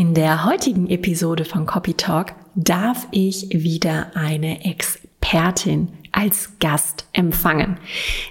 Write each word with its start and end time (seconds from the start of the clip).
In 0.00 0.14
der 0.14 0.46
heutigen 0.46 0.88
Episode 0.88 1.44
von 1.44 1.66
Copy 1.66 1.92
Talk 1.92 2.32
darf 2.54 3.06
ich 3.10 3.48
wieder 3.50 4.16
eine 4.16 4.64
Expertin 4.64 5.88
als 6.10 6.58
Gast 6.58 7.04
empfangen. 7.12 7.76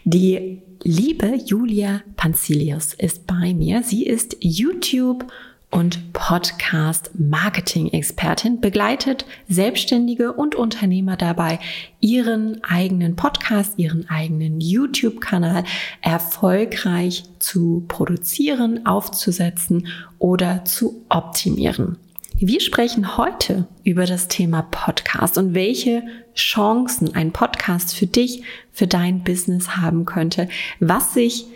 Die 0.03 0.63
liebe 0.81 1.35
Julia 1.45 2.01
Panzilius 2.15 2.95
ist 2.95 3.27
bei 3.27 3.53
mir. 3.53 3.83
Sie 3.83 4.03
ist 4.03 4.35
YouTube 4.39 5.31
und 5.71 6.13
Podcast-Marketing-Expertin, 6.13 8.59
begleitet 8.59 9.25
Selbstständige 9.47 10.33
und 10.33 10.55
Unternehmer 10.55 11.15
dabei, 11.15 11.59
ihren 11.99 12.63
eigenen 12.63 13.15
Podcast, 13.15 13.73
ihren 13.77 14.09
eigenen 14.09 14.61
YouTube-Kanal 14.61 15.63
erfolgreich 16.01 17.23
zu 17.39 17.85
produzieren, 17.87 18.85
aufzusetzen 18.85 19.87
oder 20.17 20.65
zu 20.65 21.05
optimieren. 21.09 21.97
Wir 22.41 22.61
sprechen 22.61 23.17
heute 23.17 23.67
über 23.83 24.05
das 24.05 24.29
Thema 24.29 24.61
Podcast 24.61 25.37
und 25.37 25.53
welche 25.53 26.03
Chancen 26.35 27.13
ein 27.13 27.33
Podcast 27.33 27.93
für 27.93 28.07
dich, 28.07 28.43
für 28.71 28.87
dein 28.87 29.23
Business 29.23 29.75
haben 29.75 30.05
könnte, 30.05 30.47
was 30.79 31.13
sich 31.13 31.47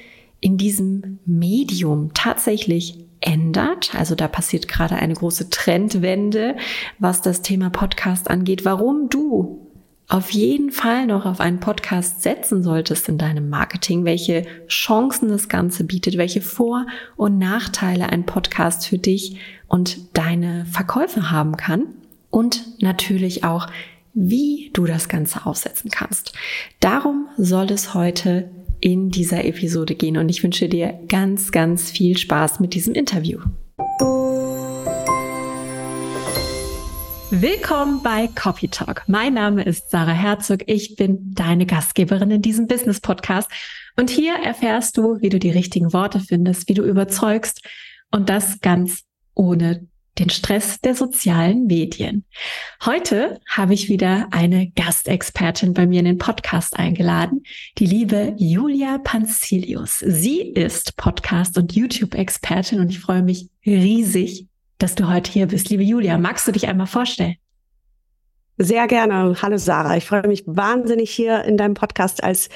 in 0.41 0.57
diesem 0.57 1.19
Medium 1.25 2.13
tatsächlich 2.13 2.99
ändert. 3.23 3.95
Also 3.95 4.15
da 4.15 4.27
passiert 4.27 4.67
gerade 4.67 4.95
eine 4.95 5.13
große 5.13 5.49
Trendwende, 5.49 6.55
was 6.99 7.21
das 7.21 7.41
Thema 7.41 7.69
Podcast 7.69 8.29
angeht. 8.29 8.65
Warum 8.65 9.09
du 9.09 9.63
auf 10.09 10.31
jeden 10.31 10.71
Fall 10.71 11.07
noch 11.07 11.25
auf 11.25 11.39
einen 11.39 11.59
Podcast 11.59 12.21
setzen 12.21 12.61
solltest 12.61 13.09
in 13.09 13.17
deinem 13.17 13.49
Marketing, 13.49 14.05
welche 14.05 14.45
Chancen 14.67 15.29
das 15.29 15.47
Ganze 15.47 15.85
bietet, 15.85 16.17
welche 16.17 16.41
Vor- 16.41 16.85
und 17.15 17.37
Nachteile 17.37 18.09
ein 18.09 18.25
Podcast 18.25 18.87
für 18.87 18.97
dich 18.97 19.37
und 19.67 20.15
deine 20.15 20.65
Verkäufe 20.65 21.31
haben 21.31 21.57
kann 21.57 21.85
und 22.29 22.81
natürlich 22.81 23.43
auch, 23.43 23.67
wie 24.13 24.69
du 24.73 24.85
das 24.85 25.07
Ganze 25.07 25.45
aufsetzen 25.45 25.89
kannst. 25.89 26.33
Darum 26.79 27.27
soll 27.37 27.71
es 27.71 27.95
heute 27.95 28.51
in 28.83 29.11
dieser 29.11 29.45
Episode 29.45 29.95
gehen 29.95 30.17
und 30.17 30.27
ich 30.27 30.43
wünsche 30.43 30.67
dir 30.67 30.99
ganz, 31.07 31.53
ganz 31.53 31.89
viel 31.89 32.17
Spaß 32.17 32.59
mit 32.59 32.73
diesem 32.73 32.93
Interview. 32.93 33.39
Willkommen 37.29 38.03
bei 38.03 38.27
Copy 38.27 38.67
Talk. 38.67 39.03
Mein 39.07 39.35
Name 39.35 39.63
ist 39.63 39.89
Sarah 39.89 40.11
Herzog. 40.11 40.63
Ich 40.67 40.97
bin 40.97 41.33
deine 41.33 41.65
Gastgeberin 41.65 42.29
in 42.29 42.41
diesem 42.41 42.67
Business 42.67 42.99
Podcast. 42.99 43.49
Und 43.95 44.09
hier 44.09 44.35
erfährst 44.43 44.97
du, 44.97 45.21
wie 45.21 45.29
du 45.29 45.39
die 45.39 45.51
richtigen 45.51 45.93
Worte 45.93 46.19
findest, 46.19 46.67
wie 46.67 46.73
du 46.73 46.83
überzeugst 46.83 47.65
und 48.11 48.27
das 48.27 48.59
ganz 48.59 49.03
ohne 49.33 49.87
den 50.19 50.29
Stress 50.29 50.79
der 50.81 50.95
sozialen 50.95 51.65
Medien. 51.65 52.25
Heute 52.85 53.39
habe 53.49 53.73
ich 53.73 53.89
wieder 53.89 54.27
eine 54.31 54.69
Gastexpertin 54.71 55.73
bei 55.73 55.87
mir 55.87 55.99
in 55.99 56.05
den 56.05 56.17
Podcast 56.17 56.77
eingeladen, 56.77 57.43
die 57.79 57.85
liebe 57.85 58.35
Julia 58.37 58.99
Panzilius. 58.99 59.99
Sie 59.99 60.41
ist 60.41 60.97
Podcast- 60.97 61.57
und 61.57 61.73
YouTube-Expertin 61.73 62.79
und 62.79 62.89
ich 62.89 62.99
freue 62.99 63.23
mich 63.23 63.49
riesig, 63.65 64.47
dass 64.77 64.95
du 64.95 65.09
heute 65.09 65.31
hier 65.31 65.47
bist. 65.47 65.69
Liebe 65.69 65.83
Julia, 65.83 66.17
magst 66.17 66.47
du 66.47 66.51
dich 66.51 66.67
einmal 66.67 66.87
vorstellen? 66.87 67.35
Sehr 68.57 68.85
gerne. 68.85 69.35
Hallo 69.41 69.57
Sarah. 69.57 69.97
Ich 69.97 70.05
freue 70.05 70.27
mich 70.27 70.43
wahnsinnig 70.45 71.09
hier 71.09 71.43
in 71.43 71.57
deinem 71.57 71.73
Podcast 71.73 72.23
als 72.23 72.49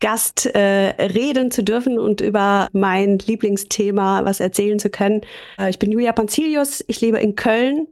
Gast 0.00 0.46
äh, 0.46 0.94
reden 1.02 1.50
zu 1.50 1.62
dürfen 1.62 1.98
und 1.98 2.20
über 2.20 2.68
mein 2.72 3.18
Lieblingsthema 3.18 4.24
was 4.24 4.40
erzählen 4.40 4.78
zu 4.78 4.90
können. 4.90 5.20
Äh, 5.58 5.70
ich 5.70 5.78
bin 5.78 5.92
Julia 5.92 6.12
Panzilius, 6.12 6.82
ich 6.88 7.00
lebe 7.00 7.18
in 7.18 7.36
Köln 7.36 7.86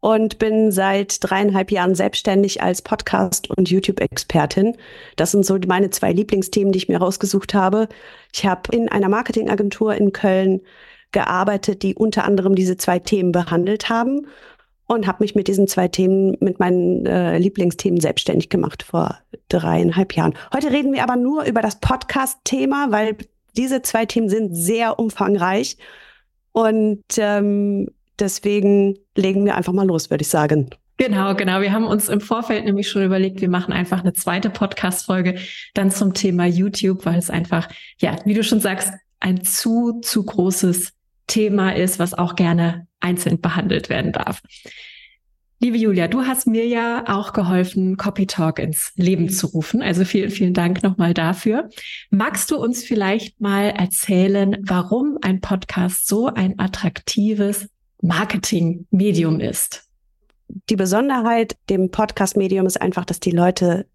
und 0.00 0.38
bin 0.38 0.72
seit 0.72 1.18
dreieinhalb 1.20 1.70
Jahren 1.70 1.94
selbstständig 1.94 2.60
als 2.60 2.82
Podcast- 2.82 3.48
und 3.48 3.70
YouTube-Expertin. 3.70 4.76
Das 5.14 5.30
sind 5.30 5.46
so 5.46 5.56
meine 5.68 5.90
zwei 5.90 6.12
Lieblingsthemen, 6.12 6.72
die 6.72 6.78
ich 6.78 6.88
mir 6.88 6.98
rausgesucht 6.98 7.54
habe. 7.54 7.88
Ich 8.34 8.44
habe 8.44 8.74
in 8.74 8.88
einer 8.88 9.08
Marketingagentur 9.08 9.94
in 9.94 10.12
Köln 10.12 10.60
gearbeitet, 11.12 11.82
die 11.82 11.94
unter 11.94 12.24
anderem 12.24 12.56
diese 12.56 12.76
zwei 12.76 12.98
Themen 12.98 13.30
behandelt 13.30 13.88
haben 13.88 14.26
und 14.86 15.06
habe 15.06 15.22
mich 15.22 15.34
mit 15.34 15.48
diesen 15.48 15.68
zwei 15.68 15.88
Themen, 15.88 16.36
mit 16.40 16.58
meinen 16.58 17.06
äh, 17.06 17.38
Lieblingsthemen 17.38 18.00
selbstständig 18.00 18.48
gemacht 18.48 18.82
vor 18.82 19.18
dreieinhalb 19.48 20.14
Jahren. 20.14 20.34
Heute 20.52 20.70
reden 20.70 20.92
wir 20.92 21.02
aber 21.02 21.16
nur 21.16 21.44
über 21.44 21.62
das 21.62 21.80
Podcast-Thema, 21.80 22.90
weil 22.90 23.16
diese 23.56 23.82
zwei 23.82 24.06
Themen 24.06 24.28
sind 24.28 24.54
sehr 24.54 24.98
umfangreich 24.98 25.76
und 26.52 27.02
ähm, 27.16 27.88
deswegen 28.18 28.98
legen 29.16 29.44
wir 29.44 29.56
einfach 29.56 29.72
mal 29.72 29.86
los, 29.86 30.10
würde 30.10 30.22
ich 30.22 30.28
sagen. 30.28 30.70
Genau, 30.98 31.34
genau. 31.34 31.60
Wir 31.60 31.72
haben 31.72 31.86
uns 31.86 32.08
im 32.08 32.20
Vorfeld 32.20 32.64
nämlich 32.64 32.88
schon 32.88 33.02
überlegt, 33.02 33.40
wir 33.40 33.48
machen 33.48 33.72
einfach 33.72 34.00
eine 34.00 34.12
zweite 34.12 34.50
Podcast-Folge 34.50 35.36
dann 35.74 35.90
zum 35.90 36.14
Thema 36.14 36.46
YouTube, 36.46 37.04
weil 37.06 37.18
es 37.18 37.30
einfach, 37.30 37.68
ja, 37.98 38.16
wie 38.24 38.34
du 38.34 38.44
schon 38.44 38.60
sagst, 38.60 38.92
ein 39.18 39.42
zu, 39.42 40.00
zu 40.02 40.24
großes 40.24 40.92
Thema 41.26 41.74
ist, 41.74 41.98
was 41.98 42.14
auch 42.14 42.36
gerne 42.36 42.86
einzeln 43.00 43.40
behandelt 43.40 43.88
werden 43.88 44.12
darf. 44.12 44.42
Liebe 45.62 45.76
Julia, 45.76 46.08
du 46.08 46.22
hast 46.22 46.48
mir 46.48 46.66
ja 46.66 47.04
auch 47.06 47.32
geholfen, 47.32 47.96
Copy 47.96 48.26
Talk 48.26 48.58
ins 48.58 48.92
Leben 48.96 49.28
zu 49.28 49.46
rufen. 49.46 49.80
Also 49.80 50.04
vielen, 50.04 50.30
vielen 50.30 50.54
Dank 50.54 50.82
nochmal 50.82 51.14
dafür. 51.14 51.68
Magst 52.10 52.50
du 52.50 52.56
uns 52.56 52.82
vielleicht 52.82 53.40
mal 53.40 53.70
erzählen, 53.70 54.56
warum 54.66 55.18
ein 55.22 55.40
Podcast 55.40 56.08
so 56.08 56.26
ein 56.26 56.58
attraktives 56.58 57.68
Marketingmedium 58.00 59.38
ist? 59.38 59.88
Die 60.68 60.74
Besonderheit 60.74 61.56
dem 61.70 61.92
Podcast-Medium 61.92 62.66
ist 62.66 62.82
einfach, 62.82 63.04
dass 63.04 63.20
die 63.20 63.30
Leute 63.30 63.86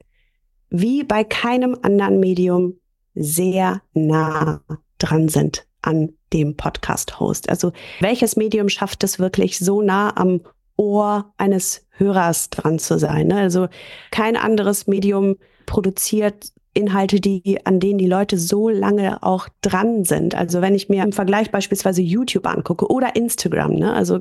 wie 0.70 1.04
bei 1.04 1.26
keinem 1.26 1.78
anderen 1.82 2.22
Medium 2.22 2.76
sehr 3.14 3.82
nah 3.94 4.62
dran 5.00 5.28
sind 5.28 5.68
an 5.82 6.14
dem 6.34 6.56
Podcast-Host. 6.56 7.50
Also 7.50 7.72
welches 8.00 8.36
Medium 8.36 8.70
schafft 8.70 9.04
es 9.04 9.20
wirklich 9.20 9.60
so 9.60 9.82
nah 9.82 10.16
am 10.16 10.42
Ohr 10.76 11.34
eines 11.38 11.86
Hörers 11.92 12.50
dran 12.50 12.80
zu 12.80 13.00
sein? 13.00 13.28
Ne? 13.28 13.40
Also 13.40 13.68
kein 14.12 14.38
anderes 14.38 14.88
Medium 14.88 15.38
produziert 15.66 16.52
Inhalte, 16.78 17.20
die, 17.20 17.60
an 17.66 17.80
denen 17.80 17.98
die 17.98 18.08
Leute 18.08 18.38
so 18.38 18.70
lange 18.70 19.24
auch 19.24 19.50
dran 19.62 20.04
sind. 20.04 20.36
Also 20.36 20.62
wenn 20.62 20.76
ich 20.76 20.90
mir 20.90 21.04
im 21.04 21.12
Vergleich 21.12 21.52
beispielsweise 21.52 22.02
YouTube 22.02 22.48
angucke 22.48 22.88
oder 22.88 23.16
Instagram, 23.16 23.74
ne, 23.74 23.94
also 23.94 24.20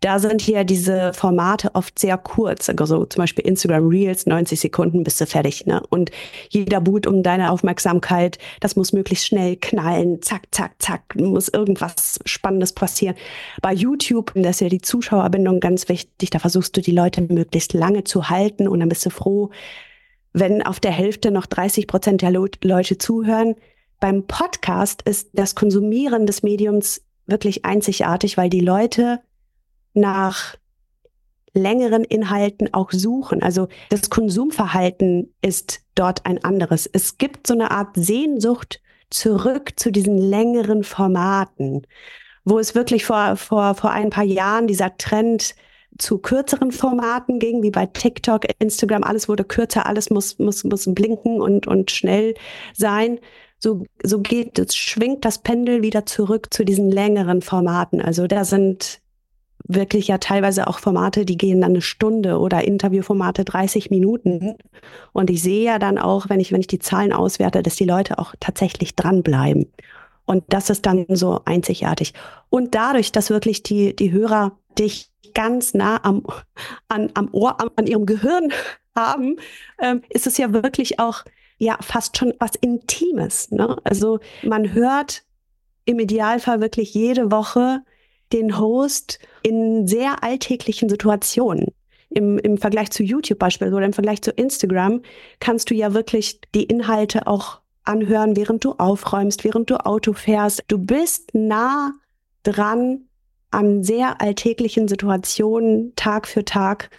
da 0.00 0.18
sind 0.18 0.40
hier 0.40 0.64
diese 0.64 1.12
Formate 1.12 1.74
oft 1.74 1.98
sehr 1.98 2.16
kurz. 2.16 2.68
Also 2.70 3.04
zum 3.04 3.22
Beispiel 3.22 3.44
Instagram 3.44 3.88
Reels, 3.88 4.26
90 4.26 4.60
Sekunden 4.60 5.02
bist 5.02 5.20
du 5.20 5.26
fertig, 5.26 5.66
ne? 5.66 5.82
Und 5.90 6.10
jeder 6.50 6.80
Boot 6.80 7.06
um 7.06 7.22
deine 7.22 7.50
Aufmerksamkeit, 7.50 8.38
das 8.60 8.76
muss 8.76 8.92
möglichst 8.92 9.26
schnell 9.26 9.56
knallen, 9.56 10.22
zack, 10.22 10.42
zack, 10.52 10.74
zack, 10.78 11.16
muss 11.16 11.48
irgendwas 11.48 12.20
Spannendes 12.24 12.72
passieren. 12.72 13.16
Bei 13.60 13.72
YouTube, 13.72 14.32
da 14.34 14.50
ist 14.50 14.60
ja 14.60 14.68
die 14.68 14.80
Zuschauerbindung 14.80 15.60
ganz 15.60 15.88
wichtig, 15.88 16.30
da 16.30 16.38
versuchst 16.38 16.76
du 16.76 16.80
die 16.80 16.92
Leute 16.92 17.22
möglichst 17.22 17.72
lange 17.72 18.04
zu 18.04 18.30
halten 18.30 18.68
und 18.68 18.80
dann 18.80 18.88
bist 18.88 19.04
du 19.04 19.10
froh, 19.10 19.50
wenn 20.32 20.62
auf 20.62 20.80
der 20.80 20.92
Hälfte 20.92 21.30
noch 21.30 21.46
30 21.46 21.86
Prozent 21.86 22.22
der 22.22 22.30
Leute 22.30 22.98
zuhören. 22.98 23.54
Beim 24.00 24.26
Podcast 24.26 25.02
ist 25.02 25.30
das 25.32 25.54
Konsumieren 25.54 26.26
des 26.26 26.42
Mediums 26.42 27.02
wirklich 27.26 27.64
einzigartig, 27.64 28.36
weil 28.36 28.50
die 28.50 28.60
Leute 28.60 29.20
nach 29.94 30.56
längeren 31.52 32.04
Inhalten 32.04 32.72
auch 32.72 32.92
suchen. 32.92 33.42
Also 33.42 33.68
das 33.90 34.10
Konsumverhalten 34.10 35.34
ist 35.42 35.80
dort 35.94 36.26
ein 36.26 36.42
anderes. 36.44 36.88
Es 36.92 37.18
gibt 37.18 37.46
so 37.46 37.54
eine 37.54 37.70
Art 37.70 37.96
Sehnsucht 37.96 38.80
zurück 39.10 39.72
zu 39.76 39.90
diesen 39.90 40.18
längeren 40.18 40.84
Formaten, 40.84 41.86
wo 42.44 42.58
es 42.58 42.74
wirklich 42.74 43.04
vor, 43.04 43.36
vor, 43.36 43.74
vor 43.74 43.90
ein 43.90 44.10
paar 44.10 44.24
Jahren 44.24 44.66
dieser 44.66 44.96
Trend 44.96 45.54
zu 45.98 46.18
kürzeren 46.18 46.72
Formaten 46.72 47.38
ging, 47.38 47.62
wie 47.62 47.70
bei 47.70 47.86
TikTok, 47.86 48.44
Instagram, 48.58 49.02
alles 49.02 49.28
wurde 49.28 49.44
kürzer, 49.44 49.86
alles 49.86 50.10
muss, 50.10 50.38
muss, 50.38 50.64
muss 50.64 50.88
blinken 50.94 51.40
und, 51.40 51.66
und 51.66 51.90
schnell 51.90 52.34
sein. 52.72 53.18
So, 53.58 53.84
so 54.02 54.20
geht 54.20 54.58
es, 54.58 54.76
schwingt 54.76 55.24
das 55.24 55.38
Pendel 55.38 55.82
wieder 55.82 56.06
zurück 56.06 56.48
zu 56.54 56.64
diesen 56.64 56.90
längeren 56.90 57.42
Formaten. 57.42 58.00
Also 58.00 58.28
da 58.28 58.44
sind 58.44 59.00
wirklich 59.64 60.08
ja 60.08 60.18
teilweise 60.18 60.66
auch 60.66 60.78
Formate, 60.78 61.24
die 61.24 61.36
gehen 61.36 61.60
dann 61.60 61.72
eine 61.72 61.82
Stunde 61.82 62.38
oder 62.38 62.64
Interviewformate 62.64 63.44
30 63.44 63.90
Minuten. 63.90 64.54
Und 65.12 65.30
ich 65.30 65.42
sehe 65.42 65.64
ja 65.64 65.78
dann 65.78 65.98
auch, 65.98 66.28
wenn 66.28 66.40
ich, 66.40 66.52
wenn 66.52 66.60
ich 66.60 66.68
die 66.68 66.78
Zahlen 66.78 67.12
auswerte, 67.12 67.62
dass 67.62 67.76
die 67.76 67.84
Leute 67.84 68.18
auch 68.18 68.34
tatsächlich 68.40 68.94
dranbleiben. 68.94 69.66
Und 70.28 70.44
das 70.48 70.68
ist 70.68 70.84
dann 70.84 71.06
so 71.08 71.40
einzigartig. 71.46 72.12
Und 72.50 72.74
dadurch, 72.74 73.12
dass 73.12 73.30
wirklich 73.30 73.62
die, 73.62 73.96
die 73.96 74.12
Hörer 74.12 74.58
dich 74.78 75.10
ganz 75.32 75.72
nah 75.72 76.04
am, 76.04 76.22
an, 76.88 77.10
am 77.14 77.30
Ohr, 77.32 77.58
an, 77.58 77.70
an 77.76 77.86
ihrem 77.86 78.04
Gehirn 78.04 78.52
haben, 78.94 79.36
ähm, 79.80 80.02
ist 80.10 80.26
es 80.26 80.36
ja 80.36 80.52
wirklich 80.52 81.00
auch 81.00 81.24
ja 81.56 81.78
fast 81.80 82.18
schon 82.18 82.34
was 82.38 82.50
Intimes. 82.60 83.50
Ne? 83.52 83.78
Also 83.84 84.20
man 84.42 84.74
hört 84.74 85.22
im 85.86 85.98
Idealfall 85.98 86.60
wirklich 86.60 86.92
jede 86.92 87.30
Woche 87.30 87.80
den 88.34 88.58
Host 88.58 89.20
in 89.42 89.86
sehr 89.86 90.22
alltäglichen 90.22 90.90
Situationen. 90.90 91.68
Im, 92.10 92.38
Im 92.38 92.58
Vergleich 92.58 92.90
zu 92.90 93.02
YouTube 93.02 93.38
beispielsweise 93.38 93.76
oder 93.76 93.86
im 93.86 93.94
Vergleich 93.94 94.20
zu 94.20 94.30
Instagram 94.30 95.00
kannst 95.40 95.70
du 95.70 95.74
ja 95.74 95.94
wirklich 95.94 96.42
die 96.54 96.64
Inhalte 96.64 97.26
auch 97.26 97.62
anhören, 97.88 98.36
während 98.36 98.64
du 98.64 98.72
aufräumst, 98.72 99.44
während 99.44 99.70
du 99.70 99.84
Auto 99.84 100.12
fährst. 100.12 100.62
Du 100.68 100.78
bist 100.78 101.34
nah 101.34 101.92
dran 102.42 103.02
an 103.50 103.82
sehr 103.82 104.20
alltäglichen 104.20 104.88
Situationen 104.88 105.94
Tag 105.96 106.28
für 106.28 106.44
Tag 106.44 106.90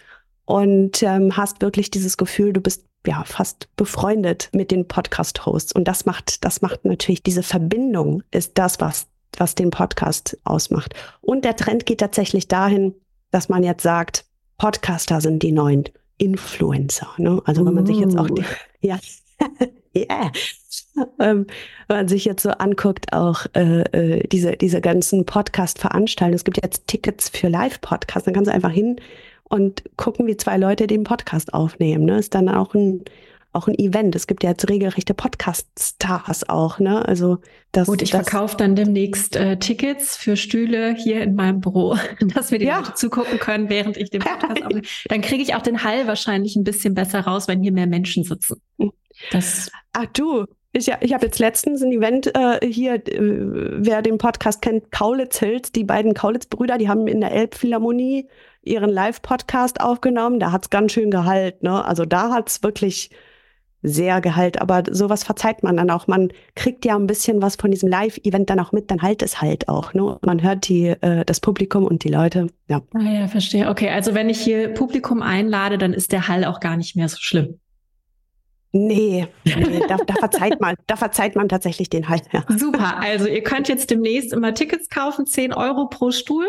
und 0.44 1.02
ähm, 1.02 1.36
hast 1.36 1.62
wirklich 1.62 1.90
dieses 1.90 2.16
Gefühl, 2.16 2.52
du 2.52 2.60
bist 2.60 2.84
ja 3.06 3.24
fast 3.24 3.68
befreundet 3.76 4.50
mit 4.52 4.70
den 4.70 4.86
Podcast-Hosts. 4.86 5.72
Und 5.72 5.84
das 5.84 6.06
macht, 6.06 6.44
das 6.44 6.60
macht 6.60 6.84
natürlich 6.84 7.22
diese 7.22 7.42
Verbindung, 7.42 8.22
ist 8.30 8.58
das, 8.58 8.80
was, 8.80 9.06
was 9.36 9.54
den 9.54 9.70
Podcast 9.70 10.38
ausmacht. 10.44 10.94
Und 11.20 11.44
der 11.44 11.56
Trend 11.56 11.86
geht 11.86 12.00
tatsächlich 12.00 12.48
dahin, 12.48 12.94
dass 13.30 13.48
man 13.48 13.62
jetzt 13.62 13.82
sagt, 13.82 14.24
Podcaster 14.58 15.20
sind 15.20 15.42
die 15.42 15.52
neuen 15.52 15.84
Influencer. 16.18 17.08
Ne? 17.16 17.40
Also 17.44 17.64
wenn 17.64 17.74
man 17.74 17.86
sich 17.86 17.98
jetzt 17.98 18.18
auch 18.18 18.28
die, 18.28 18.44
ja, 18.80 18.98
yeah. 19.96 20.30
Ähm, 21.18 21.46
wenn 21.88 21.96
man 21.96 22.08
sich 22.08 22.24
jetzt 22.24 22.42
so 22.42 22.50
anguckt, 22.50 23.12
auch 23.12 23.46
äh, 23.54 23.82
äh, 23.92 24.28
diese, 24.28 24.56
diese 24.56 24.80
ganzen 24.80 25.26
Podcast-Veranstaltungen. 25.26 26.36
Es 26.36 26.44
gibt 26.44 26.62
jetzt 26.62 26.86
Tickets 26.86 27.28
für 27.28 27.48
Live-Podcasts. 27.48 28.24
Dann 28.24 28.34
kannst 28.34 28.50
du 28.50 28.54
einfach 28.54 28.70
hin 28.70 28.96
und 29.44 29.82
gucken, 29.96 30.26
wie 30.26 30.36
zwei 30.36 30.56
Leute 30.56 30.86
den 30.86 31.04
Podcast 31.04 31.54
aufnehmen. 31.54 32.04
Ne? 32.04 32.18
Ist 32.18 32.34
dann 32.34 32.48
auch 32.48 32.74
ein 32.74 33.04
auch 33.52 33.66
ein 33.66 33.76
Event. 33.78 34.14
Es 34.14 34.26
gibt 34.26 34.44
ja 34.44 34.50
jetzt 34.50 34.68
regelrechte 34.68 35.14
Podcast-Stars 35.14 36.48
auch, 36.48 36.78
ne? 36.78 37.06
Also 37.06 37.38
das. 37.72 37.88
Gut, 37.88 38.02
ich 38.02 38.12
verkaufe 38.12 38.56
dann 38.56 38.76
demnächst 38.76 39.34
äh, 39.36 39.58
Tickets 39.58 40.16
für 40.16 40.36
Stühle 40.36 40.94
hier 40.94 41.22
in 41.22 41.34
meinem 41.34 41.60
Büro, 41.60 41.96
dass 42.34 42.52
wir 42.52 42.58
die 42.58 42.66
ja. 42.66 42.78
Leute 42.78 42.94
zugucken 42.94 43.38
können, 43.38 43.68
während 43.68 43.96
ich 43.96 44.10
den 44.10 44.20
Podcast 44.20 44.62
aufnehme. 44.64 44.82
Dann 45.08 45.20
kriege 45.20 45.42
ich 45.42 45.54
auch 45.54 45.62
den 45.62 45.82
Hall 45.82 46.06
wahrscheinlich 46.06 46.54
ein 46.54 46.64
bisschen 46.64 46.94
besser 46.94 47.20
raus, 47.20 47.48
wenn 47.48 47.62
hier 47.62 47.72
mehr 47.72 47.88
Menschen 47.88 48.22
sitzen. 48.24 48.60
Das 49.32 49.70
Ach 49.92 50.06
du, 50.12 50.46
ich, 50.72 50.90
ich 51.00 51.12
habe 51.12 51.26
jetzt 51.26 51.38
letztens 51.38 51.82
ein 51.82 51.92
Event 51.92 52.34
äh, 52.34 52.66
hier, 52.66 52.94
äh, 52.94 53.18
wer 53.18 54.02
den 54.02 54.18
Podcast 54.18 54.62
kennt, 54.62 54.92
Kaulitz 54.92 55.38
Hills, 55.38 55.72
die 55.72 55.84
beiden 55.84 56.14
Kaulitz-Brüder, 56.14 56.78
die 56.78 56.88
haben 56.88 57.06
in 57.06 57.20
der 57.20 57.32
Elbphilharmonie 57.32 58.28
ihren 58.62 58.90
Live-Podcast 58.90 59.80
aufgenommen. 59.80 60.38
Da 60.38 60.52
hat's 60.52 60.70
ganz 60.70 60.92
schön 60.92 61.10
Gehalt, 61.10 61.62
ne? 61.62 61.84
Also 61.84 62.04
da 62.04 62.30
hat's 62.32 62.62
wirklich 62.62 63.10
sehr 63.82 64.20
Gehalt, 64.20 64.60
aber 64.60 64.82
sowas 64.90 65.24
verzeiht 65.24 65.62
man 65.62 65.76
dann 65.76 65.90
auch. 65.90 66.06
Man 66.06 66.28
kriegt 66.54 66.84
ja 66.84 66.96
ein 66.96 67.06
bisschen 67.06 67.40
was 67.40 67.56
von 67.56 67.70
diesem 67.70 67.88
Live-Event 67.88 68.50
dann 68.50 68.60
auch 68.60 68.72
mit, 68.72 68.90
dann 68.90 69.00
halt 69.00 69.22
es 69.22 69.40
halt 69.40 69.68
auch. 69.68 69.94
Ne? 69.94 70.18
Man 70.22 70.42
hört 70.42 70.68
die, 70.68 70.88
äh, 70.88 71.24
das 71.24 71.40
Publikum 71.40 71.84
und 71.84 72.04
die 72.04 72.10
Leute. 72.10 72.48
Ja. 72.68 72.82
Ah 72.92 73.00
ja, 73.00 73.28
verstehe. 73.28 73.68
Okay, 73.68 73.88
also 73.88 74.14
wenn 74.14 74.28
ich 74.28 74.40
hier 74.40 74.68
Publikum 74.74 75.22
einlade, 75.22 75.78
dann 75.78 75.94
ist 75.94 76.12
der 76.12 76.28
Hall 76.28 76.44
auch 76.44 76.60
gar 76.60 76.76
nicht 76.76 76.94
mehr 76.94 77.08
so 77.08 77.16
schlimm. 77.18 77.58
Nee, 78.72 79.26
nee 79.44 79.82
da, 79.88 79.96
da, 79.96 80.14
verzeiht 80.14 80.60
man, 80.60 80.76
da 80.86 80.96
verzeiht 80.96 81.34
man 81.34 81.48
tatsächlich 81.48 81.90
den 81.90 82.08
Hall. 82.08 82.20
Ja. 82.32 82.44
Super, 82.56 82.98
also 83.00 83.26
ihr 83.26 83.42
könnt 83.42 83.68
jetzt 83.68 83.90
demnächst 83.90 84.32
immer 84.32 84.54
Tickets 84.54 84.88
kaufen, 84.88 85.26
10 85.26 85.52
Euro 85.52 85.88
pro 85.88 86.12
Stuhl. 86.12 86.46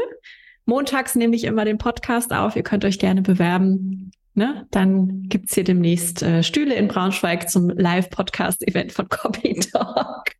Montags 0.65 1.15
nehme 1.15 1.35
ich 1.35 1.45
immer 1.45 1.65
den 1.65 1.79
Podcast 1.79 2.31
auf. 2.31 2.55
Ihr 2.55 2.63
könnt 2.63 2.85
euch 2.85 2.99
gerne 2.99 3.23
bewerben. 3.23 4.11
Ne? 4.35 4.67
Dann 4.71 5.23
gibt's 5.27 5.55
hier 5.55 5.63
demnächst 5.63 6.21
äh, 6.21 6.43
Stühle 6.43 6.75
in 6.75 6.87
Braunschweig 6.87 7.49
zum 7.49 7.69
Live-Podcast-Event 7.69 8.91
von 8.91 9.09
Copy 9.09 9.59
Talk. 9.59 10.31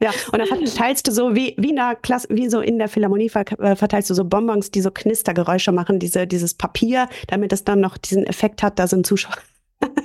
Ja, 0.00 0.10
und 0.32 0.38
dann 0.38 0.66
verteilst 0.66 1.06
du 1.06 1.12
so 1.12 1.36
wie, 1.36 1.54
wie, 1.58 1.70
in 1.70 1.76
der 1.76 1.94
Klasse, 1.94 2.26
wie 2.30 2.48
so 2.48 2.60
in 2.60 2.78
der 2.78 2.88
Philharmonie 2.88 3.30
äh, 3.58 3.76
verteilst 3.76 4.10
du 4.10 4.14
so 4.14 4.24
Bonbons, 4.24 4.72
die 4.72 4.80
so 4.80 4.90
Knistergeräusche 4.90 5.70
machen, 5.70 6.00
diese, 6.00 6.26
dieses 6.26 6.54
Papier, 6.54 7.08
damit 7.28 7.52
es 7.52 7.62
dann 7.62 7.80
noch 7.80 7.98
diesen 7.98 8.24
Effekt 8.24 8.64
hat, 8.64 8.80
da 8.80 8.88
sind 8.88 9.06
Zuschauer. 9.06 9.36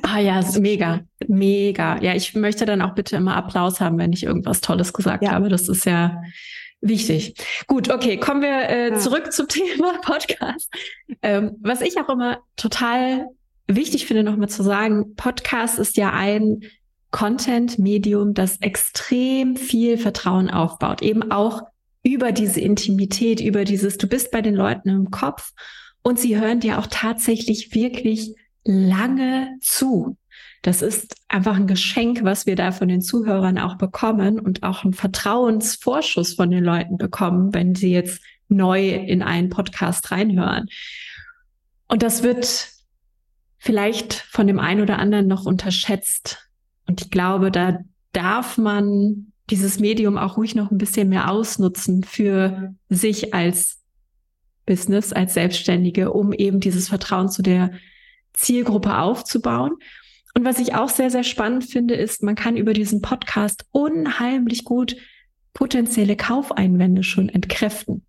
Ah 0.03 0.19
ja, 0.19 0.41
mega, 0.59 1.01
mega. 1.27 2.01
Ja, 2.01 2.15
ich 2.15 2.33
möchte 2.33 2.65
dann 2.65 2.81
auch 2.81 2.95
bitte 2.95 3.17
immer 3.17 3.35
Applaus 3.35 3.81
haben, 3.81 3.97
wenn 3.97 4.13
ich 4.13 4.23
irgendwas 4.23 4.61
Tolles 4.61 4.93
gesagt 4.93 5.23
ja. 5.23 5.31
habe. 5.31 5.49
Das 5.49 5.67
ist 5.67 5.85
ja, 5.85 6.21
Wichtig. 6.81 7.33
Gut, 7.65 7.89
okay, 7.89 8.17
kommen 8.17 8.41
wir 8.41 8.69
äh, 8.69 8.89
ja. 8.89 8.99
zurück 8.99 9.33
zum 9.33 9.47
Thema 9.49 9.99
Podcast. 10.01 10.71
Ähm, 11.21 11.57
was 11.61 11.81
ich 11.81 11.99
auch 11.99 12.09
immer 12.09 12.39
total 12.55 13.27
wichtig 13.67 14.05
finde, 14.05 14.23
nochmal 14.23 14.49
zu 14.49 14.63
sagen, 14.63 15.15
Podcast 15.15 15.79
ist 15.79 15.97
ja 15.97 16.11
ein 16.13 16.61
Content-Medium, 17.11 18.33
das 18.33 18.57
extrem 18.57 19.55
viel 19.55 19.97
Vertrauen 19.97 20.49
aufbaut. 20.49 21.01
Eben 21.01 21.31
auch 21.31 21.63
über 22.03 22.31
diese 22.31 22.61
Intimität, 22.61 23.41
über 23.41 23.65
dieses, 23.65 23.97
du 23.97 24.07
bist 24.07 24.31
bei 24.31 24.41
den 24.41 24.55
Leuten 24.55 24.89
im 24.89 25.09
Kopf 25.09 25.53
und 26.03 26.19
sie 26.19 26.39
hören 26.39 26.59
dir 26.59 26.77
auch 26.77 26.87
tatsächlich 26.89 27.73
wirklich 27.73 28.35
lange 28.67 29.57
zu. 29.61 30.17
Das 30.61 30.81
ist 30.81 31.15
einfach 31.27 31.55
ein 31.55 31.67
Geschenk, 31.67 32.23
was 32.23 32.45
wir 32.45 32.55
da 32.55 32.71
von 32.71 32.87
den 32.87 33.01
Zuhörern 33.01 33.57
auch 33.57 33.77
bekommen 33.77 34.39
und 34.39 34.63
auch 34.63 34.83
ein 34.83 34.93
Vertrauensvorschuss 34.93 36.33
von 36.33 36.51
den 36.51 36.63
Leuten 36.63 36.97
bekommen, 36.97 37.53
wenn 37.53 37.75
sie 37.75 37.91
jetzt 37.91 38.21
neu 38.49 38.89
in 38.89 39.21
einen 39.21 39.49
Podcast 39.49 40.11
reinhören. 40.11 40.67
Und 41.87 42.03
das 42.03 42.23
wird 42.23 42.69
vielleicht 43.57 44.13
von 44.13 44.47
dem 44.47 44.59
einen 44.59 44.81
oder 44.81 44.99
anderen 44.99 45.27
noch 45.27 45.45
unterschätzt. 45.45 46.49
Und 46.85 47.01
ich 47.01 47.11
glaube, 47.11 47.51
da 47.51 47.79
darf 48.11 48.57
man 48.57 49.31
dieses 49.49 49.79
Medium 49.79 50.17
auch 50.17 50.37
ruhig 50.37 50.55
noch 50.55 50.71
ein 50.71 50.77
bisschen 50.77 51.09
mehr 51.09 51.31
ausnutzen 51.31 52.03
für 52.03 52.75
sich 52.89 53.33
als 53.33 53.81
Business, 54.65 55.13
als 55.13 55.33
Selbstständige, 55.33 56.11
um 56.11 56.33
eben 56.33 56.59
dieses 56.59 56.89
Vertrauen 56.89 57.29
zu 57.29 57.41
der 57.41 57.71
Zielgruppe 58.37 58.97
aufzubauen. 58.97 59.73
Und 60.33 60.45
was 60.45 60.59
ich 60.59 60.75
auch 60.75 60.89
sehr, 60.89 61.09
sehr 61.09 61.23
spannend 61.23 61.65
finde, 61.65 61.95
ist, 61.95 62.23
man 62.23 62.35
kann 62.35 62.55
über 62.55 62.73
diesen 62.73 63.01
Podcast 63.01 63.65
unheimlich 63.71 64.63
gut 64.63 64.95
potenzielle 65.53 66.15
Kaufeinwände 66.15 67.03
schon 67.03 67.27
entkräften. 67.27 68.05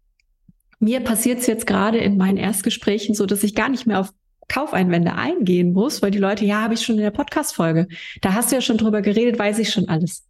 Mir 0.78 1.00
passiert 1.00 1.40
es 1.40 1.46
jetzt 1.46 1.66
gerade 1.66 1.98
in 1.98 2.18
meinen 2.18 2.36
Erstgesprächen 2.36 3.14
so, 3.14 3.26
dass 3.26 3.42
ich 3.42 3.54
gar 3.54 3.70
nicht 3.70 3.86
mehr 3.86 3.98
auf 3.98 4.10
Kaufeinwände 4.48 5.14
eingehen 5.14 5.72
muss, 5.72 6.02
weil 6.02 6.10
die 6.10 6.18
Leute, 6.18 6.44
ja, 6.44 6.62
habe 6.62 6.74
ich 6.74 6.82
schon 6.82 6.96
in 6.96 7.02
der 7.02 7.10
Podcast-Folge. 7.10 7.88
Da 8.20 8.34
hast 8.34 8.50
du 8.50 8.56
ja 8.56 8.60
schon 8.60 8.78
drüber 8.78 9.02
geredet, 9.02 9.38
weiß 9.38 9.58
ich 9.58 9.70
schon 9.70 9.88
alles. 9.88 10.26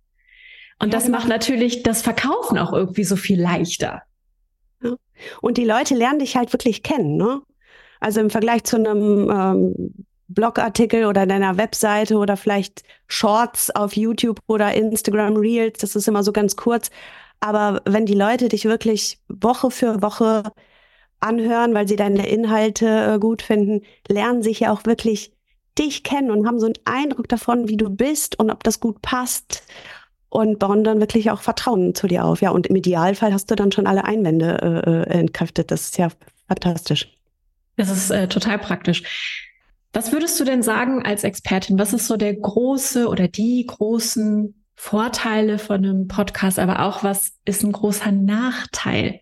Und 0.81 0.95
das 0.95 1.09
macht 1.09 1.29
natürlich 1.29 1.83
das 1.83 2.03
Verkaufen 2.03 2.59
auch 2.59 2.73
irgendwie 2.73 3.05
so 3.05 3.17
viel 3.17 3.41
leichter. 3.41 4.03
Ja. 4.83 4.95
Und 5.41 5.57
die 5.57 5.65
Leute 5.65 5.95
lernen 5.95 6.21
dich 6.21 6.37
halt 6.37 6.53
wirklich 6.53 6.83
kennen, 6.83 7.17
ne? 7.17 7.41
Also 8.01 8.21
im 8.21 8.31
Vergleich 8.31 8.65
zu 8.65 8.77
einem 8.77 9.31
ähm, 9.31 10.07
Blogartikel 10.29 11.07
oder 11.07 11.27
deiner 11.27 11.57
Webseite 11.57 12.17
oder 12.17 12.37
vielleicht 12.37 12.83
Shorts 13.07 13.71
auf 13.71 13.97
YouTube 13.97 14.41
oder 14.47 14.75
Instagram 14.75 15.37
Reels. 15.37 15.79
Das 15.79 15.97
ist 15.97 16.07
immer 16.07 16.23
so 16.23 16.33
ganz 16.33 16.57
kurz. 16.57 16.91
Aber 17.41 17.81
wenn 17.85 18.07
die 18.07 18.15
Leute 18.15 18.49
dich 18.49 18.65
wirklich 18.65 19.19
Woche 19.29 19.71
für 19.71 20.03
Woche 20.03 20.43
anhören, 21.21 21.75
weil 21.75 21.89
sie 21.89 21.97
deine 21.97 22.29
Inhalte 22.29 23.15
äh, 23.15 23.19
gut 23.19 23.43
finden, 23.43 23.83
lernen 24.09 24.43
sich 24.43 24.61
ja 24.61 24.73
auch 24.73 24.85
wirklich 24.85 25.33
dich 25.79 26.03
kennen 26.03 26.31
und 26.31 26.47
haben 26.47 26.61
so 26.61 26.67
einen 26.67 26.75
Eindruck 26.85 27.29
davon, 27.29 27.69
wie 27.69 27.77
du 27.77 27.89
bist 27.89 28.39
und 28.39 28.51
ob 28.51 28.65
das 28.65 28.81
gut 28.81 29.01
passt 29.01 29.63
und 30.29 30.59
bauen 30.59 30.85
dann 30.85 31.01
wirklich 31.01 31.31
auch 31.31 31.41
Vertrauen 31.41 31.95
zu 31.95 32.07
dir 32.07 32.25
auf. 32.25 32.43
Ja, 32.43 32.51
und 32.51 32.67
im 32.67 32.77
Idealfall 32.77 33.33
hast 33.33 33.51
du 33.51 33.55
dann 33.55 33.73
schon 33.73 33.87
alle 33.87 34.05
Einwände 34.05 34.59
äh, 34.63 34.91
äh 34.91 35.21
entkräftet. 35.21 35.71
Das 35.71 35.83
ist 35.83 35.99
ja 35.99 36.09
fantastisch. 36.49 37.18
Das 37.79 37.89
ist 37.91 38.11
äh, 38.11 38.29
total 38.29 38.59
praktisch. 38.59 39.47
Was 39.95 40.13
würdest 40.13 40.39
du 40.39 40.45
denn 40.45 40.63
sagen 40.63 41.07
als 41.07 41.25
Expertin? 41.25 41.79
Was 41.79 41.95
ist 41.95 42.09
so 42.09 42.19
der 42.19 42.35
große 42.35 43.09
oder 43.09 43.29
die 43.29 43.65
großen 43.67 44.63
Vorteile 44.75 45.59
von 45.59 45.77
einem 45.77 46.09
Podcast, 46.09 46.59
aber 46.59 46.83
auch 46.83 47.03
was 47.03 47.33
ist 47.45 47.63
ein 47.63 47.73
großer 47.73 48.13
Nachteil 48.13 49.21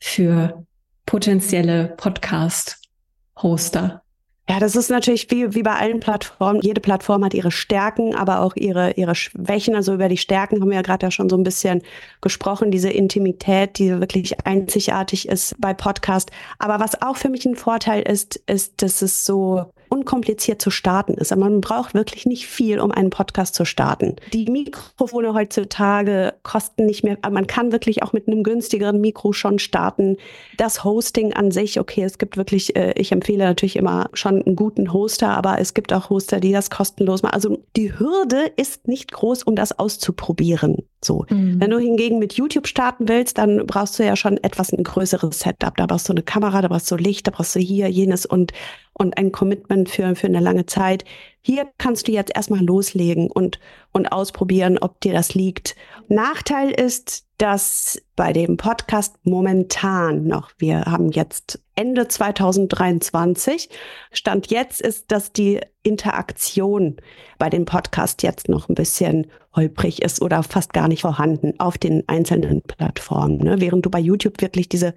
für 0.00 0.64
potenzielle 1.04 1.92
Podcast-Hoster? 1.96 4.05
Ja, 4.48 4.60
das 4.60 4.76
ist 4.76 4.90
natürlich 4.90 5.28
wie, 5.32 5.54
wie 5.54 5.64
bei 5.64 5.74
allen 5.74 5.98
Plattformen. 5.98 6.60
Jede 6.62 6.80
Plattform 6.80 7.24
hat 7.24 7.34
ihre 7.34 7.50
Stärken, 7.50 8.14
aber 8.14 8.42
auch 8.42 8.54
ihre, 8.54 8.92
ihre 8.92 9.16
Schwächen. 9.16 9.74
Also 9.74 9.94
über 9.94 10.08
die 10.08 10.16
Stärken 10.16 10.60
haben 10.60 10.68
wir 10.68 10.76
ja 10.76 10.82
gerade 10.82 11.06
ja 11.06 11.10
schon 11.10 11.28
so 11.28 11.36
ein 11.36 11.42
bisschen 11.42 11.82
gesprochen, 12.20 12.70
diese 12.70 12.90
Intimität, 12.90 13.78
die 13.78 13.90
wirklich 13.98 14.46
einzigartig 14.46 15.28
ist 15.28 15.56
bei 15.58 15.74
Podcast. 15.74 16.30
Aber 16.60 16.78
was 16.78 17.02
auch 17.02 17.16
für 17.16 17.28
mich 17.28 17.44
ein 17.44 17.56
Vorteil 17.56 18.02
ist, 18.02 18.36
ist, 18.46 18.82
dass 18.82 19.02
es 19.02 19.24
so 19.24 19.72
unkompliziert 19.88 20.60
zu 20.60 20.70
starten 20.70 21.14
ist. 21.14 21.32
Aber 21.32 21.42
man 21.42 21.60
braucht 21.60 21.94
wirklich 21.94 22.26
nicht 22.26 22.46
viel, 22.46 22.80
um 22.80 22.90
einen 22.90 23.10
Podcast 23.10 23.54
zu 23.54 23.64
starten. 23.64 24.16
Die 24.32 24.50
Mikrofone 24.50 25.34
heutzutage 25.34 26.34
kosten 26.42 26.86
nicht 26.86 27.04
mehr, 27.04 27.18
man 27.30 27.46
kann 27.46 27.72
wirklich 27.72 28.02
auch 28.02 28.12
mit 28.12 28.28
einem 28.28 28.42
günstigeren 28.42 29.00
Mikro 29.00 29.32
schon 29.32 29.58
starten. 29.58 30.16
Das 30.56 30.84
Hosting 30.84 31.32
an 31.32 31.50
sich, 31.50 31.80
okay, 31.80 32.02
es 32.02 32.18
gibt 32.18 32.36
wirklich, 32.36 32.76
äh, 32.76 32.92
ich 32.96 33.12
empfehle 33.12 33.44
natürlich 33.44 33.76
immer 33.76 34.08
schon 34.12 34.42
einen 34.42 34.56
guten 34.56 34.92
Hoster, 34.92 35.30
aber 35.30 35.58
es 35.58 35.74
gibt 35.74 35.92
auch 35.92 36.10
Hoster, 36.10 36.40
die 36.40 36.52
das 36.52 36.70
kostenlos 36.70 37.22
machen. 37.22 37.34
Also 37.34 37.58
die 37.76 37.98
Hürde 37.98 38.50
ist 38.56 38.88
nicht 38.88 39.12
groß, 39.12 39.42
um 39.42 39.56
das 39.56 39.78
auszuprobieren. 39.78 40.82
So. 41.02 41.24
Mhm. 41.30 41.60
Wenn 41.60 41.70
du 41.70 41.78
hingegen 41.78 42.18
mit 42.18 42.34
YouTube 42.34 42.66
starten 42.66 43.08
willst, 43.08 43.38
dann 43.38 43.66
brauchst 43.66 43.98
du 43.98 44.04
ja 44.04 44.16
schon 44.16 44.36
etwas 44.38 44.72
ein 44.72 44.82
größeres 44.82 45.38
Setup. 45.38 45.76
Da 45.76 45.86
brauchst 45.86 46.08
du 46.08 46.12
eine 46.12 46.22
Kamera, 46.22 46.62
da 46.62 46.68
brauchst 46.68 46.90
du 46.90 46.96
Licht, 46.96 47.26
da 47.26 47.30
brauchst 47.30 47.54
du 47.54 47.60
hier, 47.60 47.88
jenes 47.88 48.26
und, 48.26 48.52
und 48.98 49.18
ein 49.18 49.30
Commitment 49.30 49.88
für, 49.88 50.14
für 50.16 50.26
eine 50.26 50.40
lange 50.40 50.66
Zeit. 50.66 51.04
Hier 51.42 51.68
kannst 51.78 52.08
du 52.08 52.12
jetzt 52.12 52.34
erstmal 52.34 52.64
loslegen 52.64 53.30
und, 53.30 53.60
und 53.92 54.10
ausprobieren, 54.10 54.78
ob 54.78 55.00
dir 55.00 55.12
das 55.12 55.34
liegt. 55.34 55.76
Nachteil 56.08 56.70
ist, 56.70 57.26
dass 57.38 58.00
bei 58.16 58.32
dem 58.32 58.56
Podcast 58.56 59.16
momentan 59.24 60.26
noch, 60.26 60.50
wir 60.58 60.86
haben 60.86 61.10
jetzt 61.10 61.60
Ende 61.74 62.08
2023, 62.08 63.68
Stand 64.12 64.50
jetzt 64.50 64.80
ist, 64.80 65.12
dass 65.12 65.32
die 65.32 65.60
Interaktion 65.82 66.96
bei 67.38 67.50
dem 67.50 67.66
Podcast 67.66 68.22
jetzt 68.22 68.48
noch 68.48 68.70
ein 68.70 68.74
bisschen 68.74 69.26
holprig 69.54 70.02
ist 70.02 70.22
oder 70.22 70.42
fast 70.42 70.72
gar 70.72 70.88
nicht 70.88 71.02
vorhanden 71.02 71.60
auf 71.60 71.76
den 71.76 72.02
einzelnen 72.08 72.62
Plattformen. 72.62 73.38
Ne? 73.38 73.60
Während 73.60 73.84
du 73.84 73.90
bei 73.90 74.00
YouTube 74.00 74.40
wirklich 74.40 74.70
diese 74.70 74.94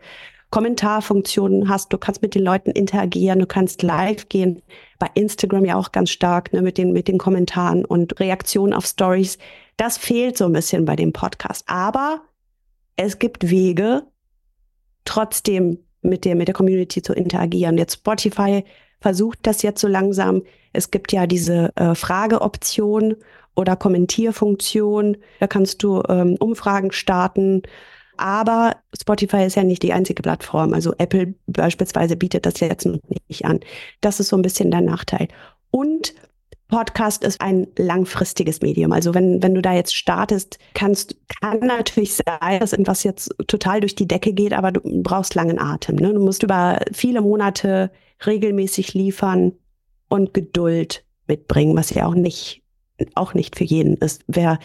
Kommentarfunktionen 0.51 1.69
hast, 1.69 1.93
du 1.93 1.97
kannst 1.97 2.21
mit 2.21 2.33
den 2.33 2.43
Leuten 2.43 2.71
interagieren, 2.71 3.39
du 3.39 3.45
kannst 3.45 3.83
live 3.83 4.29
gehen, 4.29 4.63
bei 4.97 5.07
Instagram 5.13 5.65
ja 5.65 5.75
auch 5.75 5.91
ganz 5.91 6.09
stark 6.09 6.51
ne, 6.53 6.61
mit, 6.61 6.77
den, 6.77 6.91
mit 6.91 7.07
den 7.07 7.19
Kommentaren 7.19 7.85
und 7.85 8.19
Reaktionen 8.19 8.73
auf 8.73 8.85
Stories. 8.85 9.37
Das 9.77 9.97
fehlt 9.97 10.37
so 10.37 10.45
ein 10.45 10.53
bisschen 10.53 10.85
bei 10.85 10.95
dem 10.95 11.13
Podcast. 11.13 11.63
Aber 11.67 12.21
es 12.95 13.19
gibt 13.19 13.49
Wege, 13.49 14.03
trotzdem 15.05 15.79
mit 16.01 16.25
der, 16.25 16.35
mit 16.35 16.47
der 16.47 16.55
Community 16.55 17.01
zu 17.01 17.13
interagieren. 17.13 17.77
Jetzt 17.77 17.95
Spotify 17.95 18.63
versucht 18.99 19.39
das 19.43 19.61
jetzt 19.61 19.81
so 19.81 19.87
langsam. 19.87 20.43
Es 20.73 20.91
gibt 20.91 21.11
ja 21.11 21.27
diese 21.27 21.71
äh, 21.75 21.95
Frageoption 21.95 23.15
oder 23.55 23.75
Kommentierfunktion. 23.75 25.17
Da 25.39 25.47
kannst 25.47 25.83
du 25.83 26.01
ähm, 26.09 26.35
Umfragen 26.39 26.91
starten. 26.91 27.63
Aber 28.19 28.75
Spotify 28.99 29.45
ist 29.45 29.55
ja 29.55 29.63
nicht 29.63 29.81
die 29.81 29.93
einzige 29.93 30.21
Plattform. 30.21 30.73
Also 30.73 30.93
Apple 30.97 31.33
beispielsweise 31.47 32.15
bietet 32.15 32.45
das 32.45 32.59
jetzt 32.59 32.85
noch 32.85 32.99
nicht 33.27 33.45
an. 33.45 33.61
Das 34.01 34.19
ist 34.19 34.27
so 34.27 34.35
ein 34.35 34.41
bisschen 34.41 34.71
der 34.71 34.81
Nachteil. 34.81 35.29
Und 35.71 36.13
Podcast 36.67 37.23
ist 37.23 37.41
ein 37.41 37.67
langfristiges 37.77 38.61
Medium. 38.61 38.91
Also 38.91 39.13
wenn, 39.13 39.41
wenn 39.41 39.55
du 39.55 39.61
da 39.61 39.73
jetzt 39.73 39.95
startest, 39.95 40.59
kannst, 40.73 41.15
kann 41.41 41.59
natürlich 41.59 42.15
sein, 42.15 42.59
dass 42.59 42.73
irgendwas 42.73 43.03
jetzt 43.03 43.33
total 43.47 43.79
durch 43.79 43.95
die 43.95 44.07
Decke 44.07 44.33
geht, 44.33 44.53
aber 44.53 44.71
du 44.71 44.81
brauchst 45.01 45.33
langen 45.33 45.59
Atem. 45.59 45.95
Ne? 45.95 46.13
Du 46.13 46.19
musst 46.19 46.43
über 46.43 46.79
viele 46.93 47.21
Monate 47.21 47.91
regelmäßig 48.25 48.93
liefern 48.93 49.53
und 50.09 50.33
Geduld 50.33 51.03
mitbringen, 51.27 51.75
was 51.75 51.89
ja 51.91 52.05
auch 52.05 52.15
nicht, 52.15 52.63
auch 53.15 53.33
nicht 53.33 53.57
für 53.57 53.63
jeden 53.63 53.95
ist. 53.97 54.23
Wer 54.27 54.59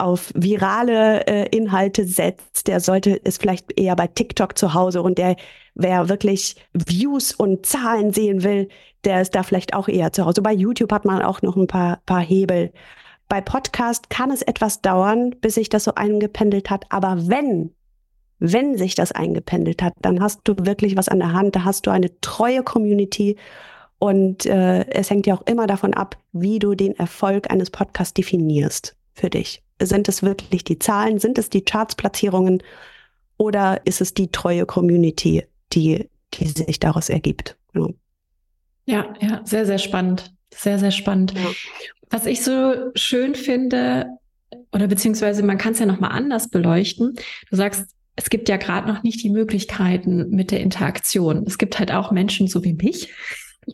auf 0.00 0.32
virale 0.34 1.26
äh, 1.26 1.56
Inhalte 1.56 2.04
setzt, 2.04 2.66
der 2.66 2.80
sollte 2.80 3.20
es 3.24 3.38
vielleicht 3.38 3.78
eher 3.78 3.96
bei 3.96 4.06
TikTok 4.06 4.56
zu 4.58 4.74
Hause 4.74 5.02
und 5.02 5.18
der, 5.18 5.36
wer 5.74 6.08
wirklich 6.08 6.56
Views 6.72 7.32
und 7.32 7.66
Zahlen 7.66 8.12
sehen 8.12 8.42
will, 8.42 8.68
der 9.04 9.22
ist 9.22 9.34
da 9.34 9.42
vielleicht 9.42 9.74
auch 9.74 9.88
eher 9.88 10.12
zu 10.12 10.24
Hause. 10.26 10.42
Bei 10.42 10.52
YouTube 10.52 10.92
hat 10.92 11.04
man 11.04 11.22
auch 11.22 11.42
noch 11.42 11.56
ein 11.56 11.66
paar, 11.66 12.00
paar 12.06 12.20
Hebel. 12.20 12.72
Bei 13.28 13.40
Podcast 13.40 14.10
kann 14.10 14.30
es 14.30 14.42
etwas 14.42 14.82
dauern, 14.82 15.30
bis 15.40 15.54
sich 15.54 15.68
das 15.68 15.84
so 15.84 15.94
eingependelt 15.94 16.68
hat. 16.68 16.84
Aber 16.90 17.28
wenn, 17.28 17.72
wenn 18.38 18.76
sich 18.76 18.94
das 18.94 19.12
eingependelt 19.12 19.82
hat, 19.82 19.94
dann 20.02 20.20
hast 20.20 20.40
du 20.44 20.54
wirklich 20.58 20.96
was 20.96 21.08
an 21.08 21.20
der 21.20 21.32
Hand. 21.32 21.56
Da 21.56 21.64
hast 21.64 21.86
du 21.86 21.90
eine 21.90 22.20
treue 22.20 22.62
Community. 22.62 23.36
Und 23.98 24.46
äh, 24.46 24.84
es 24.90 25.10
hängt 25.10 25.26
ja 25.26 25.34
auch 25.34 25.46
immer 25.46 25.66
davon 25.66 25.94
ab, 25.94 26.16
wie 26.32 26.58
du 26.58 26.74
den 26.74 26.96
Erfolg 26.96 27.50
eines 27.50 27.70
Podcasts 27.70 28.14
definierst 28.14 28.96
für 29.14 29.30
dich. 29.30 29.62
Sind 29.80 30.08
es 30.08 30.22
wirklich 30.22 30.64
die 30.64 30.78
Zahlen? 30.78 31.18
Sind 31.18 31.38
es 31.38 31.50
die 31.50 31.62
Chartsplatzierungen? 31.62 32.62
Oder 33.36 33.80
ist 33.86 34.00
es 34.00 34.14
die 34.14 34.28
treue 34.28 34.66
Community, 34.66 35.44
die, 35.72 36.08
die 36.34 36.46
sich 36.46 36.78
daraus 36.78 37.08
ergibt? 37.08 37.56
Genau. 37.72 37.94
Ja, 38.86 39.14
ja, 39.20 39.40
sehr, 39.44 39.66
sehr 39.66 39.78
spannend. 39.78 40.34
Sehr, 40.52 40.78
sehr 40.78 40.90
spannend. 40.90 41.32
Ja. 41.34 41.46
Was 42.10 42.26
ich 42.26 42.42
so 42.42 42.90
schön 42.94 43.34
finde, 43.34 44.06
oder 44.72 44.86
beziehungsweise 44.86 45.42
man 45.42 45.58
kann 45.58 45.72
es 45.72 45.78
ja 45.78 45.86
nochmal 45.86 46.12
anders 46.12 46.48
beleuchten. 46.48 47.14
Du 47.50 47.56
sagst, 47.56 47.86
es 48.16 48.30
gibt 48.30 48.48
ja 48.48 48.56
gerade 48.56 48.88
noch 48.92 49.02
nicht 49.02 49.22
die 49.22 49.30
Möglichkeiten 49.30 50.30
mit 50.30 50.50
der 50.50 50.60
Interaktion. 50.60 51.44
Es 51.46 51.56
gibt 51.56 51.78
halt 51.78 51.92
auch 51.92 52.10
Menschen 52.10 52.48
so 52.48 52.64
wie 52.64 52.74
mich, 52.74 53.12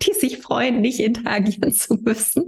die 0.03 0.13
sich 0.13 0.39
freuen, 0.39 0.81
nicht 0.81 1.01
interagieren 1.01 1.73
zu 1.73 1.95
müssen, 1.95 2.45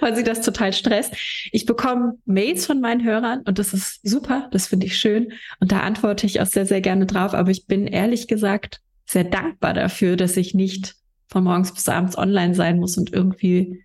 weil 0.00 0.16
sie 0.16 0.24
das 0.24 0.42
total 0.42 0.72
stresst. 0.72 1.14
Ich 1.52 1.66
bekomme 1.66 2.14
Mails 2.24 2.66
von 2.66 2.80
meinen 2.80 3.04
Hörern 3.04 3.42
und 3.44 3.58
das 3.58 3.72
ist 3.72 4.00
super, 4.02 4.48
das 4.52 4.66
finde 4.66 4.86
ich 4.86 4.98
schön 4.98 5.32
und 5.60 5.72
da 5.72 5.80
antworte 5.80 6.26
ich 6.26 6.40
auch 6.40 6.46
sehr, 6.46 6.66
sehr 6.66 6.80
gerne 6.80 7.06
drauf. 7.06 7.34
Aber 7.34 7.50
ich 7.50 7.66
bin 7.66 7.86
ehrlich 7.86 8.28
gesagt 8.28 8.80
sehr 9.06 9.24
dankbar 9.24 9.74
dafür, 9.74 10.16
dass 10.16 10.36
ich 10.36 10.54
nicht 10.54 10.94
von 11.28 11.44
morgens 11.44 11.72
bis 11.72 11.88
abends 11.88 12.18
online 12.18 12.54
sein 12.54 12.78
muss 12.78 12.98
und 12.98 13.12
irgendwie 13.12 13.84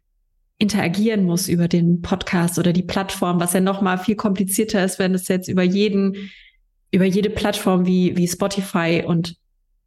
interagieren 0.57 1.25
muss 1.25 1.47
über 1.47 1.67
den 1.67 2.01
Podcast 2.01 2.57
oder 2.59 2.73
die 2.73 2.83
Plattform, 2.83 3.39
was 3.39 3.53
ja 3.53 3.59
noch 3.59 3.81
mal 3.81 3.97
viel 3.97 4.15
komplizierter 4.15 4.83
ist, 4.83 4.99
wenn 4.99 5.13
es 5.13 5.27
jetzt 5.27 5.47
über 5.47 5.63
jeden, 5.63 6.31
über 6.91 7.05
jede 7.05 7.29
Plattform 7.29 7.85
wie, 7.85 8.15
wie 8.15 8.27
Spotify 8.27 9.03
und 9.05 9.35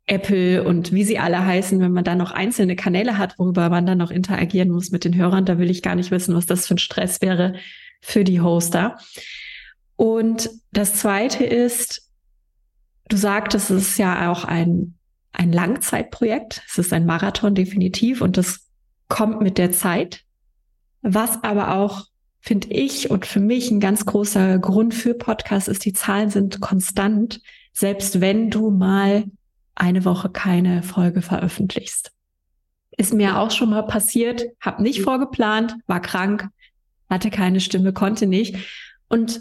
Apple 0.09 0.65
und 0.65 0.93
wie 0.93 1.05
sie 1.05 1.19
alle 1.19 1.45
heißen, 1.45 1.81
wenn 1.81 1.93
man 1.93 2.05
da 2.05 2.15
noch 2.15 2.31
einzelne 2.31 2.77
Kanäle 2.77 3.19
hat, 3.19 3.39
worüber 3.39 3.69
man 3.69 3.87
dann 3.87 3.99
noch 3.99 4.11
interagieren 4.11 4.71
muss 4.71 4.91
mit 4.91 5.05
den 5.05 5.17
Hörern, 5.17 5.45
da 5.45 5.59
will 5.59 5.71
ich 5.71 5.83
gar 5.83 5.95
nicht 5.95 6.11
wissen, 6.11 6.35
was 6.35 6.47
das 6.47 6.67
für 6.67 6.75
ein 6.75 6.79
Stress 6.79 7.21
wäre 7.21 7.55
für 8.01 8.25
die 8.25 8.41
Hoster. 8.41 8.97
Und 9.97 10.51
das 10.73 10.95
zweite 10.95 11.45
ist, 11.45 12.09
du 13.09 13.17
sagtest, 13.17 13.71
es 13.71 13.89
ist 13.89 13.99
ja 13.99 14.31
auch 14.31 14.45
ein, 14.45 14.95
ein 15.33 15.53
Langzeitprojekt. 15.53 16.63
Es 16.69 16.79
ist 16.79 16.93
ein 16.93 17.07
Marathon 17.07 17.55
definitiv 17.55 18.21
und 18.21 18.37
das 18.37 18.61
kommt 19.09 19.41
mit 19.41 19.59
der 19.59 19.73
Zeit. 19.73 20.23
Was 21.03 21.43
aber 21.43 21.75
auch, 21.75 22.07
finde 22.41 22.69
ich, 22.69 23.11
und 23.11 23.27
für 23.27 23.41
mich 23.41 23.71
ein 23.71 23.81
ganz 23.81 24.07
großer 24.07 24.59
Grund 24.59 24.95
für 24.95 25.15
Podcasts 25.15 25.69
ist, 25.69 25.85
die 25.85 25.93
Zahlen 25.93 26.31
sind 26.31 26.61
konstant, 26.61 27.41
selbst 27.73 28.21
wenn 28.21 28.51
du 28.51 28.71
mal 28.71 29.25
eine 29.79 30.05
Woche 30.05 30.29
keine 30.29 30.83
Folge 30.83 31.23
veröffentlichst. 31.23 32.13
Ist 32.97 33.15
mir 33.15 33.39
auch 33.39 33.51
schon 33.51 33.71
mal 33.71 33.83
passiert, 33.83 34.45
habe 34.61 34.83
nicht 34.83 35.03
vorgeplant, 35.03 35.77
war 35.87 36.01
krank, 36.01 36.49
hatte 37.09 37.31
keine 37.31 37.61
Stimme, 37.61 37.93
konnte 37.93 38.27
nicht. 38.27 38.57
Und 39.09 39.41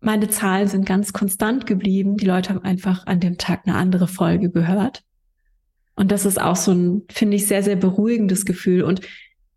meine 0.00 0.28
Zahlen 0.28 0.66
sind 0.66 0.86
ganz 0.86 1.12
konstant 1.12 1.66
geblieben. 1.66 2.16
Die 2.16 2.26
Leute 2.26 2.50
haben 2.50 2.64
einfach 2.64 3.06
an 3.06 3.20
dem 3.20 3.38
Tag 3.38 3.62
eine 3.66 3.76
andere 3.76 4.08
Folge 4.08 4.50
gehört. 4.50 5.02
Und 5.94 6.10
das 6.10 6.24
ist 6.24 6.40
auch 6.40 6.56
so 6.56 6.72
ein, 6.72 7.02
finde 7.10 7.36
ich, 7.36 7.46
sehr, 7.46 7.62
sehr 7.62 7.76
beruhigendes 7.76 8.46
Gefühl. 8.46 8.82
Und 8.82 9.02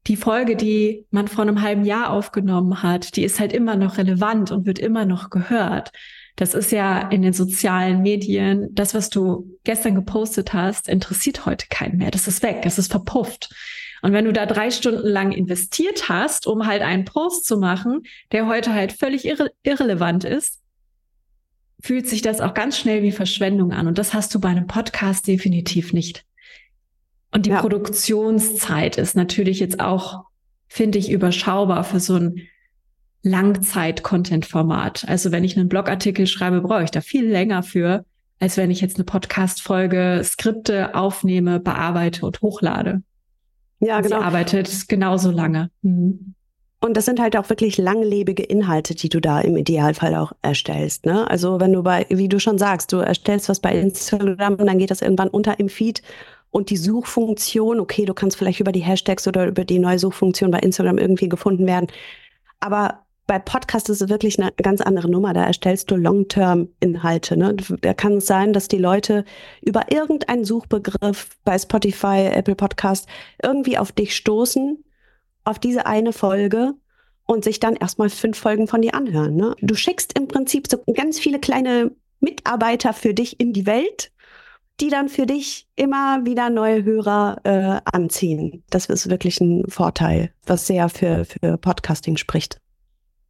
die 0.08 0.18
Folge, 0.18 0.58
die 0.58 1.06
man 1.12 1.30
vor 1.30 1.44
einem 1.44 1.62
halben 1.62 1.86
Jahr 1.86 2.10
aufgenommen 2.10 2.84
hat, 2.84 3.16
die 3.16 3.24
ist 3.24 3.40
halt 3.40 3.54
immer 3.54 3.78
noch 3.78 3.98
relevant 3.98 4.52
und 4.52 4.66
wird 4.66 4.80
immer 4.80 5.06
noch 5.06 5.30
gehört. 5.30 5.92
Das 6.36 6.56
ist 6.56 6.72
ja 6.72 7.10
in 7.10 7.22
den 7.22 7.34
sozialen 7.34 8.02
Medien, 8.02 8.70
das, 8.74 8.94
was 8.96 9.10
du 9.10 9.58
gestern 9.64 9.94
gepostet 9.94 10.54
hast, 10.54 10.90
interessiert 10.90 11.46
heute 11.46 11.68
keinen 11.70 11.98
mehr. 11.98 12.12
Das 12.12 12.28
ist 12.28 12.42
weg, 12.42 12.64
das 12.64 12.80
ist 12.80 12.92
verpufft. 12.92 13.54
Und 14.02 14.14
wenn 14.14 14.26
du 14.26 14.34
da 14.34 14.46
drei 14.46 14.72
Stunden 14.72 15.08
lang 15.08 15.32
investiert 15.32 16.10
hast, 16.10 16.48
um 16.48 16.66
halt 16.66 16.82
einen 16.82 17.06
Post 17.06 17.46
zu 17.46 17.58
machen, 17.58 18.02
der 18.32 18.48
heute 18.48 18.74
halt 18.74 18.92
völlig 18.92 19.26
irre 19.26 19.52
irrelevant 19.64 20.24
ist, 20.24 20.60
fühlt 21.82 22.08
sich 22.08 22.22
das 22.22 22.42
auch 22.42 22.54
ganz 22.54 22.78
schnell 22.78 23.04
wie 23.04 23.12
Verschwendung 23.12 23.72
an. 23.72 23.88
Und 23.88 23.98
das 23.98 24.14
hast 24.14 24.34
du 24.34 24.40
bei 24.40 24.50
einem 24.50 24.68
Podcast 24.68 25.28
definitiv 25.28 25.94
nicht. 25.94 26.26
Und 27.32 27.46
die 27.46 27.52
ja. 27.52 27.62
Produktionszeit 27.62 28.98
ist 28.98 29.16
natürlich 29.16 29.60
jetzt 29.60 29.80
auch, 29.80 30.24
finde 30.68 30.98
ich, 30.98 31.12
überschaubar 31.12 31.84
für 31.84 32.00
so 32.00 32.16
ein 32.16 32.48
Langzeit-Content-Format. 33.24 35.06
Also 35.08 35.32
wenn 35.32 35.44
ich 35.44 35.58
einen 35.58 35.70
Blogartikel 35.70 36.28
schreibe, 36.28 36.62
brauche 36.62 36.84
ich 36.84 36.92
da 36.92 37.02
viel 37.02 37.28
länger 37.28 37.64
für, 37.64 38.06
als 38.40 38.58
wenn 38.58 38.72
ich 38.72 38.82
jetzt 38.82 38.98
eine 38.98 39.06
Podcast-Folge, 39.06 40.22
Skripte 40.24 40.96
aufnehme, 40.96 41.60
bearbeite 41.60 42.26
und 42.26 42.42
hochlade. 42.42 43.02
Ja, 43.80 44.02
genau. 44.02 44.20
Sie 44.20 44.24
arbeitet 44.24 44.90
genauso 44.90 45.32
lange. 45.32 45.70
Mhm. 45.82 46.36
Und 46.82 46.98
das 46.98 47.06
sind 47.06 47.22
halt 47.22 47.38
auch 47.38 47.50
wirklich 47.50 47.78
langlebige 47.78 48.44
Inhalte, 48.44 48.94
die 48.94 49.08
du 49.08 49.22
da 49.22 49.40
im 49.40 49.56
Idealfall 49.56 50.16
auch 50.16 50.34
erstellst. 50.42 51.06
Ne? 51.06 51.30
Also 51.30 51.62
wenn 51.62 51.72
du 51.72 51.82
bei, 51.82 52.06
wie 52.10 52.28
du 52.28 52.42
schon 52.42 52.58
sagst, 52.58 52.92
du 52.92 52.98
erstellst 52.98 53.48
was 53.48 53.62
bei 53.62 53.72
Instagram 53.74 54.56
und 54.56 54.68
dann 54.68 54.80
geht 54.80 54.92
das 54.92 55.02
irgendwann 55.02 55.30
unter 55.30 55.62
im 55.62 55.70
Feed 55.70 56.02
und 56.52 56.70
die 56.70 56.78
Suchfunktion, 56.78 57.80
okay, 57.80 58.04
du 58.04 58.14
kannst 58.14 58.36
vielleicht 58.36 58.60
über 58.60 58.74
die 58.74 58.82
Hashtags 58.82 59.26
oder 59.30 59.48
über 59.48 59.64
die 59.64 59.80
neue 59.80 59.98
Suchfunktion 59.98 60.52
bei 60.52 60.60
Instagram 60.60 60.98
irgendwie 60.98 61.30
gefunden 61.30 61.66
werden. 61.66 61.88
Aber 62.60 63.03
bei 63.26 63.40
Podcast 63.40 63.90
ist 63.90 64.02
es 64.02 64.10
wirklich 64.10 64.40
eine 64.40 64.52
ganz 64.52 64.82
andere 64.82 65.10
Nummer. 65.10 65.34
Da 65.34 65.46
erstellst 65.46 65.90
du 65.90 65.96
Long-Term-Inhalte. 65.96 67.38
Ne? 67.38 67.56
Da 67.82 67.94
kann 67.94 68.18
es 68.18 68.26
sein, 68.26 68.54
dass 68.54 68.68
die 68.68 68.78
Leute 68.78 69.24
über 69.62 69.92
irgendeinen 69.92 70.46
Suchbegriff 70.46 71.38
bei 71.44 71.58
Spotify, 71.58 72.30
Apple 72.34 72.56
Podcast 72.56 73.08
irgendwie 73.42 73.78
auf 73.78 73.92
dich 73.92 74.16
stoßen, 74.16 74.84
auf 75.46 75.60
diese 75.60 75.86
eine 75.86 76.12
Folge 76.12 76.74
und 77.26 77.44
sich 77.44 77.60
dann 77.60 77.76
erstmal 77.76 78.10
fünf 78.10 78.38
Folgen 78.38 78.68
von 78.68 78.82
dir 78.82 78.94
anhören. 78.94 79.36
Ne? 79.36 79.56
Du 79.62 79.76
schickst 79.76 80.18
im 80.18 80.28
Prinzip 80.28 80.68
so 80.70 80.84
ganz 80.94 81.20
viele 81.20 81.40
kleine 81.40 81.92
Mitarbeiter 82.20 82.94
für 82.94 83.14
dich 83.14 83.40
in 83.40 83.54
die 83.54 83.66
Welt, 83.66 84.12
die 84.82 84.90
dann 84.90 85.08
für 85.08 85.26
dich 85.26 85.68
immer 85.76 86.26
wieder 86.26 86.50
neue 86.50 86.84
Hörer 86.84 87.40
äh, 87.44 87.80
anziehen. 87.86 88.64
Das 88.70 88.88
ist 88.88 89.10
wirklich 89.10 89.40
ein 89.40 89.66
Vorteil, 89.70 90.34
was 90.46 90.68
sehr 90.68 90.90
für, 90.90 91.26
für 91.26 91.58
Podcasting 91.58 92.18
spricht. 92.18 92.60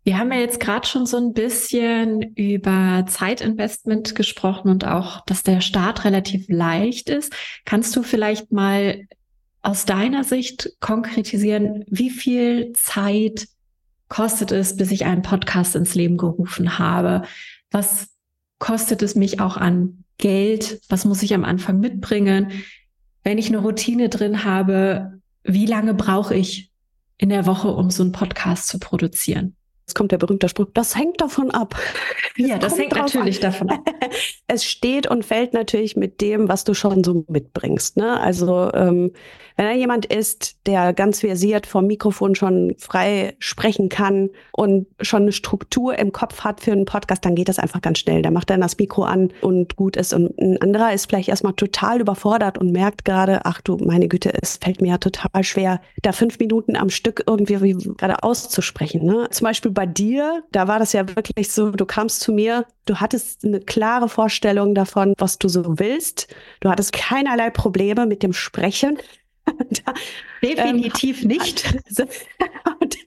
Wir 0.05 0.17
haben 0.17 0.33
ja 0.33 0.39
jetzt 0.39 0.59
gerade 0.59 0.85
schon 0.85 1.05
so 1.05 1.15
ein 1.15 1.33
bisschen 1.33 2.33
über 2.35 3.05
Zeitinvestment 3.07 4.15
gesprochen 4.15 4.69
und 4.69 4.85
auch, 4.85 5.21
dass 5.25 5.43
der 5.43 5.61
Start 5.61 6.03
relativ 6.03 6.45
leicht 6.49 7.09
ist. 7.09 7.33
Kannst 7.63 7.95
du 7.95 8.03
vielleicht 8.03 8.51
mal 8.51 9.07
aus 9.61 9.85
deiner 9.85 10.25
Sicht 10.25 10.73
konkretisieren, 10.81 11.85
wie 11.87 12.09
viel 12.09 12.73
Zeit 12.73 13.47
kostet 14.09 14.51
es, 14.51 14.75
bis 14.75 14.91
ich 14.91 15.05
einen 15.05 15.21
Podcast 15.21 15.73
ins 15.77 15.95
Leben 15.95 16.17
gerufen 16.17 16.77
habe? 16.77 17.23
Was 17.71 18.09
kostet 18.59 19.01
es 19.03 19.15
mich 19.15 19.39
auch 19.39 19.55
an 19.55 20.03
Geld? 20.17 20.81
Was 20.89 21.05
muss 21.05 21.23
ich 21.23 21.33
am 21.33 21.45
Anfang 21.45 21.79
mitbringen? 21.79 22.51
Wenn 23.23 23.37
ich 23.37 23.47
eine 23.47 23.59
Routine 23.59 24.09
drin 24.09 24.43
habe, 24.43 25.21
wie 25.43 25.65
lange 25.65 25.93
brauche 25.93 26.35
ich 26.35 26.71
in 27.17 27.29
der 27.29 27.45
Woche, 27.45 27.69
um 27.69 27.89
so 27.89 28.03
einen 28.03 28.11
Podcast 28.11 28.67
zu 28.67 28.79
produzieren? 28.79 29.55
Jetzt 29.85 29.95
kommt 29.95 30.13
der 30.13 30.17
berühmte 30.17 30.47
Spruch, 30.47 30.67
das 30.73 30.95
hängt 30.95 31.19
davon 31.21 31.51
ab. 31.51 31.75
Ja, 32.35 32.57
das, 32.57 32.71
das 32.71 32.79
hängt 32.79 32.95
natürlich 32.95 33.45
an. 33.45 33.51
davon 33.51 33.69
ab. 33.69 33.85
es 34.47 34.65
steht 34.65 35.05
und 35.05 35.23
fällt 35.23 35.53
natürlich 35.53 35.95
mit 35.95 36.19
dem, 36.19 36.49
was 36.49 36.63
du 36.63 36.73
schon 36.73 37.03
so 37.03 37.25
mitbringst. 37.27 37.95
Ne? 37.95 38.19
Also 38.19 38.71
ähm, 38.73 39.11
wenn 39.55 39.65
da 39.65 39.73
jemand 39.73 40.05
ist, 40.05 40.57
der 40.65 40.93
ganz 40.93 41.19
versiert 41.19 41.67
vom 41.67 41.87
Mikrofon 41.87 42.35
schon 42.35 42.75
frei 42.77 43.35
sprechen 43.39 43.89
kann 43.89 44.29
und 44.51 44.87
schon 45.01 45.23
eine 45.23 45.31
Struktur 45.31 45.97
im 45.97 46.11
Kopf 46.11 46.41
hat 46.41 46.61
für 46.61 46.71
einen 46.71 46.85
Podcast, 46.85 47.25
dann 47.25 47.35
geht 47.35 47.49
das 47.49 47.59
einfach 47.59 47.81
ganz 47.81 47.99
schnell. 47.99 48.21
Da 48.21 48.31
macht 48.31 48.49
dann 48.49 48.61
das 48.61 48.77
Mikro 48.77 49.03
an 49.03 49.31
und 49.41 49.75
gut 49.75 49.95
ist. 49.95 50.13
Und 50.13 50.37
ein 50.39 50.61
anderer 50.61 50.93
ist 50.93 51.09
vielleicht 51.09 51.29
erstmal 51.29 51.53
total 51.53 52.01
überfordert 52.01 52.57
und 52.57 52.71
merkt 52.71 53.05
gerade, 53.05 53.41
ach 53.45 53.61
du, 53.61 53.77
meine 53.77 54.07
Güte, 54.07 54.33
es 54.41 54.57
fällt 54.57 54.81
mir 54.81 54.89
ja 54.89 54.97
total 54.97 55.43
schwer, 55.43 55.81
da 56.01 56.11
fünf 56.11 56.39
Minuten 56.39 56.75
am 56.75 56.89
Stück 56.89 57.23
irgendwie 57.27 57.73
gerade 57.97 58.23
auszusprechen. 58.23 59.05
Ne? 59.05 59.27
Zum 59.31 59.45
Beispiel 59.45 59.71
bei 59.71 59.85
dir, 59.85 60.43
da 60.51 60.67
war 60.67 60.79
das 60.79 60.93
ja 60.93 61.15
wirklich 61.15 61.51
so, 61.51 61.71
du 61.71 61.85
kamst 61.85 62.21
zu 62.21 62.31
mir, 62.31 62.65
du 62.85 62.95
hattest 62.95 63.45
eine 63.45 63.59
klare 63.59 64.09
Vorstellung 64.09 64.75
davon, 64.75 65.13
was 65.17 65.39
du 65.39 65.47
so 65.47 65.79
willst. 65.79 66.33
Du 66.59 66.69
hattest 66.69 66.93
keinerlei 66.93 67.49
Probleme 67.49 68.05
mit 68.05 68.23
dem 68.23 68.33
Sprechen. 68.33 68.97
da, 69.85 69.93
Definitiv 70.41 71.23
ähm, 71.23 71.27
nicht. 71.27 71.75
und, 72.79 72.97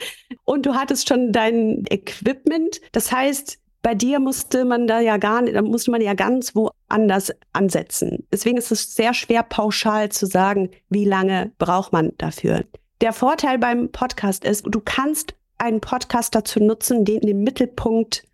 und 0.45 0.67
du 0.67 0.75
hattest 0.75 1.09
schon 1.09 1.33
dein 1.33 1.85
Equipment. 1.91 2.81
Das 2.93 3.13
heißt, 3.13 3.59
bei 3.83 3.95
dir 3.95 4.19
musste 4.19 4.65
man 4.65 4.87
da 4.87 5.01
ja 5.01 5.17
gar 5.17 5.43
nicht, 5.43 5.55
da 5.55 5.63
musste 5.63 5.93
man 5.93 6.01
ja 6.01 6.15
ganz 6.15 6.57
woanders 6.57 7.33
ansetzen. 7.53 8.27
Deswegen 8.33 8.57
ist 8.57 8.73
es 8.73 8.95
sehr 8.95 9.15
schwer 9.15 9.43
pauschal 9.45 10.11
zu 10.11 10.27
sagen, 10.27 10.71
wie 10.89 11.05
lange 11.05 11.53
braucht 11.59 11.93
man 11.93 12.13
dafür. 12.19 12.65
Der 13.01 13.13
Vorteil 13.13 13.59
beim 13.59 13.93
Podcast 13.93 14.45
ist, 14.45 14.67
du 14.67 14.81
kannst 14.81 15.35
einen 15.59 15.81
Podcast 15.81 16.35
dazu 16.35 16.61
nutzen, 16.61 17.05
den 17.05 17.21
in 17.21 17.27
den 17.29 17.43
Mittelpunkt 17.43 18.25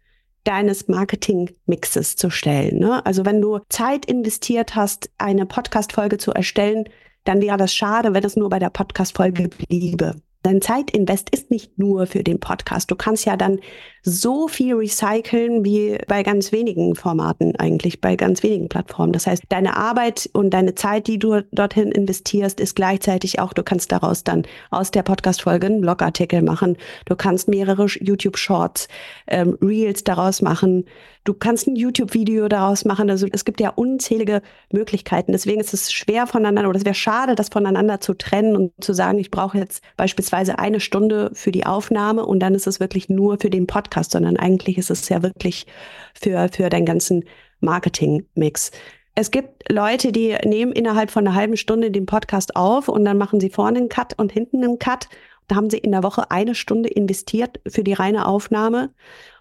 deines 0.44 0.88
Marketing-Mixes 0.88 2.16
zu 2.16 2.30
stellen. 2.30 2.78
Ne? 2.78 3.04
Also 3.04 3.24
wenn 3.24 3.40
du 3.40 3.60
Zeit 3.68 4.06
investiert 4.06 4.74
hast, 4.74 5.10
eine 5.18 5.46
Podcast-Folge 5.46 6.18
zu 6.18 6.32
erstellen, 6.32 6.88
dann 7.24 7.40
wäre 7.40 7.56
das 7.56 7.74
schade, 7.74 8.14
wenn 8.14 8.24
es 8.24 8.36
nur 8.36 8.48
bei 8.48 8.58
der 8.58 8.70
Podcast-Folge 8.70 9.48
bliebe. 9.48 10.16
Dein 10.42 10.60
Zeitinvest 10.60 11.30
ist 11.30 11.50
nicht 11.52 11.78
nur 11.78 12.06
für 12.06 12.24
den 12.24 12.40
Podcast. 12.40 12.90
Du 12.90 12.96
kannst 12.96 13.24
ja 13.24 13.36
dann 13.36 13.60
so 14.02 14.48
viel 14.48 14.74
recyceln 14.74 15.64
wie 15.64 15.96
bei 16.08 16.24
ganz 16.24 16.50
wenigen 16.50 16.96
Formaten 16.96 17.54
eigentlich, 17.54 18.00
bei 18.00 18.16
ganz 18.16 18.42
wenigen 18.42 18.68
Plattformen. 18.68 19.12
Das 19.12 19.28
heißt, 19.28 19.44
deine 19.48 19.76
Arbeit 19.76 20.28
und 20.32 20.50
deine 20.50 20.74
Zeit, 20.74 21.06
die 21.06 21.20
du 21.20 21.42
dorthin 21.52 21.92
investierst, 21.92 22.58
ist 22.58 22.74
gleichzeitig 22.74 23.38
auch, 23.38 23.52
du 23.52 23.62
kannst 23.62 23.92
daraus 23.92 24.24
dann 24.24 24.42
aus 24.70 24.90
der 24.90 25.04
Podcast-Folge 25.04 25.68
einen 25.68 25.80
Blogartikel 25.80 26.42
machen. 26.42 26.76
Du 27.04 27.14
kannst 27.14 27.46
mehrere 27.46 27.86
YouTube-Shorts, 27.86 28.88
ähm, 29.28 29.56
Reels 29.62 30.02
daraus 30.02 30.42
machen. 30.42 30.86
Du 31.22 31.34
kannst 31.34 31.68
ein 31.68 31.76
YouTube-Video 31.76 32.48
daraus 32.48 32.84
machen. 32.84 33.08
Also 33.08 33.28
es 33.30 33.44
gibt 33.44 33.60
ja 33.60 33.70
unzählige 33.70 34.42
Möglichkeiten. 34.72 35.30
Deswegen 35.30 35.60
ist 35.60 35.72
es 35.72 35.92
schwer 35.92 36.26
voneinander 36.26 36.68
oder 36.68 36.78
es 36.78 36.84
wäre 36.84 36.96
schade, 36.96 37.36
das 37.36 37.48
voneinander 37.48 38.00
zu 38.00 38.14
trennen 38.14 38.56
und 38.56 38.72
zu 38.82 38.92
sagen, 38.92 39.20
ich 39.20 39.30
brauche 39.30 39.58
jetzt 39.58 39.84
beispielsweise 39.96 40.31
eine 40.32 40.80
Stunde 40.80 41.30
für 41.34 41.52
die 41.52 41.66
Aufnahme 41.66 42.26
und 42.26 42.40
dann 42.40 42.54
ist 42.54 42.66
es 42.66 42.80
wirklich 42.80 43.08
nur 43.08 43.38
für 43.40 43.50
den 43.50 43.66
Podcast, 43.66 44.12
sondern 44.12 44.36
eigentlich 44.36 44.78
ist 44.78 44.90
es 44.90 45.08
ja 45.08 45.22
wirklich 45.22 45.66
für, 46.14 46.48
für 46.52 46.68
deinen 46.68 46.86
ganzen 46.86 47.24
Marketing-Mix. 47.60 48.70
Es 49.14 49.30
gibt 49.30 49.70
Leute, 49.70 50.10
die 50.10 50.36
nehmen 50.44 50.72
innerhalb 50.72 51.10
von 51.10 51.26
einer 51.26 51.36
halben 51.36 51.56
Stunde 51.56 51.90
den 51.90 52.06
Podcast 52.06 52.56
auf 52.56 52.88
und 52.88 53.04
dann 53.04 53.18
machen 53.18 53.40
sie 53.40 53.50
vorne 53.50 53.78
einen 53.78 53.88
Cut 53.88 54.18
und 54.18 54.32
hinten 54.32 54.64
einen 54.64 54.78
Cut. 54.78 55.08
Da 55.48 55.56
haben 55.56 55.70
sie 55.70 55.78
in 55.78 55.92
der 55.92 56.02
Woche 56.02 56.30
eine 56.30 56.54
Stunde 56.54 56.88
investiert 56.88 57.60
für 57.68 57.84
die 57.84 57.92
reine 57.92 58.26
Aufnahme. 58.26 58.90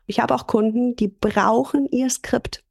Ich 0.08 0.20
habe 0.20 0.36
auch 0.36 0.46
Kunden, 0.46 0.96
die 0.96 1.08
brauchen 1.08 1.88
ihr 1.90 2.10
Skript. 2.10 2.64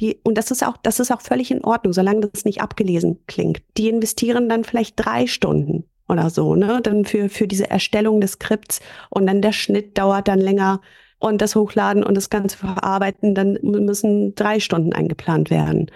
Die, 0.00 0.20
und 0.24 0.38
das 0.38 0.50
ist 0.50 0.66
auch, 0.66 0.78
das 0.78 1.00
ist 1.00 1.10
auch 1.10 1.20
völlig 1.20 1.50
in 1.50 1.64
Ordnung, 1.64 1.92
solange 1.92 2.28
das 2.28 2.46
nicht 2.46 2.62
abgelesen 2.62 3.22
klingt. 3.26 3.62
Die 3.76 3.90
investieren 3.90 4.48
dann 4.48 4.64
vielleicht 4.64 4.94
drei 4.96 5.26
Stunden 5.26 5.84
oder 6.12 6.30
so, 6.30 6.54
ne, 6.54 6.80
dann 6.82 7.04
für, 7.04 7.28
für 7.28 7.48
diese 7.48 7.70
Erstellung 7.70 8.20
des 8.20 8.32
Skripts 8.32 8.80
und 9.10 9.26
dann 9.26 9.42
der 9.42 9.52
Schnitt 9.52 9.98
dauert 9.98 10.28
dann 10.28 10.38
länger 10.38 10.80
und 11.18 11.40
das 11.40 11.54
Hochladen 11.54 12.02
und 12.04 12.16
das 12.16 12.30
Ganze 12.30 12.58
verarbeiten, 12.58 13.34
dann 13.34 13.58
müssen 13.62 14.34
drei 14.34 14.60
Stunden 14.60 14.92
eingeplant 14.92 15.50
werden. 15.50 15.90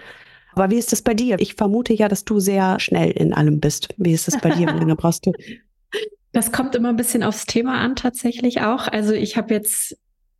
Aber 0.53 0.71
wie 0.71 0.77
ist 0.77 0.91
das 0.91 1.01
bei 1.01 1.13
dir? 1.13 1.37
Ich 1.39 1.53
vermute 1.53 1.93
ja, 1.93 2.07
dass 2.07 2.25
du 2.25 2.39
sehr 2.39 2.79
schnell 2.79 3.11
in 3.11 3.33
allem 3.33 3.59
bist. 3.59 3.89
Wie 3.97 4.13
ist 4.13 4.27
das 4.27 4.41
bei 4.41 4.49
dir? 4.49 4.67
Wie 4.67 4.79
lange 4.79 4.95
brauchst 4.97 5.25
du? 5.25 5.33
Das 6.31 6.51
kommt 6.51 6.75
immer 6.75 6.89
ein 6.89 6.95
bisschen 6.95 7.23
aufs 7.23 7.45
Thema 7.45 7.79
an, 7.79 7.95
tatsächlich 7.95 8.61
auch. 8.61 8.87
Also 8.87 9.13
ich 9.13 9.37
habe 9.37 9.53
jetzt 9.53 9.97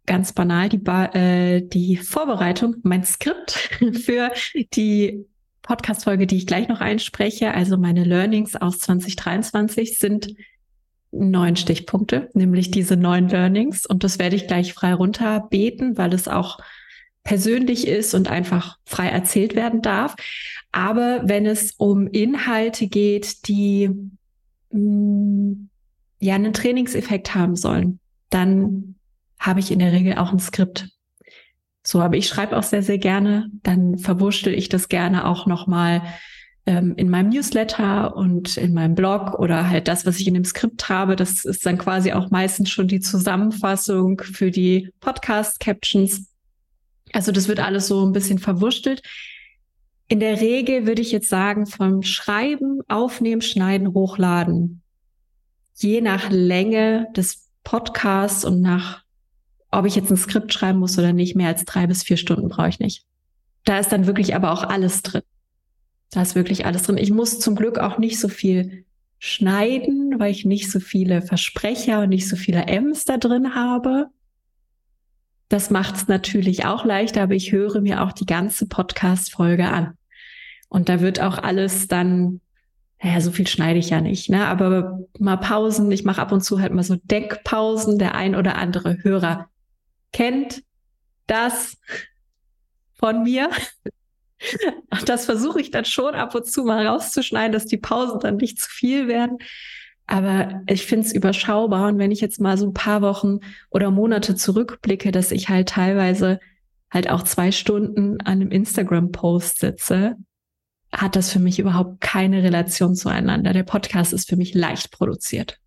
ganz 0.08 0.34
banal 0.34 0.70
die, 0.70 0.78
ba 0.78 1.06
äh, 1.14 1.62
die 1.62 1.98
Vorbereitung, 1.98 2.78
mein 2.84 3.04
Skript 3.04 3.52
für 4.06 4.32
die 4.74 5.26
Podcast-Folge, 5.68 6.28
die 6.28 6.38
ich 6.38 6.48
gleich 6.48 6.68
noch 6.70 6.80
einspreche. 6.80 7.54
Also 7.54 7.78
meine 7.78 8.04
Learnings 8.04 8.56
aus 8.56 8.80
2023 8.80 10.00
sind 10.00 10.34
neun 11.12 11.56
Stichpunkte, 11.56 12.30
nämlich 12.34 12.72
diese 12.72 12.96
neun 12.96 13.28
Learnings. 13.28 13.86
Und 13.86 14.04
das 14.04 14.18
werde 14.18 14.36
ich 14.36 14.48
gleich 14.48 14.74
frei 14.74 14.94
runterbeten, 14.94 15.98
weil 15.98 16.14
es 16.14 16.28
auch 16.28 16.60
persönlich 17.24 17.86
ist 17.88 18.14
und 18.14 18.30
einfach 18.30 18.78
frei 18.86 19.10
erzählt 19.10 19.56
werden 19.56 19.82
darf. 19.82 20.16
Aber 20.72 21.22
wenn 21.26 21.46
es 21.46 21.74
um 21.78 22.08
Inhalte 22.08 22.88
geht, 22.88 23.48
die 23.48 23.90
mh, 24.72 24.80
mm, 24.80 25.70
ja 26.20 26.36
einen 26.36 26.54
Trainingseffekt 26.54 27.36
haben 27.36 27.56
sollen, 27.56 28.00
dann 28.30 28.96
habe 29.38 29.60
ich 29.60 29.72
in 29.72 29.80
der 29.80 29.92
Regel 29.92 30.16
auch 30.18 30.32
ein 30.32 30.40
Skript. 30.40 30.90
So, 31.88 32.02
aber 32.02 32.18
ich 32.18 32.28
schreibe 32.28 32.58
auch 32.58 32.64
sehr, 32.64 32.84
sehr 32.84 32.98
gerne. 32.98 33.50
Dann 33.64 33.98
verwurschtel 33.98 34.54
ich 34.54 34.68
das 34.68 34.90
gerne 34.90 35.26
auch 35.26 35.46
nochmal 35.46 36.02
ähm, 36.66 36.96
in 36.98 37.10
meinem 37.10 37.30
Newsletter 37.30 38.14
und 38.14 38.58
in 38.58 38.74
meinem 38.74 38.94
Blog 38.94 39.40
oder 39.40 39.70
halt 39.70 39.88
das, 39.88 40.06
was 40.06 40.20
ich 40.20 40.28
in 40.28 40.34
dem 40.34 40.44
Skript 40.44 40.90
habe. 40.90 41.16
Das 41.16 41.46
ist 41.46 41.66
dann 41.66 41.78
quasi 41.78 42.12
auch 42.12 42.30
meistens 42.30 42.72
schon 42.72 42.90
die 42.90 43.00
Zusammenfassung 43.00 44.20
für 44.20 44.52
die 44.52 44.92
Podcast-Captions. 45.00 46.28
Also 47.14 47.32
das 47.32 47.48
wird 47.48 47.62
alles 47.62 47.88
so 47.88 48.06
ein 48.06 48.12
bisschen 48.12 48.40
verwurstelt. 48.40 49.02
In 50.10 50.20
der 50.20 50.42
Regel 50.42 50.88
würde 50.88 51.02
ich 51.02 51.14
jetzt 51.14 51.30
sagen, 51.30 51.68
vom 51.68 52.04
Schreiben, 52.04 52.82
Aufnehmen, 52.90 53.42
Schneiden, 53.42 53.94
Hochladen, 53.94 54.82
je 55.76 56.02
nach 56.02 56.30
Länge 56.32 57.08
des 57.16 57.48
Podcasts 57.64 58.44
und 58.44 58.60
nach 58.60 59.07
ob 59.72 59.86
ich 59.86 59.96
jetzt 59.96 60.12
ein 60.12 60.18
Skript 60.18 60.54
schreiben 60.54 60.80
muss 60.80 60.98
oder 60.98 61.14
nicht, 61.14 61.36
mehr 61.36 61.48
als 61.48 61.66
drei 61.66 61.88
bis 61.88 62.04
vier 62.04 62.18
Stunden 62.18 62.50
brauche 62.50 62.70
ich 62.70 62.80
nicht. 62.80 63.04
Da 63.66 63.80
ist 63.80 63.92
dann 63.92 64.08
wirklich 64.08 64.36
aber 64.36 64.52
auch 64.52 64.64
alles 64.64 65.02
drin. 65.02 65.24
Da 66.12 66.22
ist 66.22 66.36
wirklich 66.36 66.66
alles 66.66 66.84
drin. 66.84 66.98
Ich 66.98 67.12
muss 67.12 67.40
zum 67.40 67.56
Glück 67.56 67.78
auch 67.80 67.98
nicht 67.98 68.20
so 68.20 68.30
viel 68.30 68.86
schneiden, 69.20 70.20
weil 70.20 70.32
ich 70.32 70.46
nicht 70.46 70.72
so 70.72 70.80
viele 70.80 71.22
Versprecher 71.22 72.02
und 72.02 72.10
nicht 72.10 72.30
so 72.30 72.36
viele 72.36 72.66
M's 72.68 73.06
da 73.06 73.18
drin 73.18 73.56
habe. 73.56 74.08
Das 75.50 75.70
macht 75.70 75.96
es 75.96 76.08
natürlich 76.08 76.66
auch 76.66 76.86
leichter, 76.86 77.24
aber 77.24 77.34
ich 77.34 77.52
höre 77.52 77.82
mir 77.82 78.04
auch 78.04 78.14
die 78.14 78.26
ganze 78.26 78.68
Podcast-Folge 78.68 79.68
an. 79.68 79.98
Und 80.70 80.88
da 80.88 81.02
wird 81.02 81.22
auch 81.22 81.38
alles 81.38 81.88
dann 81.88 82.42
naja, 83.02 83.22
so 83.22 83.32
viel 83.32 83.48
schneide 83.48 83.78
ich 83.78 83.92
ja 83.92 84.02
nicht, 84.02 84.30
ne? 84.30 84.48
Aber 84.48 85.00
mal 85.20 85.38
Pausen, 85.38 85.92
ich 85.92 86.04
mache 86.04 86.22
ab 86.22 86.32
und 86.32 86.42
zu 86.42 86.60
halt 86.60 86.74
mal 86.74 86.84
so 86.84 86.96
Deckpausen. 86.96 88.00
Der 88.00 88.16
ein 88.16 88.36
oder 88.36 88.58
andere 88.58 89.04
Hörer 89.04 89.50
kennt 90.12 90.64
das 91.28 91.78
von 92.94 93.24
mir. 93.24 93.50
Das 95.06 95.26
versuche 95.26 95.60
ich 95.60 95.72
dann 95.72 95.86
schon 95.86 96.14
ab 96.14 96.36
und 96.36 96.46
zu 96.46 96.64
mal 96.64 96.86
rauszuschneiden, 96.86 97.52
dass 97.52 97.66
die 97.66 97.78
Pausen 97.78 98.20
dann 98.20 98.38
nicht 98.38 98.60
zu 98.60 98.70
viel 98.70 99.08
werden. 99.08 99.40
Aber 100.06 100.62
ich 100.68 100.86
finde 100.86 101.08
es 101.08 101.14
überschaubar. 101.14 101.88
Und 101.88 101.98
wenn 101.98 102.12
ich 102.12 102.22
jetzt 102.22 102.40
mal 102.40 102.58
so 102.58 102.68
ein 102.68 102.74
paar 102.74 103.02
Wochen 103.02 103.40
oder 103.70 103.92
Monate 103.92 104.36
zurückblicke, 104.36 105.12
dass 105.12 105.32
ich 105.32 105.50
halt 105.50 105.70
teilweise 105.70 106.40
halt 106.90 107.10
auch 107.10 107.24
zwei 107.24 107.52
Stunden 107.52 108.22
an 108.22 108.42
einem 108.42 108.52
Instagram-Post 108.52 109.60
sitze, 109.60 110.16
hat 110.92 111.16
das 111.16 111.32
für 111.32 111.40
mich 111.40 111.60
überhaupt 111.60 112.00
keine 112.00 112.44
Relation 112.44 112.96
zueinander. 112.96 113.54
Der 113.54 113.64
Podcast 113.64 114.14
ist 114.14 114.30
für 114.30 114.38
mich 114.38 114.54
leicht 114.54 114.92
produziert. 114.92 115.60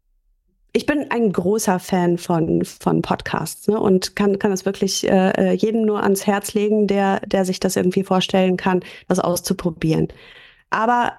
Ich 0.73 0.87
bin 0.87 1.11
ein 1.11 1.33
großer 1.33 1.81
Fan 1.81 2.17
von, 2.17 2.65
von 2.65 3.03
Podcasts 3.03 3.67
ne, 3.67 3.81
und 3.81 4.15
kann, 4.15 4.39
kann 4.39 4.53
das 4.53 4.65
wirklich 4.65 5.09
äh, 5.09 5.31
äh, 5.31 5.53
jedem 5.53 5.83
nur 5.83 6.03
ans 6.03 6.27
Herz 6.27 6.55
legen, 6.55 6.87
der, 6.87 7.21
der 7.27 7.45
sich 7.45 7.59
das 7.59 7.77
irgendwie 7.77 8.05
vorstellen 8.05 8.57
kann, 8.57 8.81
das 9.09 9.19
auszuprobieren. 9.19 10.09
Aber 10.71 11.13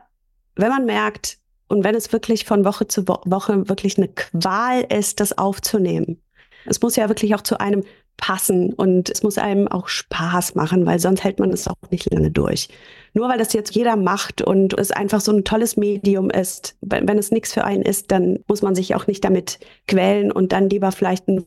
wenn 0.56 0.70
man 0.70 0.86
merkt, 0.86 1.38
und 1.68 1.84
wenn 1.86 1.96
es 1.96 2.12
wirklich 2.12 2.46
von 2.46 2.66
Woche 2.66 2.88
zu 2.88 3.08
Woche 3.08 3.70
wirklich 3.70 3.98
eine 3.98 4.10
Qual 4.10 4.82
ist, 4.90 5.22
das 5.22 5.38
aufzunehmen, 5.38 6.22
es 6.66 6.82
muss 6.82 6.98
ja 6.98 7.10
wirklich 7.10 7.34
auch 7.34 7.42
zu 7.42 7.60
einem 7.60 7.84
passen 8.18 8.74
und 8.74 9.10
es 9.10 9.24
muss 9.24 9.38
einem 9.38 9.68
auch 9.68 9.88
Spaß 9.88 10.56
machen, 10.56 10.86
weil 10.86 11.00
sonst 11.00 11.24
hält 11.24 11.40
man 11.40 11.52
es 11.52 11.68
auch 11.68 11.76
nicht 11.90 12.14
lange 12.14 12.30
durch. 12.30 12.70
Nur 13.14 13.28
weil 13.28 13.38
das 13.38 13.54
jetzt 13.54 13.76
jeder 13.76 13.96
macht 13.96 14.42
und 14.42 14.78
es 14.78 14.92
einfach 14.92 15.20
so 15.20 15.32
ein 15.32 15.44
tolles 15.44 15.76
Medium 15.76 16.30
ist, 16.30 16.78
wenn, 16.82 17.08
wenn 17.08 17.18
es 17.18 17.32
nichts 17.32 17.54
für 17.54 17.66
einen 17.66 17.82
ist, 17.82 18.12
dann 18.12 18.40
muss 18.48 18.62
man 18.62 18.74
sich 18.74 18.96
auch 18.96 19.08
nicht 19.08 19.24
damit 19.24 19.60
quälen 19.88 20.32
und 20.32 20.54
dann 20.54 20.70
lieber 20.70 20.92
vielleicht 20.92 21.28
ein, 21.28 21.44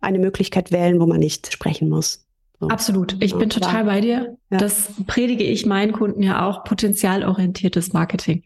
eine 0.00 0.18
Möglichkeit 0.18 0.70
wählen, 0.70 1.00
wo 1.00 1.06
man 1.06 1.18
nicht 1.18 1.52
sprechen 1.52 1.88
muss. 1.88 2.24
So. 2.60 2.68
Absolut. 2.68 3.16
Ich 3.20 3.34
bin 3.34 3.50
total 3.50 3.84
bei 3.84 4.00
dir. 4.00 4.36
Ja. 4.50 4.58
Das 4.58 4.92
predige 5.08 5.42
ich 5.42 5.66
meinen 5.66 5.92
Kunden 5.92 6.22
ja 6.22 6.46
auch, 6.46 6.62
potenzialorientiertes 6.62 7.92
Marketing. 7.92 8.44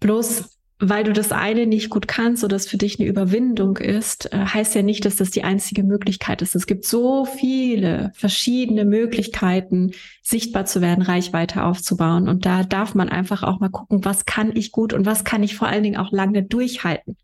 Bloß 0.00 0.57
weil 0.80 1.02
du 1.02 1.12
das 1.12 1.32
eine 1.32 1.66
nicht 1.66 1.90
gut 1.90 2.06
kannst 2.06 2.44
oder 2.44 2.54
es 2.54 2.68
für 2.68 2.76
dich 2.76 3.00
eine 3.00 3.08
Überwindung 3.08 3.78
ist, 3.78 4.32
äh, 4.32 4.38
heißt 4.38 4.74
ja 4.76 4.82
nicht, 4.82 5.04
dass 5.04 5.16
das 5.16 5.30
die 5.30 5.42
einzige 5.42 5.82
Möglichkeit 5.82 6.40
ist. 6.40 6.54
Es 6.54 6.66
gibt 6.66 6.84
so 6.84 7.24
viele 7.24 8.12
verschiedene 8.14 8.84
Möglichkeiten, 8.84 9.92
sichtbar 10.22 10.66
zu 10.66 10.80
werden, 10.80 11.02
Reichweite 11.02 11.64
aufzubauen. 11.64 12.28
Und 12.28 12.46
da 12.46 12.62
darf 12.62 12.94
man 12.94 13.08
einfach 13.08 13.42
auch 13.42 13.58
mal 13.58 13.70
gucken, 13.70 14.04
was 14.04 14.24
kann 14.24 14.54
ich 14.54 14.70
gut 14.70 14.92
und 14.92 15.04
was 15.04 15.24
kann 15.24 15.42
ich 15.42 15.56
vor 15.56 15.66
allen 15.66 15.82
Dingen 15.82 15.96
auch 15.96 16.12
lange 16.12 16.44
durchhalten. 16.44 17.16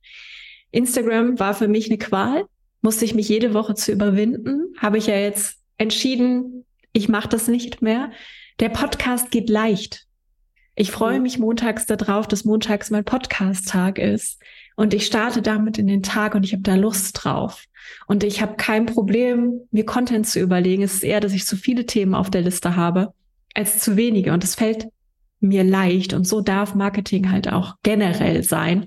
Instagram 0.72 1.38
war 1.38 1.54
für 1.54 1.68
mich 1.68 1.86
eine 1.88 1.98
Qual, 1.98 2.44
musste 2.82 3.04
ich 3.04 3.14
mich 3.14 3.28
jede 3.28 3.54
Woche 3.54 3.74
zu 3.74 3.92
überwinden, 3.92 4.74
habe 4.78 4.98
ich 4.98 5.06
ja 5.06 5.16
jetzt 5.16 5.58
entschieden, 5.78 6.64
ich 6.92 7.08
mache 7.08 7.28
das 7.28 7.46
nicht 7.46 7.82
mehr. 7.82 8.10
Der 8.58 8.68
Podcast 8.68 9.30
geht 9.30 9.48
leicht. 9.48 10.03
Ich 10.76 10.90
freue 10.90 11.20
mich 11.20 11.38
montags 11.38 11.86
darauf, 11.86 12.26
dass 12.26 12.44
montags 12.44 12.90
mein 12.90 13.04
Podcast-Tag 13.04 13.98
ist. 13.98 14.40
Und 14.76 14.92
ich 14.92 15.06
starte 15.06 15.40
damit 15.40 15.78
in 15.78 15.86
den 15.86 16.02
Tag 16.02 16.34
und 16.34 16.44
ich 16.44 16.52
habe 16.52 16.62
da 16.62 16.74
Lust 16.74 17.22
drauf. 17.22 17.64
Und 18.06 18.24
ich 18.24 18.42
habe 18.42 18.56
kein 18.56 18.86
Problem, 18.86 19.60
mir 19.70 19.86
Content 19.86 20.26
zu 20.26 20.40
überlegen. 20.40 20.82
Es 20.82 20.94
ist 20.94 21.04
eher, 21.04 21.20
dass 21.20 21.32
ich 21.32 21.46
zu 21.46 21.56
viele 21.56 21.86
Themen 21.86 22.14
auf 22.14 22.28
der 22.28 22.42
Liste 22.42 22.74
habe, 22.74 23.12
als 23.54 23.78
zu 23.78 23.96
wenige. 23.96 24.32
Und 24.32 24.42
es 24.42 24.56
fällt 24.56 24.88
mir 25.38 25.62
leicht. 25.62 26.12
Und 26.12 26.26
so 26.26 26.40
darf 26.40 26.74
Marketing 26.74 27.30
halt 27.30 27.52
auch 27.52 27.76
generell 27.84 28.42
sein. 28.42 28.86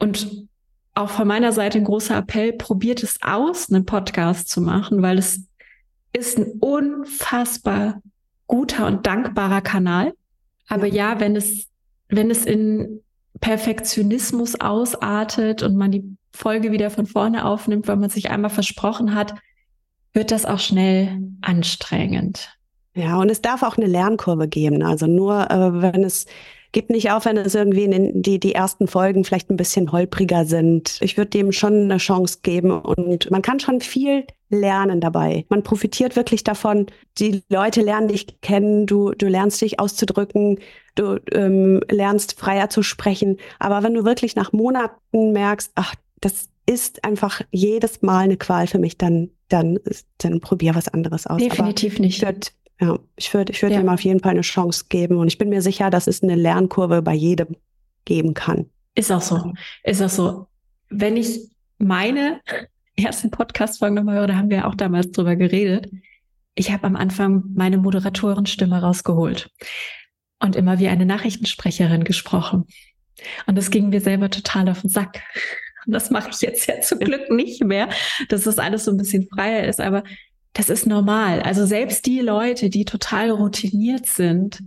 Und 0.00 0.48
auch 0.94 1.10
von 1.10 1.28
meiner 1.28 1.52
Seite 1.52 1.78
ein 1.78 1.84
großer 1.84 2.16
Appell, 2.16 2.52
probiert 2.52 3.02
es 3.04 3.20
aus, 3.22 3.70
einen 3.70 3.84
Podcast 3.84 4.48
zu 4.48 4.60
machen, 4.60 5.02
weil 5.02 5.18
es 5.18 5.46
ist 6.12 6.38
ein 6.38 6.52
unfassbar 6.60 8.00
guter 8.46 8.86
und 8.86 9.06
dankbarer 9.06 9.60
Kanal. 9.60 10.12
Aber 10.68 10.86
ja, 10.86 11.20
wenn 11.20 11.36
es, 11.36 11.68
wenn 12.08 12.30
es 12.30 12.44
in 12.44 13.00
Perfektionismus 13.40 14.60
ausartet 14.60 15.62
und 15.62 15.76
man 15.76 15.90
die 15.90 16.16
Folge 16.32 16.72
wieder 16.72 16.90
von 16.90 17.06
vorne 17.06 17.44
aufnimmt, 17.44 17.88
weil 17.88 17.96
man 17.96 18.10
sich 18.10 18.30
einmal 18.30 18.50
versprochen 18.50 19.14
hat, 19.14 19.34
wird 20.12 20.30
das 20.30 20.46
auch 20.46 20.60
schnell 20.60 21.20
anstrengend. 21.40 22.56
Ja, 22.94 23.18
und 23.18 23.28
es 23.30 23.42
darf 23.42 23.62
auch 23.62 23.76
eine 23.76 23.86
Lernkurve 23.86 24.48
geben. 24.48 24.82
Also 24.82 25.06
nur, 25.06 25.50
äh, 25.50 25.82
wenn 25.82 26.04
es 26.04 26.26
gibt 26.74 26.90
nicht 26.90 27.10
auf, 27.10 27.24
wenn 27.24 27.36
es 27.38 27.54
irgendwie 27.54 27.84
in 27.84 28.22
die, 28.22 28.38
die 28.38 28.54
ersten 28.54 28.86
Folgen 28.86 29.24
vielleicht 29.24 29.48
ein 29.48 29.56
bisschen 29.56 29.92
holpriger 29.92 30.44
sind. 30.44 30.98
Ich 31.00 31.16
würde 31.16 31.30
dem 31.30 31.52
schon 31.52 31.84
eine 31.84 31.98
Chance 31.98 32.40
geben 32.42 32.72
und 32.72 33.30
man 33.30 33.42
kann 33.42 33.60
schon 33.60 33.80
viel 33.80 34.26
lernen 34.54 35.00
dabei. 35.00 35.44
Man 35.48 35.62
profitiert 35.62 36.16
wirklich 36.16 36.44
davon. 36.44 36.86
Die 37.18 37.42
Leute 37.48 37.82
lernen 37.82 38.08
dich 38.08 38.40
kennen, 38.40 38.86
du, 38.86 39.12
du 39.12 39.26
lernst 39.26 39.60
dich 39.60 39.80
auszudrücken, 39.80 40.58
du 40.94 41.20
ähm, 41.32 41.80
lernst 41.90 42.38
freier 42.38 42.70
zu 42.70 42.82
sprechen. 42.82 43.38
Aber 43.58 43.82
wenn 43.82 43.94
du 43.94 44.04
wirklich 44.04 44.36
nach 44.36 44.52
Monaten 44.52 45.32
merkst, 45.32 45.72
ach, 45.74 45.94
das 46.20 46.48
ist 46.66 47.04
einfach 47.04 47.42
jedes 47.50 48.02
Mal 48.02 48.24
eine 48.24 48.36
Qual 48.36 48.66
für 48.66 48.78
mich, 48.78 48.96
dann, 48.96 49.30
dann, 49.48 49.78
dann 50.18 50.40
probier 50.40 50.74
was 50.74 50.88
anderes 50.88 51.26
aus. 51.26 51.40
Definitiv 51.40 51.94
Aber 51.94 52.04
nicht. 52.04 52.22
Wird, 52.22 52.52
ja, 52.80 52.98
ich 53.16 53.32
würde 53.34 53.52
ich 53.52 53.62
würde 53.62 53.74
ja. 53.74 53.80
ihm 53.80 53.88
auf 53.88 54.00
jeden 54.00 54.20
Fall 54.20 54.32
eine 54.32 54.40
Chance 54.40 54.86
geben 54.88 55.18
und 55.18 55.28
ich 55.28 55.38
bin 55.38 55.48
mir 55.48 55.62
sicher, 55.62 55.90
dass 55.90 56.06
es 56.06 56.22
eine 56.22 56.34
Lernkurve 56.34 57.02
bei 57.02 57.14
jedem 57.14 57.56
geben 58.04 58.34
kann. 58.34 58.70
Ist 58.94 59.10
auch 59.10 59.22
so. 59.22 59.52
Ist 59.82 60.02
auch 60.02 60.08
so. 60.08 60.46
Wenn 60.88 61.16
ich 61.16 61.50
meine 61.78 62.40
ersten 62.96 63.30
Podcast-Folgen 63.30 63.94
nochmal 63.94 64.16
höre, 64.16 64.26
da 64.26 64.36
haben 64.36 64.50
wir 64.50 64.66
auch 64.66 64.74
damals 64.74 65.10
drüber 65.10 65.36
geredet. 65.36 65.90
Ich 66.54 66.70
habe 66.70 66.84
am 66.84 66.96
Anfang 66.96 67.44
meine 67.54 67.78
Moderatorenstimme 67.78 68.80
rausgeholt 68.80 69.50
und 70.40 70.56
immer 70.56 70.78
wie 70.78 70.88
eine 70.88 71.06
Nachrichtensprecherin 71.06 72.04
gesprochen. 72.04 72.66
Und 73.46 73.56
das 73.56 73.70
ging 73.70 73.88
mir 73.88 74.00
selber 74.00 74.30
total 74.30 74.68
auf 74.68 74.82
den 74.82 74.90
Sack. 74.90 75.22
Und 75.86 75.92
das 75.92 76.10
mache 76.10 76.30
ich 76.30 76.40
jetzt 76.40 76.66
ja 76.66 76.80
zum 76.80 77.00
Glück 77.00 77.30
nicht 77.30 77.62
mehr, 77.64 77.88
dass 78.28 78.44
das 78.44 78.58
alles 78.58 78.84
so 78.84 78.90
ein 78.90 78.96
bisschen 78.96 79.28
freier 79.28 79.64
ist. 79.64 79.80
Aber 79.80 80.04
das 80.52 80.70
ist 80.70 80.86
normal. 80.86 81.42
Also 81.42 81.66
selbst 81.66 82.06
die 82.06 82.20
Leute, 82.20 82.70
die 82.70 82.84
total 82.84 83.30
routiniert 83.30 84.06
sind, 84.06 84.62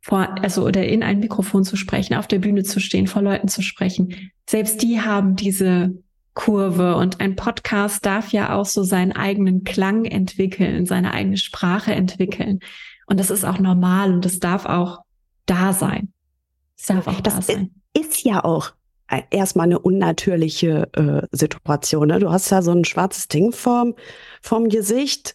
vor, 0.00 0.36
also 0.42 0.64
oder 0.64 0.86
in 0.86 1.02
ein 1.02 1.18
Mikrofon 1.18 1.64
zu 1.64 1.76
sprechen, 1.76 2.14
auf 2.14 2.28
der 2.28 2.38
Bühne 2.38 2.62
zu 2.62 2.80
stehen, 2.80 3.08
vor 3.08 3.22
Leuten 3.22 3.48
zu 3.48 3.60
sprechen, 3.60 4.30
selbst 4.48 4.82
die 4.82 5.00
haben 5.00 5.34
diese 5.34 6.02
Kurve 6.36 6.96
und 6.96 7.20
ein 7.20 7.34
Podcast 7.34 8.04
darf 8.04 8.30
ja 8.30 8.54
auch 8.54 8.66
so 8.66 8.84
seinen 8.84 9.12
eigenen 9.12 9.64
Klang 9.64 10.04
entwickeln, 10.04 10.84
seine 10.84 11.12
eigene 11.12 11.38
Sprache 11.38 11.92
entwickeln. 11.92 12.60
Und 13.06 13.18
das 13.18 13.30
ist 13.30 13.44
auch 13.44 13.58
normal 13.58 14.12
und 14.12 14.24
das 14.24 14.38
darf 14.38 14.66
auch 14.66 15.00
da 15.46 15.72
sein. 15.72 16.12
Das 16.76 16.86
darf 16.86 17.08
auch 17.08 17.20
das 17.20 17.36
da 17.36 17.42
sein. 17.42 17.70
Ist 17.94 18.22
ja 18.22 18.44
auch 18.44 18.72
erstmal 19.30 19.64
eine 19.64 19.78
unnatürliche 19.78 20.88
äh, 20.92 21.26
Situation. 21.34 22.08
Ne? 22.08 22.18
Du 22.18 22.30
hast 22.30 22.50
ja 22.50 22.60
so 22.60 22.72
ein 22.72 22.84
schwarzes 22.84 23.28
Ding 23.28 23.52
vorm, 23.52 23.94
vorm 24.42 24.68
Gesicht 24.68 25.34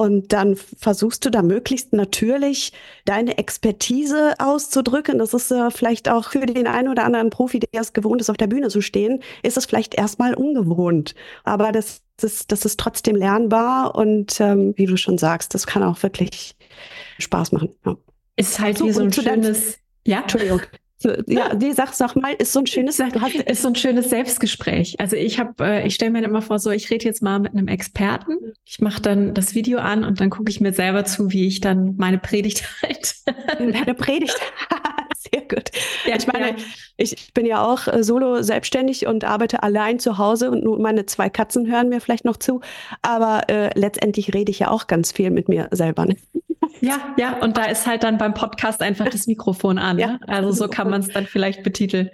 und 0.00 0.32
dann 0.32 0.56
versuchst 0.56 1.26
du 1.26 1.30
da 1.30 1.42
möglichst 1.42 1.92
natürlich 1.92 2.72
deine 3.04 3.36
Expertise 3.36 4.32
auszudrücken. 4.38 5.18
Das 5.18 5.34
ist 5.34 5.50
äh, 5.50 5.70
vielleicht 5.70 6.08
auch 6.08 6.30
für 6.30 6.46
den 6.46 6.66
einen 6.66 6.88
oder 6.88 7.04
anderen 7.04 7.28
Profi, 7.28 7.58
der 7.58 7.82
es 7.82 7.92
gewohnt 7.92 8.18
ist, 8.22 8.30
auf 8.30 8.38
der 8.38 8.46
Bühne 8.46 8.68
zu 8.68 8.80
stehen, 8.80 9.22
ist 9.42 9.58
es 9.58 9.66
vielleicht 9.66 9.94
erstmal 9.94 10.32
ungewohnt. 10.32 11.14
Aber 11.44 11.70
das, 11.70 12.00
das, 12.16 12.46
das 12.46 12.64
ist 12.64 12.80
trotzdem 12.80 13.14
lernbar 13.14 13.94
und 13.94 14.40
ähm, 14.40 14.72
wie 14.78 14.86
du 14.86 14.96
schon 14.96 15.18
sagst, 15.18 15.52
das 15.52 15.66
kann 15.66 15.82
auch 15.82 16.02
wirklich 16.02 16.56
Spaß 17.18 17.52
machen. 17.52 17.68
Ja. 17.84 17.94
Ist 18.36 18.58
halt 18.58 18.78
so, 18.78 18.86
wie 18.86 18.92
so 18.92 19.02
ein 19.02 19.12
schönes, 19.12 19.80
ja? 20.06 20.22
Entschuldigung. 20.22 20.62
Ja, 21.26 21.54
die 21.54 21.72
sag, 21.72 21.94
sag 21.94 22.14
mal, 22.14 22.34
ist 22.34 22.52
so 22.52 22.60
ein 22.60 22.66
schönes, 22.66 23.00
hast, 23.00 23.34
ist 23.34 23.62
so 23.62 23.68
ein 23.68 23.74
schönes 23.74 24.10
Selbstgespräch. 24.10 25.00
Also 25.00 25.16
ich 25.16 25.38
habe, 25.38 25.52
äh, 25.64 25.86
ich 25.86 25.94
stelle 25.94 26.10
mir 26.10 26.22
immer 26.22 26.42
vor, 26.42 26.58
so 26.58 26.70
ich 26.70 26.90
rede 26.90 27.04
jetzt 27.06 27.22
mal 27.22 27.38
mit 27.38 27.52
einem 27.52 27.68
Experten. 27.68 28.34
Ich 28.66 28.80
mache 28.80 29.00
dann 29.00 29.32
das 29.32 29.54
Video 29.54 29.78
an 29.78 30.04
und 30.04 30.20
dann 30.20 30.28
gucke 30.28 30.50
ich 30.50 30.60
mir 30.60 30.72
selber 30.72 31.04
zu, 31.04 31.32
wie 31.32 31.46
ich 31.46 31.60
dann 31.60 31.96
meine 31.96 32.18
Predigt 32.18 32.64
halte. 32.82 33.14
Deine 33.58 33.94
Predigt. 33.94 34.38
Sehr 35.32 35.42
gut. 35.42 35.70
Ja, 36.06 36.16
ich 36.16 36.26
meine, 36.26 36.50
ja. 36.50 36.56
ich 36.96 37.32
bin 37.34 37.46
ja 37.46 37.64
auch 37.64 37.86
äh, 37.86 38.02
solo 38.02 38.42
selbstständig 38.42 39.06
und 39.06 39.24
arbeite 39.24 39.62
allein 39.62 39.98
zu 39.98 40.18
Hause 40.18 40.50
und 40.50 40.64
nur 40.64 40.78
meine 40.80 41.06
zwei 41.06 41.28
Katzen 41.28 41.70
hören 41.70 41.88
mir 41.88 42.00
vielleicht 42.00 42.24
noch 42.24 42.36
zu. 42.36 42.60
Aber 43.02 43.48
äh, 43.48 43.70
letztendlich 43.78 44.34
rede 44.34 44.50
ich 44.50 44.60
ja 44.60 44.70
auch 44.70 44.86
ganz 44.86 45.12
viel 45.12 45.30
mit 45.30 45.48
mir 45.48 45.68
selber. 45.70 46.06
Ne? 46.06 46.16
Ja, 46.80 47.14
ja, 47.18 47.38
und 47.40 47.56
da 47.56 47.64
ist 47.64 47.86
halt 47.86 48.02
dann 48.04 48.16
beim 48.18 48.32
Podcast 48.34 48.80
einfach 48.80 49.08
das 49.08 49.26
Mikrofon 49.26 49.78
an. 49.78 49.98
Ja. 49.98 50.12
Ne? 50.12 50.20
Also 50.26 50.52
so 50.52 50.68
kann 50.68 50.88
man 50.88 51.00
es 51.00 51.08
dann 51.08 51.26
vielleicht 51.26 51.62
betiteln. 51.62 52.10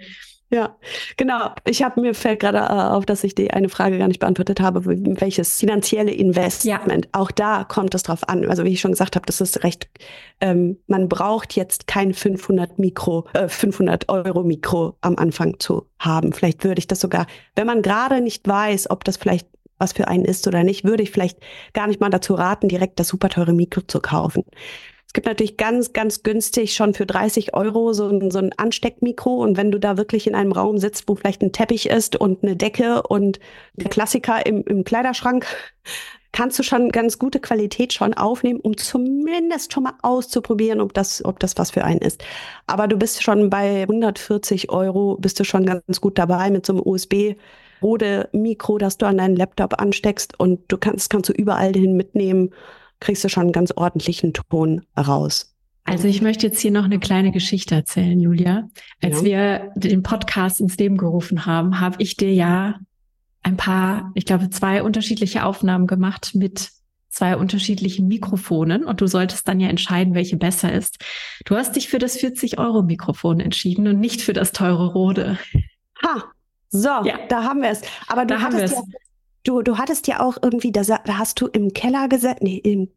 Ja, 0.49 0.77
genau. 1.17 1.51
Ich 1.65 1.83
habe 1.83 1.99
mir 1.99 2.13
fällt 2.13 2.39
gerade 2.39 2.59
äh, 2.59 2.93
auf, 2.93 3.05
dass 3.05 3.23
ich 3.25 3.35
die 3.35 3.51
eine 3.51 3.67
Frage 3.67 3.97
gar 3.97 4.07
nicht 4.07 4.19
beantwortet 4.19 4.61
habe, 4.61 4.85
welches 4.85 5.59
finanzielle 5.59 6.11
Investment. 6.11 7.05
Ja. 7.05 7.11
Auch 7.19 7.31
da 7.31 7.65
kommt 7.65 7.93
es 7.95 8.03
drauf 8.03 8.27
an. 8.29 8.47
Also 8.49 8.63
wie 8.63 8.69
ich 8.69 8.79
schon 8.79 8.91
gesagt 8.91 9.17
habe, 9.17 9.25
das 9.25 9.41
ist 9.41 9.65
recht. 9.65 9.89
Ähm, 10.39 10.77
man 10.87 11.09
braucht 11.09 11.55
jetzt 11.57 11.87
kein 11.87 12.13
500 12.13 12.79
Mikro, 12.79 13.27
äh, 13.33 13.49
500 13.49 14.07
Euro 14.07 14.43
Mikro 14.43 14.95
am 15.01 15.17
Anfang 15.17 15.59
zu 15.59 15.85
haben. 15.99 16.31
Vielleicht 16.31 16.63
würde 16.63 16.79
ich 16.79 16.87
das 16.87 17.01
sogar, 17.01 17.27
wenn 17.55 17.67
man 17.67 17.81
gerade 17.81 18.21
nicht 18.21 18.47
weiß, 18.47 18.89
ob 18.89 19.03
das 19.03 19.17
vielleicht 19.17 19.47
was 19.79 19.93
für 19.93 20.07
einen 20.07 20.25
ist 20.25 20.47
oder 20.47 20.63
nicht, 20.63 20.85
würde 20.85 21.03
ich 21.03 21.11
vielleicht 21.11 21.39
gar 21.73 21.87
nicht 21.87 22.01
mal 22.01 22.09
dazu 22.09 22.33
raten, 22.33 22.67
direkt 22.67 22.99
das 22.99 23.09
super 23.09 23.29
teure 23.29 23.53
Mikro 23.53 23.81
zu 23.81 23.99
kaufen. 23.99 24.43
Es 25.07 25.13
gibt 25.13 25.25
natürlich 25.25 25.57
ganz, 25.57 25.93
ganz 25.93 26.21
günstig 26.21 26.75
schon 26.75 26.93
für 26.93 27.05
30 27.05 27.53
Euro 27.53 27.93
so 27.93 28.09
ein, 28.09 28.29
so 28.29 28.39
ein 28.39 28.51
Ansteckmikro. 28.57 29.35
Und 29.35 29.57
wenn 29.57 29.71
du 29.71 29.79
da 29.79 29.97
wirklich 29.97 30.27
in 30.27 30.35
einem 30.35 30.51
Raum 30.51 30.77
sitzt, 30.77 31.07
wo 31.07 31.15
vielleicht 31.15 31.41
ein 31.41 31.53
Teppich 31.53 31.89
ist 31.89 32.17
und 32.17 32.43
eine 32.43 32.55
Decke 32.55 33.01
und 33.03 33.39
der 33.75 33.89
Klassiker 33.89 34.45
im, 34.45 34.63
im 34.65 34.83
Kleiderschrank, 34.83 35.47
kannst 36.33 36.59
du 36.59 36.63
schon 36.63 36.89
ganz 36.89 37.17
gute 37.17 37.39
Qualität 37.39 37.93
schon 37.93 38.13
aufnehmen, 38.13 38.59
um 38.59 38.77
zumindest 38.77 39.73
schon 39.73 39.83
mal 39.83 39.93
auszuprobieren, 40.03 40.81
ob 40.81 40.93
das, 40.93 41.23
ob 41.25 41.39
das 41.39 41.57
was 41.57 41.71
für 41.71 41.83
einen 41.83 42.01
ist. 42.01 42.23
Aber 42.67 42.87
du 42.87 42.97
bist 42.97 43.23
schon 43.23 43.49
bei 43.49 43.83
140 43.83 44.69
Euro, 44.69 45.17
bist 45.19 45.39
du 45.39 45.45
schon 45.45 45.65
ganz 45.65 46.01
gut 46.01 46.19
dabei 46.19 46.51
mit 46.51 46.65
so 46.65 46.73
einem 46.73 46.83
USB. 46.85 47.35
Rode 47.81 48.29
Mikro, 48.33 48.77
das 48.77 48.97
du 48.97 49.05
an 49.05 49.17
deinen 49.17 49.35
Laptop 49.35 49.79
ansteckst 49.79 50.39
und 50.39 50.59
du 50.67 50.77
kannst, 50.77 51.09
kannst 51.09 51.29
du 51.29 51.33
überall 51.33 51.73
hin 51.73 51.95
mitnehmen 51.95 52.51
kriegst 52.99 53.23
du 53.23 53.29
schon 53.29 53.43
einen 53.43 53.51
ganz 53.51 53.71
ordentlichen 53.71 54.33
Ton 54.33 54.85
raus. 54.97 55.53
Also 55.83 56.07
ich 56.09 56.21
möchte 56.21 56.47
jetzt 56.47 56.59
hier 56.59 56.71
noch 56.71 56.83
eine 56.83 56.99
kleine 56.99 57.31
Geschichte 57.31 57.73
erzählen, 57.73 58.19
Julia. 58.19 58.67
Als 59.01 59.21
ja. 59.21 59.23
wir 59.23 59.71
den 59.75 60.03
Podcast 60.03 60.59
ins 60.59 60.77
Leben 60.77 60.97
gerufen 60.97 61.45
haben, 61.45 61.79
habe 61.79 61.95
ich 61.99 62.17
dir 62.17 62.33
ja 62.33 62.79
ein 63.41 63.55
paar, 63.55 64.11
ich 64.13 64.25
glaube, 64.25 64.49
zwei 64.49 64.83
unterschiedliche 64.83 65.45
Aufnahmen 65.45 65.87
gemacht 65.87 66.31
mit 66.33 66.71
zwei 67.09 67.37
unterschiedlichen 67.37 68.07
Mikrofonen 68.09 68.83
und 68.83 68.99
du 68.99 69.07
solltest 69.07 69.47
dann 69.47 69.61
ja 69.61 69.69
entscheiden, 69.69 70.13
welche 70.13 70.35
besser 70.35 70.73
ist. 70.73 70.97
Du 71.45 71.55
hast 71.55 71.75
dich 71.77 71.87
für 71.87 71.99
das 71.99 72.19
40-Euro-Mikrofon 72.19 73.39
entschieden 73.39 73.87
und 73.87 73.99
nicht 73.99 74.21
für 74.21 74.33
das 74.33 74.51
teure 74.51 74.91
Rode. 74.91 75.39
Ha, 76.03 76.25
so, 76.69 76.89
ja. 76.89 77.17
da 77.29 77.43
haben 77.43 77.61
wir 77.61 77.69
es. 77.69 77.81
Aber 78.07 78.25
du 78.25 78.35
da 78.35 78.41
hattest 78.41 78.75
ja 78.75 78.81
Du, 79.47 79.61
du 79.61 79.77
hattest 79.77 80.07
ja 80.07 80.19
auch 80.19 80.37
irgendwie, 80.41 80.73
da, 80.73 80.81
da 80.83 81.17
hast 81.17 81.39
du 81.39 81.47
im 81.47 81.71
Keller 81.71 82.09
gesessen, 82.09 82.39
nee, 82.41 82.57
im, 82.57 82.89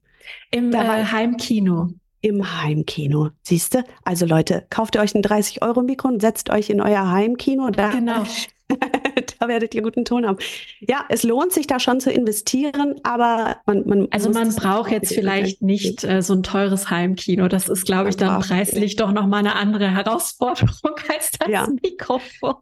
im 0.51 0.73
äh, 0.73 1.05
Heimkino. 1.05 1.91
Im 2.23 2.61
Heimkino, 2.61 3.31
siehst 3.43 3.75
du? 3.75 3.85
Also 4.05 4.27
Leute, 4.27 4.67
kauft 4.69 4.97
ihr 4.97 5.01
euch 5.01 5.15
ein 5.15 5.23
30-Euro-Mikro 5.23 6.09
und 6.09 6.21
setzt 6.21 6.51
euch 6.51 6.69
in 6.69 6.81
euer 6.81 7.09
Heimkino. 7.09 7.71
Da, 7.71 7.91
genau. 7.91 8.25
da 9.39 9.49
werdet 9.49 9.77
ihr 9.77 9.83
guten 9.83 10.05
Ton 10.05 10.27
haben. 10.27 10.39
Ja, 10.81 11.05
es 11.09 11.23
lohnt 11.23 11.53
sich 11.53 11.69
da 11.69 11.79
schon 11.79 12.01
zu 12.01 12.11
investieren, 12.11 12.97
aber 13.05 13.59
man, 13.67 13.87
man 13.87 14.09
Also 14.11 14.31
man 14.31 14.53
braucht 14.53 14.91
jetzt 14.91 15.15
vielleicht 15.15 15.63
nicht 15.63 16.03
äh, 16.03 16.21
so 16.21 16.35
ein 16.35 16.43
teures 16.43 16.91
Heimkino. 16.91 17.47
Das 17.47 17.69
ist, 17.69 17.87
glaube 17.87 18.09
ich, 18.11 18.17
dann 18.17 18.41
preislich 18.41 18.97
doch 18.97 19.13
nochmal 19.13 19.39
eine 19.39 19.55
andere 19.55 19.89
Herausforderung 19.89 20.97
als 21.09 21.31
das 21.39 21.49
ja. 21.49 21.69
Mikrofon. 21.81 22.57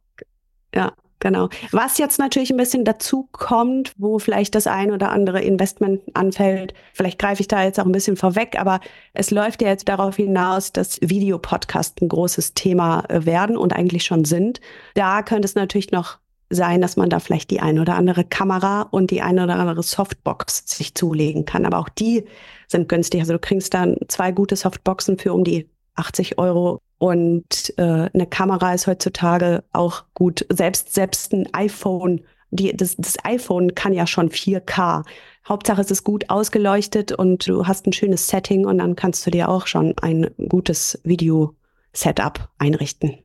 Ja, 0.74 0.92
Genau. 1.20 1.48
Was 1.72 1.98
jetzt 1.98 2.18
natürlich 2.18 2.50
ein 2.50 2.56
bisschen 2.56 2.84
dazu 2.84 3.28
kommt, 3.32 3.92
wo 3.98 4.18
vielleicht 4.18 4.54
das 4.54 4.68
ein 4.68 4.92
oder 4.92 5.10
andere 5.10 5.42
Investment 5.42 6.00
anfällt, 6.14 6.74
vielleicht 6.92 7.18
greife 7.18 7.40
ich 7.40 7.48
da 7.48 7.64
jetzt 7.64 7.80
auch 7.80 7.86
ein 7.86 7.92
bisschen 7.92 8.16
vorweg, 8.16 8.56
aber 8.58 8.80
es 9.14 9.32
läuft 9.32 9.60
ja 9.62 9.68
jetzt 9.68 9.88
darauf 9.88 10.16
hinaus, 10.16 10.72
dass 10.72 11.00
Videopodcasts 11.00 12.00
ein 12.00 12.08
großes 12.08 12.54
Thema 12.54 13.04
äh, 13.08 13.26
werden 13.26 13.56
und 13.56 13.72
eigentlich 13.72 14.04
schon 14.04 14.24
sind. 14.24 14.60
Da 14.94 15.22
könnte 15.22 15.46
es 15.46 15.56
natürlich 15.56 15.90
noch 15.90 16.18
sein, 16.50 16.80
dass 16.80 16.96
man 16.96 17.10
da 17.10 17.18
vielleicht 17.18 17.50
die 17.50 17.60
eine 17.60 17.80
oder 17.80 17.96
andere 17.96 18.24
Kamera 18.24 18.82
und 18.82 19.10
die 19.10 19.20
eine 19.20 19.44
oder 19.44 19.56
andere 19.56 19.82
Softbox 19.82 20.62
sich 20.66 20.94
zulegen 20.94 21.44
kann. 21.44 21.66
Aber 21.66 21.78
auch 21.78 21.88
die 21.88 22.24
sind 22.68 22.88
günstig. 22.88 23.20
Also 23.20 23.34
du 23.34 23.38
kriegst 23.38 23.74
dann 23.74 23.96
zwei 24.08 24.32
gute 24.32 24.56
Softboxen 24.56 25.18
für 25.18 25.32
um 25.34 25.44
die 25.44 25.68
80 25.96 26.38
Euro 26.38 26.80
und 26.98 27.72
äh, 27.76 28.10
eine 28.12 28.26
Kamera 28.26 28.74
ist 28.74 28.86
heutzutage 28.86 29.64
auch 29.72 30.04
gut. 30.14 30.44
Selbst, 30.50 30.94
selbst 30.94 31.32
ein 31.32 31.52
iPhone, 31.54 32.22
die, 32.50 32.76
das, 32.76 32.96
das 32.96 33.16
iPhone 33.24 33.74
kann 33.74 33.92
ja 33.92 34.06
schon 34.06 34.30
4K. 34.30 35.04
Hauptsache 35.48 35.80
es 35.80 35.90
ist 35.90 36.04
gut 36.04 36.28
ausgeleuchtet 36.28 37.12
und 37.12 37.46
du 37.48 37.66
hast 37.66 37.86
ein 37.86 37.92
schönes 37.92 38.28
Setting 38.28 38.66
und 38.66 38.78
dann 38.78 38.96
kannst 38.96 39.24
du 39.26 39.30
dir 39.30 39.48
auch 39.48 39.66
schon 39.66 39.94
ein 40.02 40.30
gutes 40.48 41.00
Video-Setup 41.04 42.48
einrichten. 42.58 43.18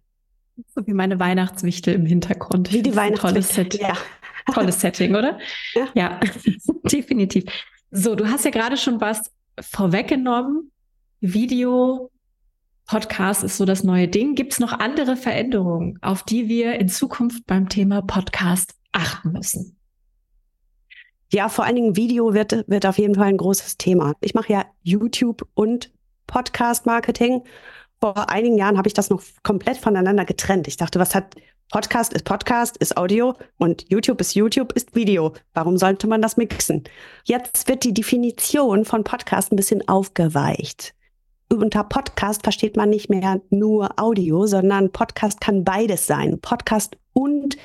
So 0.75 0.86
wie 0.86 0.93
meine 0.93 1.19
Weihnachtswichtel 1.19 1.95
im 1.95 2.05
Hintergrund. 2.05 2.71
Wie 2.71 2.83
die 2.83 2.95
Weihnachtswichtel. 2.95 3.33
Tolles, 3.33 3.55
Set 3.55 3.79
ja. 3.81 3.97
Tolles 4.53 4.81
Setting, 4.81 5.15
oder? 5.15 5.39
Ja, 5.73 5.88
ja. 5.95 6.19
definitiv. 6.83 7.45
So, 7.89 8.13
du 8.13 8.29
hast 8.29 8.45
ja 8.45 8.51
gerade 8.51 8.77
schon 8.77 9.01
was 9.01 9.31
vorweggenommen. 9.59 10.71
Video 11.21 12.12
Podcast 12.85 13.43
ist 13.43 13.57
so 13.57 13.65
das 13.65 13.83
neue 13.83 14.07
Ding. 14.07 14.35
Gibt 14.35 14.53
es 14.53 14.59
noch 14.59 14.73
andere 14.73 15.15
Veränderungen, 15.15 15.97
auf 16.01 16.23
die 16.23 16.49
wir 16.49 16.79
in 16.79 16.89
Zukunft 16.89 17.45
beim 17.47 17.69
Thema 17.69 18.01
Podcast 18.01 18.75
achten 18.91 19.31
müssen? 19.31 19.77
Ja, 21.31 21.49
vor 21.49 21.65
allen 21.65 21.75
Dingen 21.75 21.95
Video 21.95 22.33
wird, 22.33 22.67
wird 22.67 22.85
auf 22.85 22.97
jeden 22.97 23.15
Fall 23.15 23.27
ein 23.27 23.37
großes 23.37 23.77
Thema. 23.77 24.13
Ich 24.21 24.35
mache 24.35 24.53
ja 24.53 24.65
YouTube 24.83 25.47
und 25.55 25.91
Podcast-Marketing. 26.27 27.43
Vor 27.99 28.29
einigen 28.29 28.57
Jahren 28.57 28.77
habe 28.77 28.87
ich 28.87 28.93
das 28.93 29.09
noch 29.09 29.23
komplett 29.41 29.77
voneinander 29.77 30.25
getrennt. 30.25 30.67
Ich 30.67 30.77
dachte, 30.77 30.99
was 30.99 31.15
hat 31.15 31.35
Podcast 31.71 32.13
ist 32.13 32.25
Podcast, 32.25 32.77
ist 32.77 32.97
Audio 32.97 33.35
und 33.57 33.89
YouTube 33.89 34.21
ist 34.21 34.35
YouTube, 34.35 34.73
ist 34.73 34.93
Video. 34.93 35.33
Warum 35.53 35.77
sollte 35.77 36.05
man 36.05 36.21
das 36.21 36.37
mixen? 36.37 36.83
Jetzt 37.23 37.67
wird 37.67 37.83
die 37.83 37.93
Definition 37.93 38.85
von 38.85 39.03
Podcast 39.03 39.51
ein 39.51 39.55
bisschen 39.55 39.87
aufgeweicht 39.87 40.93
unter 41.57 41.83
Podcast 41.83 42.43
versteht 42.43 42.75
man 42.75 42.89
nicht 42.89 43.09
mehr 43.09 43.41
nur 43.49 43.99
Audio, 43.99 44.45
sondern 44.45 44.91
Podcast 44.91 45.41
kann 45.41 45.63
beides 45.63 46.07
sein. 46.07 46.39
Podcast 46.41 46.97
und 47.13 47.57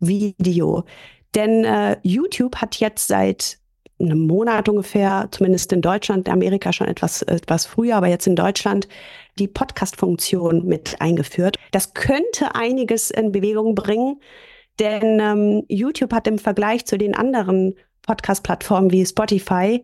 Video. 0.00 0.84
Denn 1.34 1.64
äh, 1.64 1.96
YouTube 2.02 2.56
hat 2.56 2.76
jetzt 2.76 3.08
seit 3.08 3.58
einem 3.98 4.26
Monat 4.26 4.68
ungefähr, 4.68 5.28
zumindest 5.30 5.72
in 5.72 5.80
Deutschland, 5.80 6.28
Amerika 6.28 6.72
schon 6.72 6.88
etwas, 6.88 7.22
etwas 7.22 7.66
früher, 7.66 7.96
aber 7.96 8.08
jetzt 8.08 8.26
in 8.26 8.36
Deutschland, 8.36 8.88
die 9.38 9.48
Podcast-Funktion 9.48 10.66
mit 10.66 11.00
eingeführt. 11.00 11.58
Das 11.72 11.94
könnte 11.94 12.54
einiges 12.54 13.10
in 13.10 13.32
Bewegung 13.32 13.74
bringen, 13.74 14.20
denn 14.78 15.20
ähm, 15.20 15.64
YouTube 15.68 16.12
hat 16.12 16.26
im 16.26 16.38
Vergleich 16.38 16.84
zu 16.84 16.98
den 16.98 17.14
anderen 17.14 17.74
Podcast-Plattformen 18.02 18.92
wie 18.92 19.04
Spotify 19.04 19.82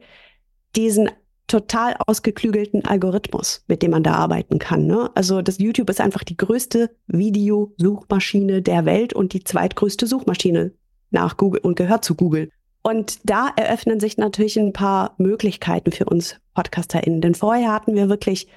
diesen 0.77 1.11
total 1.53 1.95
ausgeklügelten 2.07 2.87
Algorithmus, 2.87 3.63
mit 3.69 3.83
dem 3.83 3.91
man 3.91 4.03
da 4.03 4.15
arbeiten 4.15 4.59
kann. 4.59 4.87
Ne? 4.87 5.11
Also 5.15 5.43
das 5.43 5.59
YouTube 5.59 5.91
ist 5.91 6.01
einfach 6.01 6.25
die 6.25 6.37
größte 6.37 6.91
Videosuchmaschine 7.09 8.63
der 8.63 8.87
Welt 8.87 9.13
und 9.13 9.35
die 9.35 9.45
zweitgrößte 9.45 10.07
Suchmaschine 10.07 10.73
nach 11.11 11.37
Google 11.37 11.61
und 11.61 11.77
gehört 11.77 12.07
zu 12.07 12.15
Google. 12.15 12.49
Und 12.83 13.19
da 13.29 13.51
eröffnen 13.55 14.01
sich 14.01 14.17
natürlich 14.17 14.59
ein 14.59 14.73
paar 14.73 15.15
Möglichkeiten 15.19 15.93
für 15.93 16.07
uns 16.07 16.37
PodcasterInnen. 16.55 17.21
Denn 17.21 17.35
vorher 17.35 17.71
hatten 17.71 17.95
wir 17.95 18.09
wirklich, 18.09 18.49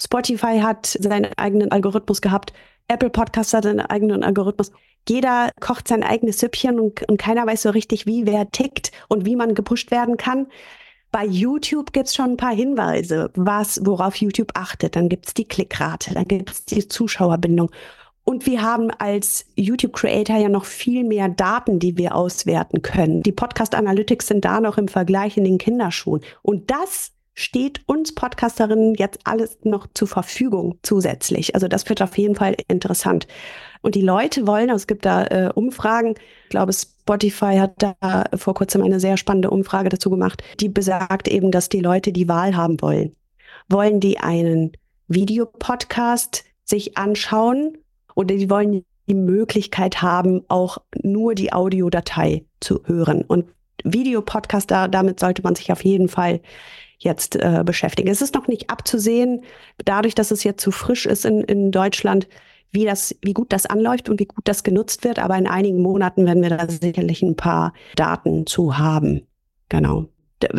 Spotify 0.00 0.60
hat 0.60 0.86
seinen 0.86 1.26
eigenen 1.36 1.72
Algorithmus 1.72 2.20
gehabt, 2.20 2.52
Apple 2.86 3.10
Podcast 3.10 3.52
hat 3.52 3.64
seinen 3.64 3.80
eigenen 3.80 4.22
Algorithmus. 4.22 4.70
Jeder 5.08 5.50
kocht 5.60 5.88
sein 5.88 6.04
eigenes 6.04 6.38
Süppchen 6.38 6.78
und, 6.78 7.02
und 7.08 7.16
keiner 7.16 7.46
weiß 7.46 7.62
so 7.62 7.70
richtig, 7.70 8.06
wie 8.06 8.26
wer 8.26 8.48
tickt 8.52 8.92
und 9.08 9.26
wie 9.26 9.34
man 9.34 9.56
gepusht 9.56 9.90
werden 9.90 10.16
kann. 10.16 10.46
Bei 11.14 11.26
YouTube 11.26 11.92
gibt 11.92 12.08
es 12.08 12.14
schon 12.16 12.32
ein 12.32 12.36
paar 12.36 12.56
Hinweise, 12.56 13.30
was, 13.36 13.80
worauf 13.84 14.16
YouTube 14.16 14.50
achtet. 14.54 14.96
Dann 14.96 15.08
gibt 15.08 15.28
es 15.28 15.34
die 15.34 15.44
Klickrate, 15.44 16.12
dann 16.12 16.24
gibt 16.24 16.50
es 16.50 16.64
die 16.64 16.88
Zuschauerbindung. 16.88 17.70
Und 18.24 18.46
wir 18.46 18.62
haben 18.62 18.90
als 18.90 19.46
YouTube-Creator 19.54 20.38
ja 20.38 20.48
noch 20.48 20.64
viel 20.64 21.04
mehr 21.04 21.28
Daten, 21.28 21.78
die 21.78 21.96
wir 21.96 22.16
auswerten 22.16 22.82
können. 22.82 23.22
Die 23.22 23.30
Podcast 23.30 23.76
Analytics 23.76 24.26
sind 24.26 24.44
da 24.44 24.58
noch 24.60 24.76
im 24.76 24.88
Vergleich 24.88 25.36
in 25.36 25.44
den 25.44 25.58
Kinderschuhen. 25.58 26.20
Und 26.42 26.72
das 26.72 27.12
steht 27.34 27.82
uns 27.86 28.12
Podcasterinnen 28.16 28.96
jetzt 28.96 29.20
alles 29.22 29.58
noch 29.62 29.86
zur 29.94 30.08
Verfügung 30.08 30.80
zusätzlich. 30.82 31.54
Also 31.54 31.68
das 31.68 31.88
wird 31.88 32.02
auf 32.02 32.18
jeden 32.18 32.34
Fall 32.34 32.56
interessant. 32.66 33.28
Und 33.84 33.94
die 33.94 34.00
Leute 34.00 34.46
wollen, 34.46 34.70
also 34.70 34.76
es 34.76 34.86
gibt 34.86 35.04
da 35.04 35.26
äh, 35.26 35.50
Umfragen, 35.54 36.14
ich 36.44 36.48
glaube, 36.48 36.72
Spotify 36.72 37.56
hat 37.58 37.74
da 37.82 38.24
vor 38.34 38.54
kurzem 38.54 38.82
eine 38.82 38.98
sehr 38.98 39.18
spannende 39.18 39.50
Umfrage 39.50 39.90
dazu 39.90 40.08
gemacht, 40.08 40.42
die 40.58 40.70
besagt 40.70 41.28
eben, 41.28 41.50
dass 41.50 41.68
die 41.68 41.80
Leute 41.80 42.10
die 42.10 42.26
Wahl 42.26 42.56
haben 42.56 42.80
wollen. 42.80 43.14
Wollen 43.68 44.00
die 44.00 44.18
einen 44.18 44.72
Videopodcast 45.08 46.44
sich 46.64 46.96
anschauen 46.96 47.76
oder 48.14 48.34
die 48.34 48.48
wollen 48.48 48.86
die 49.06 49.14
Möglichkeit 49.14 50.00
haben, 50.00 50.44
auch 50.48 50.78
nur 51.02 51.34
die 51.34 51.52
Audiodatei 51.52 52.46
zu 52.60 52.80
hören. 52.86 53.20
Und 53.20 53.44
Videopodcast, 53.84 54.70
da, 54.70 54.88
damit 54.88 55.20
sollte 55.20 55.42
man 55.42 55.56
sich 55.56 55.70
auf 55.70 55.84
jeden 55.84 56.08
Fall 56.08 56.40
jetzt 56.96 57.36
äh, 57.36 57.62
beschäftigen. 57.66 58.08
Es 58.08 58.22
ist 58.22 58.34
noch 58.34 58.48
nicht 58.48 58.70
abzusehen, 58.70 59.44
dadurch, 59.84 60.14
dass 60.14 60.30
es 60.30 60.42
jetzt 60.42 60.62
zu 60.62 60.70
frisch 60.70 61.04
ist 61.04 61.26
in, 61.26 61.42
in 61.42 61.70
Deutschland, 61.70 62.28
wie 62.74 62.84
das, 62.84 63.14
wie 63.22 63.32
gut 63.32 63.52
das 63.52 63.66
anläuft 63.66 64.08
und 64.08 64.20
wie 64.20 64.26
gut 64.26 64.46
das 64.46 64.64
genutzt 64.64 65.04
wird. 65.04 65.18
Aber 65.18 65.36
in 65.38 65.46
einigen 65.46 65.80
Monaten 65.80 66.26
werden 66.26 66.42
wir 66.42 66.50
da 66.50 66.68
sicherlich 66.68 67.22
ein 67.22 67.36
paar 67.36 67.72
Daten 67.96 68.46
zu 68.46 68.76
haben. 68.76 69.22
Genau. 69.68 70.06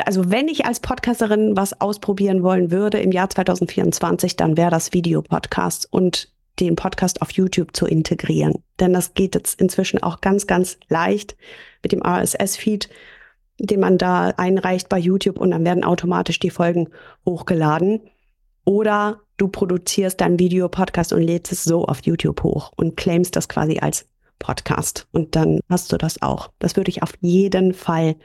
Also 0.06 0.32
wenn 0.32 0.48
ich 0.48 0.66
als 0.66 0.80
Podcasterin 0.80 1.56
was 1.56 1.80
ausprobieren 1.80 2.42
wollen 2.42 2.72
würde 2.72 3.00
im 3.00 3.12
Jahr 3.12 3.30
2024, 3.30 4.36
dann 4.36 4.58
wäre 4.58 4.72
das 4.72 4.94
Videopodcast 4.94 5.92
und 5.92 6.32
den 6.60 6.76
Podcast 6.76 7.22
auf 7.22 7.32
YouTube 7.32 7.76
zu 7.76 7.86
integrieren. 7.86 8.64
Denn 8.80 8.94
das 8.94 9.14
geht 9.14 9.36
jetzt 9.36 9.60
inzwischen 9.60 10.02
auch 10.02 10.22
ganz, 10.22 10.48
ganz 10.48 10.78
leicht 10.88 11.36
mit 11.84 11.92
dem 11.92 12.02
RSS-Feed, 12.02 12.90
den 13.60 13.80
man 13.80 13.98
da 13.98 14.28
einreicht 14.38 14.90
bei 14.90 14.98
YouTube 14.98 15.38
und 15.38 15.52
dann 15.52 15.66
werden 15.66 15.84
automatisch 15.84 16.40
die 16.40 16.50
Folgen 16.50 16.90
hochgeladen. 17.26 18.02
Oder 18.64 19.22
du 19.38 19.48
produzierst 19.48 20.22
dein 20.22 20.40
Video-Podcast 20.40 21.14
und 21.14 21.22
lädst 21.22 21.52
es 21.52 21.64
so 21.64 21.86
auf 21.86 22.06
YouTube 22.06 22.44
hoch 22.44 22.72
und 22.76 22.98
claimst 22.98 23.36
das 23.36 23.50
quasi 23.50 23.80
als 23.80 24.08
Podcast. 24.40 25.08
Und 25.12 25.36
dann 25.36 25.60
hast 25.70 25.92
du 25.92 25.98
das 25.98 26.22
auch. 26.22 26.52
Das 26.60 26.76
würde 26.76 26.90
ich 26.90 27.04
auf 27.04 27.14
jeden 27.22 27.74
Fall 27.74 28.16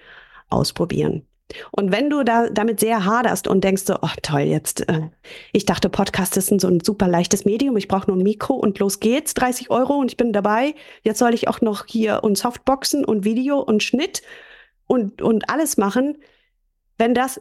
ausprobieren. 0.49 1.27
Und 1.73 1.91
wenn 1.93 2.11
du 2.11 2.23
da 2.23 2.49
damit 2.49 2.81
sehr 2.81 3.05
haderst 3.05 3.49
und 3.49 3.65
denkst 3.65 3.83
so, 3.85 3.97
oh 4.01 4.09
toll, 4.23 4.43
jetzt, 4.43 4.89
äh, 4.89 5.09
ich 5.53 5.67
dachte, 5.67 5.89
Podcast 5.89 6.37
ist 6.37 6.53
ein, 6.53 6.59
so 6.59 6.69
ein 6.69 6.81
super 6.81 7.09
leichtes 7.09 7.45
Medium, 7.45 7.77
ich 7.77 7.89
brauche 7.89 8.09
nur 8.09 8.17
ein 8.17 8.23
Mikro 8.23 8.55
und 8.55 8.79
los 8.79 9.01
geht's, 9.01 9.35
30 9.35 9.71
Euro 9.71 9.95
und 9.95 10.13
ich 10.13 10.17
bin 10.17 10.33
dabei. 10.33 10.75
Jetzt 11.03 11.19
soll 11.19 11.35
ich 11.35 11.49
auch 11.49 11.61
noch 11.61 11.87
hier 11.87 12.23
und 12.23 12.39
Softboxen 12.39 13.05
und 13.05 13.25
Video 13.25 13.59
und 13.59 13.83
Schnitt 13.83 14.23
und, 14.87 15.23
und 15.23 15.51
alles 15.51 15.77
machen. 15.77 16.19
Wenn 16.99 17.15
das 17.15 17.41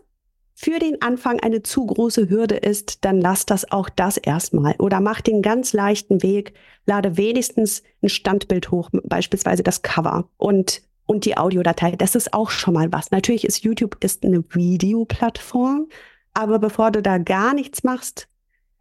für 0.62 0.78
den 0.78 1.02
Anfang 1.02 1.40
eine 1.40 1.64
zu 1.64 1.86
große 1.86 2.30
Hürde 2.30 2.56
ist, 2.56 3.06
dann 3.06 3.22
lass 3.22 3.46
das 3.46 3.72
auch 3.72 3.88
das 3.88 4.18
erstmal 4.18 4.76
oder 4.80 5.00
mach 5.00 5.22
den 5.22 5.42
ganz 5.42 5.72
leichten 5.72 6.22
Weg, 6.22 6.52
lade 6.86 7.16
wenigstens 7.16 7.82
ein 8.02 8.10
Standbild 8.10 8.70
hoch, 8.70 8.90
beispielsweise 9.06 9.64
das 9.64 9.84
Cover 9.84 10.28
und 10.36 10.82
und 11.06 11.24
die 11.24 11.38
Audiodatei. 11.38 11.96
Das 11.96 12.14
ist 12.14 12.34
auch 12.34 12.50
schon 12.50 12.74
mal 12.74 12.92
was. 12.92 13.10
Natürlich 13.12 13.46
ist 13.46 13.64
YouTube 13.64 14.04
ist 14.04 14.26
eine 14.26 14.44
Videoplattform, 14.50 15.88
aber 16.34 16.60
bevor 16.60 16.92
du 16.92 17.02
da 17.02 17.20
gar 17.20 17.54
nichts 17.54 17.86
machst, 17.86 18.28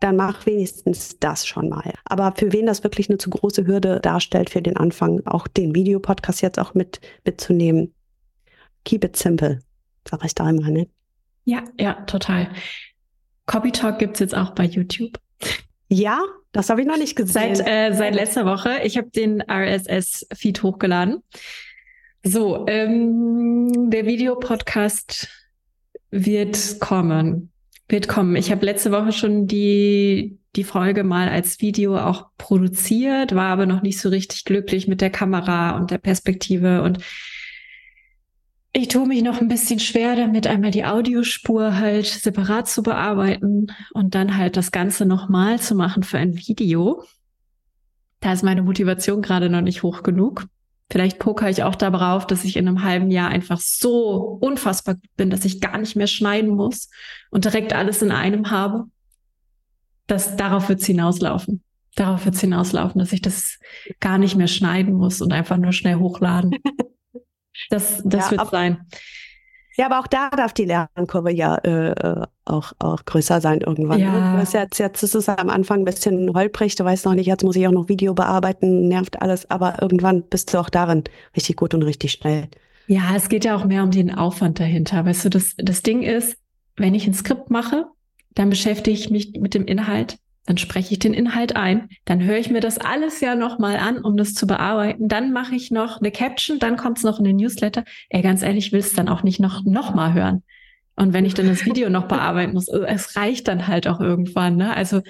dann 0.00 0.16
mach 0.16 0.46
wenigstens 0.46 1.20
das 1.20 1.46
schon 1.46 1.68
mal. 1.68 1.94
Aber 2.04 2.34
für 2.36 2.52
wen 2.52 2.66
das 2.66 2.82
wirklich 2.82 3.08
eine 3.08 3.18
zu 3.18 3.30
große 3.30 3.68
Hürde 3.68 4.00
darstellt 4.00 4.50
für 4.50 4.62
den 4.62 4.76
Anfang, 4.76 5.24
auch 5.26 5.46
den 5.46 5.76
Videopodcast 5.76 6.42
jetzt 6.42 6.58
auch 6.58 6.74
mit 6.74 7.00
mitzunehmen, 7.24 7.94
keep 8.84 9.04
it 9.04 9.16
simple, 9.16 9.60
sag 10.08 10.24
ich 10.24 10.34
da 10.34 10.50
immer, 10.50 10.70
ne? 10.70 10.88
Ja, 11.48 11.64
ja, 11.80 11.94
total. 12.02 12.50
Copy 13.46 13.72
Talk 13.72 13.98
gibt's 13.98 14.20
jetzt 14.20 14.36
auch 14.36 14.50
bei 14.50 14.64
YouTube. 14.64 15.18
Ja, 15.88 16.20
das 16.52 16.68
habe 16.68 16.82
ich 16.82 16.86
noch 16.86 16.98
nicht 16.98 17.16
gesehen. 17.16 17.54
Seit, 17.54 17.66
äh, 17.66 17.94
seit 17.94 18.14
letzter 18.14 18.44
Woche. 18.44 18.80
Ich 18.84 18.98
habe 18.98 19.08
den 19.08 19.40
RSS-Feed 19.40 20.62
hochgeladen. 20.62 21.22
So, 22.22 22.66
ähm, 22.68 23.88
der 23.90 24.04
Videopodcast 24.04 25.28
wird 26.10 26.80
kommen. 26.80 27.50
Wird 27.88 28.08
kommen. 28.08 28.36
Ich 28.36 28.50
habe 28.50 28.66
letzte 28.66 28.92
Woche 28.92 29.12
schon 29.12 29.46
die, 29.46 30.38
die 30.54 30.64
Folge 30.64 31.02
mal 31.02 31.30
als 31.30 31.62
Video 31.62 31.96
auch 31.96 32.26
produziert, 32.36 33.34
war 33.34 33.46
aber 33.46 33.64
noch 33.64 33.80
nicht 33.80 33.98
so 33.98 34.10
richtig 34.10 34.44
glücklich 34.44 34.86
mit 34.86 35.00
der 35.00 35.08
Kamera 35.08 35.78
und 35.78 35.90
der 35.90 35.98
Perspektive 35.98 36.82
und 36.82 36.98
ich 38.72 38.88
tue 38.88 39.06
mich 39.06 39.22
noch 39.22 39.40
ein 39.40 39.48
bisschen 39.48 39.80
schwer 39.80 40.14
damit, 40.14 40.46
einmal 40.46 40.70
die 40.70 40.84
Audiospur 40.84 41.76
halt 41.76 42.06
separat 42.06 42.68
zu 42.68 42.82
bearbeiten 42.82 43.68
und 43.94 44.14
dann 44.14 44.36
halt 44.36 44.56
das 44.56 44.70
Ganze 44.72 45.06
nochmal 45.06 45.58
zu 45.58 45.74
machen 45.74 46.02
für 46.02 46.18
ein 46.18 46.36
Video. 46.36 47.02
Da 48.20 48.32
ist 48.32 48.44
meine 48.44 48.62
Motivation 48.62 49.22
gerade 49.22 49.48
noch 49.48 49.62
nicht 49.62 49.82
hoch 49.82 50.02
genug. 50.02 50.46
Vielleicht 50.90 51.18
poker 51.18 51.50
ich 51.50 51.62
auch 51.62 51.74
darauf, 51.74 52.26
dass 52.26 52.44
ich 52.44 52.56
in 52.56 52.66
einem 52.66 52.82
halben 52.82 53.10
Jahr 53.10 53.28
einfach 53.28 53.60
so 53.60 54.38
unfassbar 54.40 54.94
gut 54.94 55.16
bin, 55.16 55.30
dass 55.30 55.44
ich 55.44 55.60
gar 55.60 55.78
nicht 55.78 55.96
mehr 55.96 56.06
schneiden 56.06 56.50
muss 56.50 56.88
und 57.30 57.44
direkt 57.44 57.74
alles 57.74 58.02
in 58.02 58.10
einem 58.10 58.50
habe. 58.50 58.84
Das, 60.06 60.36
darauf 60.36 60.68
wird 60.68 60.80
es 60.80 60.86
hinauslaufen. 60.86 61.62
Darauf 61.94 62.24
wird 62.24 62.36
es 62.36 62.40
hinauslaufen, 62.40 62.98
dass 62.98 63.12
ich 63.12 63.20
das 63.20 63.58
gar 64.00 64.18
nicht 64.18 64.36
mehr 64.36 64.46
schneiden 64.46 64.94
muss 64.94 65.20
und 65.20 65.32
einfach 65.32 65.56
nur 65.58 65.72
schnell 65.72 65.96
hochladen. 65.96 66.52
Das, 67.70 68.02
das 68.04 68.30
ja, 68.30 68.38
wird 68.38 68.50
sein. 68.50 68.86
Ja, 69.76 69.86
aber 69.86 70.00
auch 70.00 70.08
da 70.08 70.28
darf 70.30 70.52
die 70.52 70.64
Lernkurve 70.64 71.30
ja 71.30 71.54
äh, 71.56 71.90
äh 71.92 72.26
auch, 72.44 72.72
auch 72.78 73.04
größer 73.04 73.40
sein 73.40 73.60
irgendwann. 73.60 74.00
Ne? 74.00 74.06
Ja. 74.06 74.42
Du 74.42 74.58
jetzt, 74.58 74.78
jetzt 74.78 75.02
ist 75.02 75.14
es 75.14 75.28
am 75.28 75.50
Anfang 75.50 75.80
ein 75.80 75.84
bisschen 75.84 76.34
holprig, 76.34 76.74
du 76.74 76.84
weißt 76.84 77.04
noch 77.04 77.14
nicht, 77.14 77.26
jetzt 77.26 77.44
muss 77.44 77.56
ich 77.56 77.66
auch 77.66 77.72
noch 77.72 77.88
Video 77.88 78.14
bearbeiten, 78.14 78.88
nervt 78.88 79.20
alles, 79.20 79.50
aber 79.50 79.82
irgendwann 79.82 80.22
bist 80.22 80.52
du 80.52 80.58
auch 80.58 80.70
darin 80.70 81.04
richtig 81.36 81.56
gut 81.56 81.74
und 81.74 81.82
richtig 81.82 82.12
schnell. 82.12 82.48
Ja, 82.86 83.14
es 83.14 83.28
geht 83.28 83.44
ja 83.44 83.54
auch 83.54 83.66
mehr 83.66 83.84
um 83.84 83.90
den 83.90 84.14
Aufwand 84.14 84.58
dahinter. 84.58 85.04
Weißt 85.04 85.26
du, 85.26 85.28
das, 85.28 85.54
das 85.58 85.82
Ding 85.82 86.02
ist, 86.02 86.38
wenn 86.76 86.94
ich 86.94 87.06
ein 87.06 87.12
Skript 87.12 87.50
mache, 87.50 87.84
dann 88.34 88.48
beschäftige 88.48 88.96
ich 88.96 89.10
mich 89.10 89.32
mit 89.38 89.52
dem 89.52 89.66
Inhalt 89.66 90.18
dann 90.48 90.56
spreche 90.56 90.92
ich 90.92 90.98
den 90.98 91.12
Inhalt 91.12 91.56
ein, 91.56 91.90
dann 92.06 92.22
höre 92.22 92.38
ich 92.38 92.48
mir 92.48 92.60
das 92.60 92.78
alles 92.78 93.20
ja 93.20 93.34
nochmal 93.34 93.76
an, 93.76 93.98
um 93.98 94.16
das 94.16 94.32
zu 94.32 94.46
bearbeiten, 94.46 95.06
dann 95.06 95.30
mache 95.30 95.54
ich 95.54 95.70
noch 95.70 96.00
eine 96.00 96.10
Caption, 96.10 96.58
dann 96.58 96.78
kommt 96.78 96.96
es 96.96 97.04
noch 97.04 97.18
in 97.18 97.26
den 97.26 97.36
Newsletter. 97.36 97.84
Ey, 98.08 98.22
ganz 98.22 98.42
ehrlich, 98.42 98.68
ich 98.68 98.72
will 98.72 98.80
es 98.80 98.94
dann 98.94 99.10
auch 99.10 99.22
nicht 99.22 99.40
noch, 99.40 99.62
noch 99.66 99.94
mal 99.94 100.14
hören. 100.14 100.42
Und 100.96 101.12
wenn 101.12 101.26
ich 101.26 101.34
dann 101.34 101.48
das 101.48 101.66
Video 101.66 101.90
noch 101.90 102.08
bearbeiten 102.08 102.54
muss, 102.54 102.66
äh, 102.68 102.80
es 102.86 103.14
reicht 103.14 103.46
dann 103.46 103.66
halt 103.66 103.86
auch 103.86 104.00
irgendwann. 104.00 104.56
Ne? 104.56 104.74
Also 104.74 105.02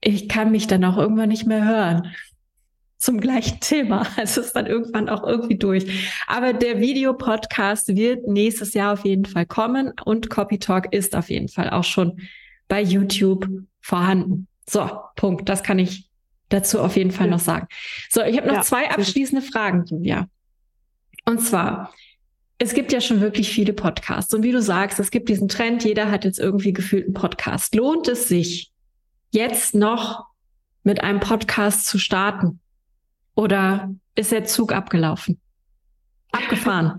ich 0.00 0.28
kann 0.28 0.52
mich 0.52 0.68
dann 0.68 0.84
auch 0.84 0.98
irgendwann 0.98 1.30
nicht 1.30 1.46
mehr 1.48 1.64
hören 1.64 2.12
zum 2.98 3.20
gleichen 3.20 3.58
Thema. 3.58 4.06
Also 4.16 4.40
ist 4.40 4.52
dann 4.52 4.66
irgendwann 4.66 5.08
auch 5.08 5.24
irgendwie 5.24 5.58
durch. 5.58 6.14
Aber 6.28 6.52
der 6.52 6.78
Videopodcast 6.78 7.96
wird 7.96 8.28
nächstes 8.28 8.72
Jahr 8.72 8.92
auf 8.92 9.04
jeden 9.04 9.24
Fall 9.24 9.46
kommen 9.46 9.92
und 10.04 10.30
Copy 10.30 10.60
Talk 10.60 10.92
ist 10.92 11.16
auf 11.16 11.28
jeden 11.28 11.48
Fall 11.48 11.70
auch 11.70 11.82
schon 11.82 12.20
bei 12.68 12.80
YouTube 12.80 13.48
vorhanden. 13.86 14.48
So, 14.68 14.90
Punkt. 15.14 15.48
Das 15.48 15.62
kann 15.62 15.78
ich 15.78 16.10
dazu 16.48 16.80
auf 16.80 16.96
jeden 16.96 17.12
Fall 17.12 17.28
noch 17.28 17.38
sagen. 17.38 17.68
So, 18.10 18.20
ich 18.22 18.36
habe 18.36 18.48
noch 18.48 18.56
ja. 18.56 18.62
zwei 18.62 18.90
abschließende 18.90 19.46
Fragen, 19.46 19.84
Julia. 19.86 20.28
Und 21.24 21.40
zwar, 21.40 21.92
es 22.58 22.74
gibt 22.74 22.92
ja 22.92 23.00
schon 23.00 23.20
wirklich 23.20 23.48
viele 23.48 23.72
Podcasts. 23.72 24.34
Und 24.34 24.42
wie 24.42 24.50
du 24.50 24.60
sagst, 24.60 24.98
es 24.98 25.12
gibt 25.12 25.28
diesen 25.28 25.46
Trend, 25.46 25.84
jeder 25.84 26.10
hat 26.10 26.24
jetzt 26.24 26.40
irgendwie 26.40 26.72
gefühlt 26.72 27.04
einen 27.04 27.14
Podcast. 27.14 27.76
Lohnt 27.76 28.08
es 28.08 28.26
sich, 28.26 28.72
jetzt 29.30 29.74
noch 29.74 30.26
mit 30.82 31.04
einem 31.04 31.20
Podcast 31.20 31.86
zu 31.86 31.98
starten? 31.98 32.58
Oder 33.36 33.94
ist 34.16 34.32
der 34.32 34.46
Zug 34.46 34.72
abgelaufen? 34.72 35.40
Abgefahren. 36.36 36.96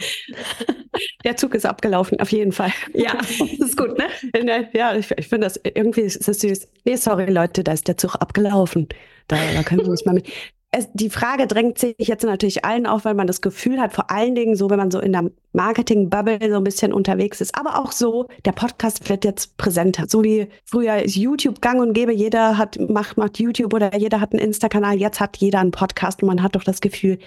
Der 1.23 1.37
Zug 1.37 1.53
ist 1.55 1.65
abgelaufen, 1.65 2.19
auf 2.19 2.31
jeden 2.31 2.51
Fall. 2.51 2.71
Ja, 2.93 3.13
das 3.13 3.29
ist 3.59 3.77
gut, 3.77 3.97
ne? 3.97 4.69
Ja, 4.73 4.95
ich, 4.95 5.11
ich 5.11 5.27
finde 5.27 5.47
das 5.47 5.59
irgendwie 5.63 6.01
ist 6.01 6.27
das 6.27 6.39
süß. 6.39 6.67
Nee, 6.85 6.95
sorry, 6.95 7.31
Leute, 7.31 7.63
da 7.63 7.73
ist 7.73 7.87
der 7.87 7.97
Zug 7.97 8.15
abgelaufen. 8.15 8.87
Da, 9.27 9.37
da 9.53 9.63
können 9.63 9.81
wir 9.81 9.89
uns 9.89 10.05
mal 10.05 10.13
mit. 10.13 10.27
Es, 10.69 10.89
die 10.93 11.09
Frage 11.09 11.47
drängt 11.47 11.79
sich 11.79 11.95
jetzt 11.97 12.25
natürlich 12.25 12.65
allen 12.65 12.87
auf, 12.87 13.05
weil 13.05 13.13
man 13.13 13.25
das 13.25 13.39
Gefühl 13.39 13.79
hat, 13.79 13.93
vor 13.93 14.11
allen 14.11 14.35
Dingen 14.35 14.57
so, 14.57 14.69
wenn 14.69 14.77
man 14.77 14.91
so 14.91 14.99
in 14.99 15.13
der 15.13 15.31
Marketing-Bubble 15.53 16.39
so 16.49 16.57
ein 16.57 16.63
bisschen 16.65 16.91
unterwegs 16.91 17.39
ist, 17.39 17.57
aber 17.57 17.79
auch 17.79 17.93
so, 17.93 18.27
der 18.43 18.51
Podcast 18.51 19.09
wird 19.09 19.23
jetzt 19.23 19.55
präsenter. 19.55 20.09
So 20.09 20.25
wie 20.25 20.49
früher 20.65 21.01
ist 21.01 21.15
YouTube 21.15 21.61
gang 21.61 21.79
und 21.79 21.93
gäbe, 21.93 22.11
jeder 22.11 22.57
hat, 22.57 22.77
macht, 22.89 23.15
macht 23.15 23.39
YouTube 23.39 23.73
oder 23.73 23.95
jeder 23.95 24.19
hat 24.19 24.33
einen 24.33 24.41
Insta-Kanal, 24.41 24.97
jetzt 24.97 25.21
hat 25.21 25.37
jeder 25.37 25.59
einen 25.59 25.71
Podcast 25.71 26.21
und 26.21 26.27
man 26.27 26.43
hat 26.43 26.57
doch 26.57 26.65
das 26.65 26.81
Gefühl, 26.81 27.17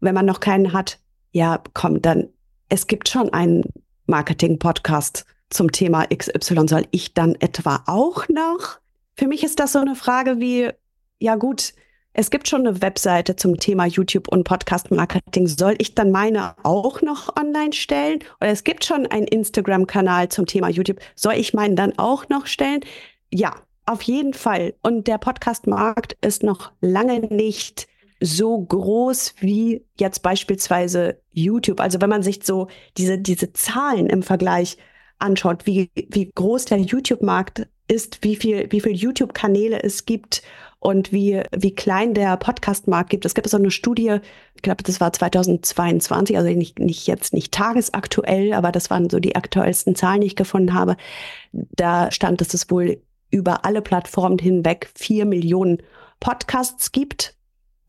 wenn 0.00 0.14
man 0.16 0.26
noch 0.26 0.40
keinen 0.40 0.72
hat, 0.72 0.98
ja, 1.36 1.62
komm, 1.74 2.00
dann, 2.00 2.30
es 2.70 2.86
gibt 2.86 3.10
schon 3.10 3.30
einen 3.30 3.62
Marketing-Podcast 4.06 5.26
zum 5.50 5.70
Thema 5.70 6.06
XY. 6.06 6.66
Soll 6.66 6.86
ich 6.92 7.12
dann 7.12 7.34
etwa 7.34 7.82
auch 7.84 8.26
noch? 8.30 8.78
Für 9.18 9.26
mich 9.26 9.44
ist 9.44 9.60
das 9.60 9.72
so 9.72 9.80
eine 9.80 9.96
Frage 9.96 10.40
wie, 10.40 10.70
ja 11.18 11.36
gut, 11.36 11.74
es 12.14 12.30
gibt 12.30 12.48
schon 12.48 12.66
eine 12.66 12.80
Webseite 12.80 13.36
zum 13.36 13.58
Thema 13.58 13.84
YouTube 13.84 14.28
und 14.28 14.44
Podcast-Marketing. 14.44 15.46
Soll 15.46 15.74
ich 15.76 15.94
dann 15.94 16.10
meine 16.10 16.54
auch 16.62 17.02
noch 17.02 17.36
online 17.36 17.74
stellen? 17.74 18.20
Oder 18.40 18.52
es 18.52 18.64
gibt 18.64 18.86
schon 18.86 19.06
einen 19.06 19.26
Instagram-Kanal 19.26 20.30
zum 20.30 20.46
Thema 20.46 20.70
YouTube. 20.70 21.00
Soll 21.16 21.34
ich 21.34 21.52
meinen 21.52 21.76
dann 21.76 21.98
auch 21.98 22.30
noch 22.30 22.46
stellen? 22.46 22.80
Ja, 23.30 23.56
auf 23.84 24.00
jeden 24.00 24.32
Fall. 24.32 24.72
Und 24.82 25.06
der 25.06 25.18
Podcast-Markt 25.18 26.16
ist 26.22 26.42
noch 26.42 26.72
lange 26.80 27.20
nicht 27.20 27.88
so 28.20 28.58
groß 28.58 29.34
wie 29.40 29.84
jetzt 29.98 30.22
beispielsweise 30.22 31.20
YouTube. 31.32 31.80
Also 31.80 32.00
wenn 32.00 32.10
man 32.10 32.22
sich 32.22 32.40
so 32.42 32.68
diese, 32.96 33.18
diese 33.18 33.52
Zahlen 33.52 34.06
im 34.06 34.22
Vergleich 34.22 34.78
anschaut, 35.18 35.66
wie, 35.66 35.90
wie 35.94 36.30
groß 36.34 36.66
der 36.66 36.78
YouTube-Markt 36.78 37.68
ist, 37.88 38.22
wie 38.22 38.36
viel, 38.36 38.70
wie 38.70 38.80
viel 38.80 38.92
YouTube-Kanäle 38.92 39.82
es 39.82 40.06
gibt 40.06 40.42
und 40.80 41.12
wie, 41.12 41.42
wie 41.56 41.74
klein 41.74 42.14
der 42.14 42.36
Podcast-Markt 42.36 43.10
gibt. 43.10 43.24
Es 43.24 43.34
gibt 43.34 43.48
so 43.48 43.56
eine 43.56 43.70
Studie, 43.70 44.18
ich 44.54 44.62
glaube, 44.62 44.82
das 44.82 45.00
war 45.00 45.12
2022, 45.12 46.36
also 46.36 46.50
nicht, 46.50 46.78
nicht 46.78 47.06
jetzt 47.06 47.32
nicht 47.32 47.52
tagesaktuell, 47.52 48.52
aber 48.52 48.72
das 48.72 48.90
waren 48.90 49.08
so 49.08 49.20
die 49.20 49.36
aktuellsten 49.36 49.94
Zahlen, 49.94 50.20
die 50.20 50.26
ich 50.26 50.36
gefunden 50.36 50.74
habe. 50.74 50.96
Da 51.52 52.10
stand, 52.10 52.40
dass 52.40 52.54
es 52.54 52.70
wohl 52.70 53.00
über 53.30 53.64
alle 53.64 53.82
Plattformen 53.82 54.38
hinweg 54.38 54.90
vier 54.94 55.24
Millionen 55.26 55.82
Podcasts 56.20 56.92
gibt. 56.92 57.35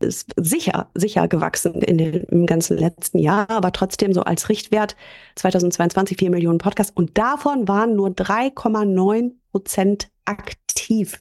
Ist 0.00 0.32
sicher, 0.36 0.88
sicher 0.94 1.26
gewachsen 1.26 1.82
in 1.82 1.98
den, 1.98 2.14
im 2.24 2.46
ganzen 2.46 2.78
letzten 2.78 3.18
Jahr, 3.18 3.50
aber 3.50 3.72
trotzdem 3.72 4.12
so 4.12 4.22
als 4.22 4.48
Richtwert 4.48 4.94
2022 5.34 6.16
4 6.18 6.30
Millionen 6.30 6.58
Podcasts 6.58 6.92
und 6.94 7.18
davon 7.18 7.66
waren 7.66 7.96
nur 7.96 8.10
3,9 8.10 9.32
Prozent 9.50 10.08
aktiv. 10.24 11.20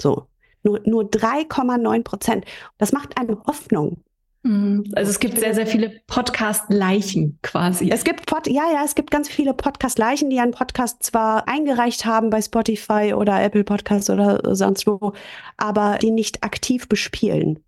So. 0.00 0.26
Nur, 0.62 0.80
nur 0.84 1.04
3,9 1.04 2.02
Prozent. 2.02 2.44
Das 2.78 2.92
macht 2.92 3.18
eine 3.18 3.38
Hoffnung. 3.46 4.02
Mhm. 4.44 4.84
Also 4.94 5.10
es 5.10 5.18
gibt 5.18 5.38
sehr, 5.38 5.54
sehr 5.54 5.66
viele 5.66 6.00
Podcast-Leichen 6.06 7.38
quasi. 7.42 7.90
Es 7.90 8.04
gibt 8.04 8.26
Pod 8.26 8.46
ja, 8.46 8.64
ja, 8.72 8.82
es 8.84 8.94
gibt 8.94 9.10
ganz 9.10 9.28
viele 9.28 9.54
Podcast-Leichen, 9.54 10.28
die 10.28 10.38
einen 10.38 10.52
Podcast 10.52 11.02
zwar 11.02 11.48
eingereicht 11.48 12.04
haben 12.04 12.28
bei 12.30 12.42
Spotify 12.42 13.14
oder 13.16 13.42
Apple 13.42 13.64
Podcasts 13.64 14.10
oder 14.10 14.54
sonst 14.54 14.86
wo, 14.86 15.14
aber 15.56 15.98
die 16.00 16.10
nicht 16.10 16.44
aktiv 16.44 16.88
bespielen. 16.88 17.60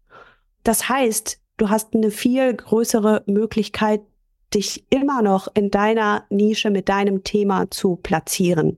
Das 0.66 0.88
heißt, 0.88 1.38
du 1.58 1.70
hast 1.70 1.94
eine 1.94 2.10
viel 2.10 2.52
größere 2.52 3.22
Möglichkeit, 3.26 4.00
dich 4.52 4.84
immer 4.90 5.22
noch 5.22 5.46
in 5.54 5.70
deiner 5.70 6.24
Nische 6.28 6.70
mit 6.70 6.88
deinem 6.88 7.22
Thema 7.22 7.70
zu 7.70 7.94
platzieren. 7.94 8.76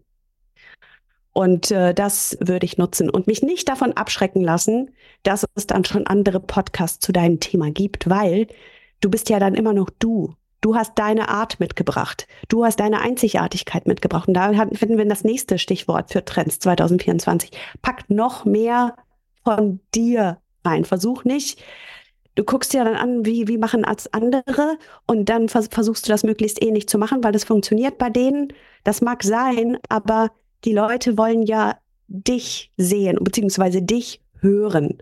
Und 1.33 1.71
äh, 1.71 1.95
das 1.95 2.37
würde 2.41 2.67
ich 2.67 2.77
nutzen 2.77 3.09
und 3.09 3.27
mich 3.27 3.41
nicht 3.41 3.71
davon 3.71 3.95
abschrecken 3.95 4.43
lassen, 4.43 4.91
dass 5.23 5.47
es 5.55 5.67
dann 5.67 5.87
schon 5.87 6.07
andere 6.07 6.41
Podcasts 6.41 6.99
zu 6.99 7.11
deinem 7.11 7.41
Thema 7.41 7.71
gibt, 7.71 8.11
weil 8.11 8.49
du 9.01 9.09
bist 9.09 9.31
ja 9.31 9.39
dann 9.39 9.55
immer 9.55 9.73
noch 9.73 9.89
du. 9.89 10.35
Du 10.61 10.75
hast 10.75 10.93
deine 10.97 11.31
Art 11.31 11.59
mitgebracht. 11.59 12.29
Du 12.49 12.67
hast 12.67 12.81
deine 12.81 13.01
Einzigartigkeit 13.01 13.87
mitgebracht. 13.87 14.29
Und 14.29 14.35
da 14.35 14.53
finden 14.75 14.99
wir 14.99 15.07
das 15.07 15.25
nächste 15.25 15.57
Stichwort 15.57 16.13
für 16.13 16.23
Trends 16.23 16.59
2024. 16.59 17.51
Pack 17.81 18.11
noch 18.11 18.45
mehr 18.45 18.95
von 19.43 19.81
dir 19.95 20.39
rein. 20.69 20.85
Versuch 20.85 21.25
nicht, 21.25 21.63
du 22.35 22.45
guckst 22.45 22.73
dir 22.73 22.85
dann 22.85 22.95
an, 22.95 23.25
wie, 23.25 23.49
wie 23.49 23.59
machen 23.59 23.85
als 23.85 24.13
andere 24.13 24.79
und 25.07 25.29
dann 25.29 25.49
vers 25.49 25.69
versuchst 25.71 26.07
du 26.07 26.13
das 26.13 26.23
möglichst 26.23 26.63
ähnlich 26.63 26.89
zu 26.89 26.99
machen, 26.99 27.25
weil 27.25 27.33
das 27.33 27.45
funktioniert 27.45 27.99
bei 27.99 28.11
denen. 28.11 28.53
Das 28.85 29.01
mag 29.01 29.23
sein, 29.25 29.79
aber 29.89 30.31
die 30.65 30.73
Leute 30.73 31.19
wollen 31.19 31.43
ja 31.43 31.79
dich 32.07 32.73
sehen, 32.77 33.19
beziehungsweise 33.21 33.83
dich 33.83 34.23
hören. 34.41 34.99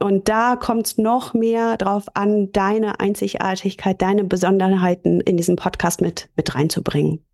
Und 0.00 0.28
da 0.28 0.56
kommt 0.56 0.86
es 0.86 0.98
noch 0.98 1.34
mehr 1.34 1.76
drauf 1.76 2.06
an, 2.14 2.50
deine 2.50 2.98
Einzigartigkeit, 2.98 4.02
deine 4.02 4.24
Besonderheiten 4.24 5.20
in 5.20 5.36
diesen 5.36 5.56
Podcast 5.56 6.00
mit, 6.00 6.28
mit 6.36 6.54
reinzubringen. 6.54 7.24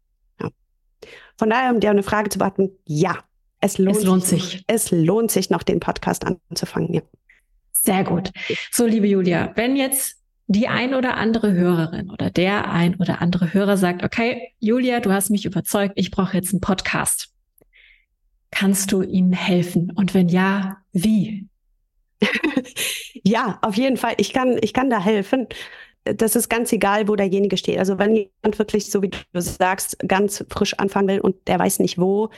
Ja. 0.41 0.51
Von 1.39 1.49
daher, 1.49 1.73
um 1.73 1.81
dir 1.81 1.91
eine 1.91 2.03
Frage 2.03 2.29
zu 2.29 2.39
beantworten, 2.39 2.77
ja, 2.85 3.17
es 3.61 3.79
lohnt, 3.79 3.97
es 3.97 4.05
lohnt 4.05 4.25
sich. 4.25 4.45
sich. 4.45 4.65
Es 4.67 4.91
lohnt 4.91 5.31
sich, 5.31 5.49
noch 5.49 5.63
den 5.63 5.81
Podcast 5.81 6.27
anzufangen, 6.27 6.93
ja. 6.93 7.03
Sehr 7.83 8.05
gut. 8.05 8.31
So, 8.71 8.87
liebe 8.87 9.07
Julia, 9.07 9.53
wenn 9.57 9.75
jetzt 9.75 10.17
die 10.49 10.69
ein 10.69 10.95
oder 10.95 11.17
andere 11.17 11.53
Hörerin 11.53 12.11
oder 12.11 12.29
der 12.29 12.71
ein 12.71 12.97
oder 12.97 13.23
andere 13.23 13.55
Hörer 13.55 13.77
sagt, 13.77 14.03
okay, 14.03 14.53
Julia, 14.59 15.01
du 15.01 15.13
hast 15.13 15.31
mich 15.31 15.47
überzeugt, 15.47 15.93
ich 15.97 16.11
brauche 16.11 16.37
jetzt 16.37 16.53
einen 16.53 16.61
Podcast. 16.61 17.33
Kannst 18.51 18.93
du 18.93 19.03
ihnen 19.03 19.33
helfen? 19.33 19.93
Und 19.95 20.13
wenn 20.13 20.29
ja, 20.29 20.79
wie? 20.93 21.47
ja, 23.25 23.59
auf 23.63 23.77
jeden 23.77 23.97
Fall. 23.97 24.15
Ich 24.19 24.33
kann, 24.33 24.59
ich 24.61 24.75
kann 24.75 24.91
da 24.91 25.01
helfen. 25.01 25.47
Das 26.05 26.35
ist 26.35 26.49
ganz 26.49 26.73
egal, 26.73 27.09
wo 27.09 27.17
derjenige 27.17 27.57
steht. 27.57 27.79
Also 27.79 27.99
wenn 27.99 28.17
jemand 28.17 28.59
wirklich, 28.59 28.91
so 28.91 29.03
wie 29.03 29.11
du 29.11 29.41
sagst, 29.41 29.99
ganz 30.07 30.45
frisch 30.51 30.75
anfangen 30.75 31.09
will 31.09 31.21
und 31.21 31.37
der 31.47 31.59
weiß 31.59 31.79
nicht 31.79 31.97
wo, 31.97 32.29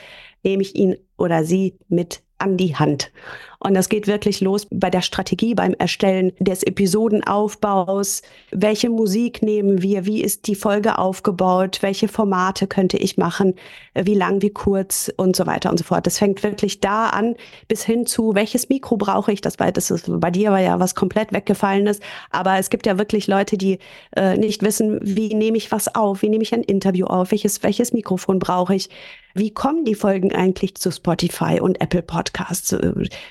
nehme 0.42 0.62
ich 0.62 0.74
ihn 0.74 0.96
oder 1.16 1.44
sie 1.44 1.78
mit 1.88 2.22
an 2.42 2.56
die 2.56 2.76
Hand. 2.76 3.12
Und 3.60 3.74
das 3.74 3.88
geht 3.88 4.08
wirklich 4.08 4.40
los 4.40 4.66
bei 4.72 4.90
der 4.90 5.02
Strategie, 5.02 5.54
beim 5.54 5.74
Erstellen 5.74 6.32
des 6.40 6.64
Episodenaufbaus. 6.64 8.22
Welche 8.50 8.90
Musik 8.90 9.40
nehmen 9.40 9.82
wir? 9.82 10.04
Wie 10.04 10.20
ist 10.20 10.48
die 10.48 10.56
Folge 10.56 10.98
aufgebaut? 10.98 11.78
Welche 11.80 12.08
Formate 12.08 12.66
könnte 12.66 12.96
ich 12.96 13.18
machen? 13.18 13.54
Wie 13.94 14.14
lang, 14.14 14.42
wie 14.42 14.50
kurz 14.50 15.12
und 15.16 15.36
so 15.36 15.46
weiter 15.46 15.70
und 15.70 15.78
so 15.78 15.84
fort. 15.84 16.08
Das 16.08 16.18
fängt 16.18 16.42
wirklich 16.42 16.80
da 16.80 17.10
an 17.10 17.36
bis 17.68 17.84
hin 17.84 18.04
zu, 18.04 18.34
welches 18.34 18.68
Mikro 18.68 18.96
brauche 18.96 19.30
ich? 19.30 19.40
Das, 19.40 19.56
das 19.56 19.92
ist, 19.92 20.06
bei 20.08 20.32
dir 20.32 20.50
war 20.50 20.60
ja 20.60 20.80
was 20.80 20.96
komplett 20.96 21.32
weggefallenes. 21.32 22.00
Aber 22.30 22.58
es 22.58 22.68
gibt 22.68 22.86
ja 22.86 22.98
wirklich 22.98 23.28
Leute, 23.28 23.56
die 23.56 23.78
äh, 24.16 24.36
nicht 24.36 24.64
wissen, 24.64 24.98
wie 25.02 25.32
nehme 25.34 25.56
ich 25.56 25.70
was 25.70 25.94
auf? 25.94 26.22
Wie 26.22 26.28
nehme 26.28 26.42
ich 26.42 26.52
ein 26.52 26.64
Interview 26.64 27.06
auf? 27.06 27.30
Welches, 27.30 27.62
welches 27.62 27.92
Mikrofon 27.92 28.40
brauche 28.40 28.74
ich? 28.74 28.90
Wie 29.34 29.54
kommen 29.54 29.84
die 29.84 29.94
Folgen 29.94 30.34
eigentlich 30.34 30.74
zu 30.74 30.90
Spotify 31.02 31.60
und 31.60 31.80
Apple 31.80 32.02
Podcasts? 32.02 32.76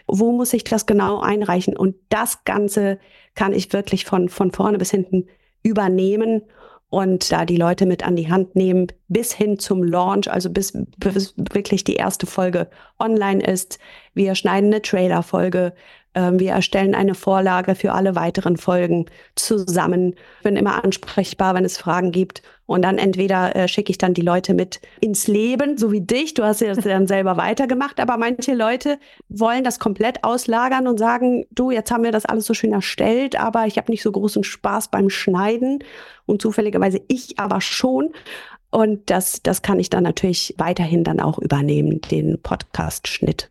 Wo 0.07 0.33
muss 0.33 0.51
ich 0.53 0.65
das 0.65 0.85
genau 0.85 1.21
einreichen? 1.21 1.77
Und 1.77 1.95
das 2.09 2.43
Ganze 2.43 2.99
kann 3.33 3.53
ich 3.53 3.71
wirklich 3.71 4.03
von, 4.03 4.27
von 4.27 4.51
vorne 4.51 4.77
bis 4.77 4.91
hinten 4.91 5.27
übernehmen 5.63 6.41
und 6.89 7.31
da 7.31 7.45
die 7.45 7.55
Leute 7.55 7.85
mit 7.85 8.05
an 8.05 8.17
die 8.17 8.29
Hand 8.29 8.57
nehmen, 8.57 8.87
bis 9.07 9.31
hin 9.31 9.57
zum 9.57 9.81
Launch, 9.81 10.29
also 10.29 10.49
bis, 10.49 10.73
bis 10.97 11.33
wirklich 11.37 11.85
die 11.85 11.95
erste 11.95 12.27
Folge 12.27 12.69
online 12.99 13.41
ist. 13.41 13.79
Wir 14.13 14.35
schneiden 14.35 14.73
eine 14.73 14.81
Trailer-Folge, 14.81 15.73
wir 16.13 16.51
erstellen 16.51 16.95
eine 16.95 17.15
Vorlage 17.15 17.75
für 17.75 17.93
alle 17.93 18.15
weiteren 18.15 18.57
Folgen 18.57 19.05
zusammen. 19.35 20.15
Bin 20.43 20.57
immer 20.57 20.83
ansprechbar, 20.83 21.55
wenn 21.55 21.65
es 21.65 21.77
Fragen 21.77 22.11
gibt. 22.11 22.41
Und 22.65 22.83
dann 22.83 22.97
entweder 22.97 23.53
äh, 23.55 23.67
schicke 23.67 23.91
ich 23.91 23.97
dann 23.97 24.13
die 24.13 24.21
Leute 24.21 24.53
mit 24.53 24.79
ins 25.01 25.27
Leben, 25.27 25.77
so 25.77 25.91
wie 25.91 25.99
dich. 26.01 26.33
Du 26.33 26.43
hast 26.43 26.61
ja 26.61 26.73
das 26.73 26.83
dann 26.83 27.05
selber 27.05 27.35
weitergemacht. 27.37 27.99
Aber 27.99 28.17
manche 28.17 28.53
Leute 28.53 28.97
wollen 29.27 29.63
das 29.63 29.79
komplett 29.79 30.23
auslagern 30.23 30.87
und 30.87 30.97
sagen, 30.97 31.45
du, 31.51 31.71
jetzt 31.71 31.91
haben 31.91 32.03
wir 32.03 32.13
das 32.13 32.25
alles 32.25 32.45
so 32.45 32.53
schön 32.53 32.71
erstellt, 32.71 33.37
aber 33.37 33.67
ich 33.67 33.77
habe 33.77 33.91
nicht 33.91 34.03
so 34.03 34.11
großen 34.11 34.45
Spaß 34.45 34.89
beim 34.89 35.09
Schneiden. 35.09 35.83
Und 36.25 36.41
zufälligerweise 36.41 37.01
ich 37.09 37.39
aber 37.39 37.59
schon. 37.61 38.13
Und 38.69 39.09
das, 39.09 39.43
das 39.43 39.61
kann 39.61 39.79
ich 39.79 39.89
dann 39.89 40.03
natürlich 40.03 40.55
weiterhin 40.57 41.03
dann 41.03 41.19
auch 41.19 41.39
übernehmen, 41.39 41.99
den 41.99 42.41
Podcast-Schnitt. 42.41 43.50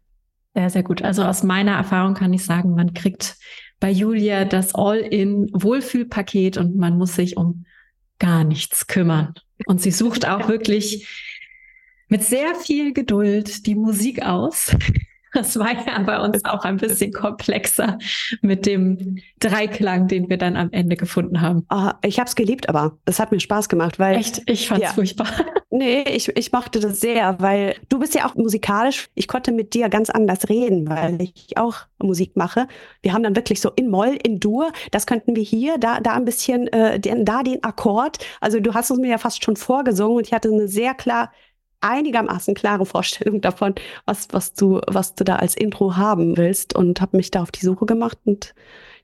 Sehr, 0.54 0.70
sehr 0.70 0.82
gut. 0.82 1.02
Also 1.02 1.22
aus 1.24 1.42
meiner 1.42 1.72
Erfahrung 1.72 2.14
kann 2.14 2.32
ich 2.32 2.44
sagen, 2.44 2.74
man 2.74 2.92
kriegt 2.92 3.36
bei 3.78 3.90
Julia 3.90 4.44
das 4.44 4.74
All-in-Wohlfühlpaket 4.74 6.56
und 6.56 6.76
man 6.76 6.98
muss 6.98 7.14
sich 7.14 7.36
um 7.36 7.64
gar 8.18 8.44
nichts 8.44 8.86
kümmern. 8.86 9.34
Und 9.66 9.80
sie 9.80 9.90
sucht 9.90 10.26
auch 10.28 10.48
wirklich 10.48 11.08
mit 12.08 12.24
sehr 12.24 12.54
viel 12.54 12.92
Geduld 12.92 13.66
die 13.66 13.74
Musik 13.74 14.22
aus. 14.22 14.76
Das 15.40 15.58
war 15.58 15.72
ja 15.72 15.98
bei 16.00 16.18
uns 16.20 16.44
auch 16.44 16.64
ein 16.64 16.76
bisschen 16.76 17.12
komplexer 17.12 17.98
mit 18.42 18.66
dem 18.66 19.18
Dreiklang, 19.38 20.08
den 20.08 20.28
wir 20.28 20.38
dann 20.38 20.56
am 20.56 20.70
Ende 20.72 20.96
gefunden 20.96 21.40
haben. 21.40 21.66
Oh, 21.70 21.90
ich 22.02 22.18
habe 22.18 22.28
es 22.28 22.34
geliebt, 22.34 22.68
aber 22.68 22.98
es 23.04 23.20
hat 23.20 23.30
mir 23.30 23.40
Spaß 23.40 23.68
gemacht, 23.68 23.98
weil 23.98 24.16
echt, 24.16 24.42
ich 24.46 24.68
fand's 24.68 24.86
ja. 24.86 24.92
furchtbar. 24.92 25.28
Nee, 25.72 26.02
ich, 26.02 26.36
ich 26.36 26.50
mochte 26.50 26.80
das 26.80 26.98
sehr, 26.98 27.36
weil 27.38 27.76
du 27.88 28.00
bist 28.00 28.16
ja 28.16 28.28
auch 28.28 28.34
musikalisch. 28.34 29.08
Ich 29.14 29.28
konnte 29.28 29.52
mit 29.52 29.72
dir 29.72 29.88
ganz 29.88 30.10
anders 30.10 30.48
reden, 30.48 30.88
weil 30.88 31.20
ich 31.20 31.56
auch 31.56 31.76
Musik 32.02 32.36
mache. 32.36 32.66
Wir 33.02 33.12
haben 33.12 33.22
dann 33.22 33.36
wirklich 33.36 33.60
so 33.60 33.70
in 33.76 33.88
Moll, 33.88 34.18
in 34.20 34.40
Dur, 34.40 34.72
das 34.90 35.06
könnten 35.06 35.36
wir 35.36 35.44
hier, 35.44 35.78
da, 35.78 36.00
da 36.00 36.14
ein 36.14 36.24
bisschen, 36.24 36.66
äh, 36.72 36.98
den, 36.98 37.24
da 37.24 37.44
den 37.44 37.62
Akkord. 37.62 38.18
Also 38.40 38.58
du 38.58 38.74
hast 38.74 38.90
es 38.90 38.98
mir 38.98 39.10
ja 39.10 39.18
fast 39.18 39.44
schon 39.44 39.54
vorgesungen 39.54 40.16
und 40.16 40.26
ich 40.26 40.32
hatte 40.32 40.48
eine 40.48 40.66
sehr 40.66 40.92
klar 40.94 41.30
einigermaßen 41.80 42.54
klare 42.54 42.86
Vorstellung 42.86 43.40
davon, 43.40 43.74
was, 44.04 44.28
was 44.32 44.54
du, 44.54 44.80
was 44.86 45.14
du 45.14 45.24
da 45.24 45.36
als 45.36 45.56
Intro 45.56 45.96
haben 45.96 46.36
willst 46.36 46.74
und 46.74 47.00
habe 47.00 47.16
mich 47.16 47.30
da 47.30 47.42
auf 47.42 47.50
die 47.50 47.64
Suche 47.64 47.86
gemacht 47.86 48.18
und 48.24 48.54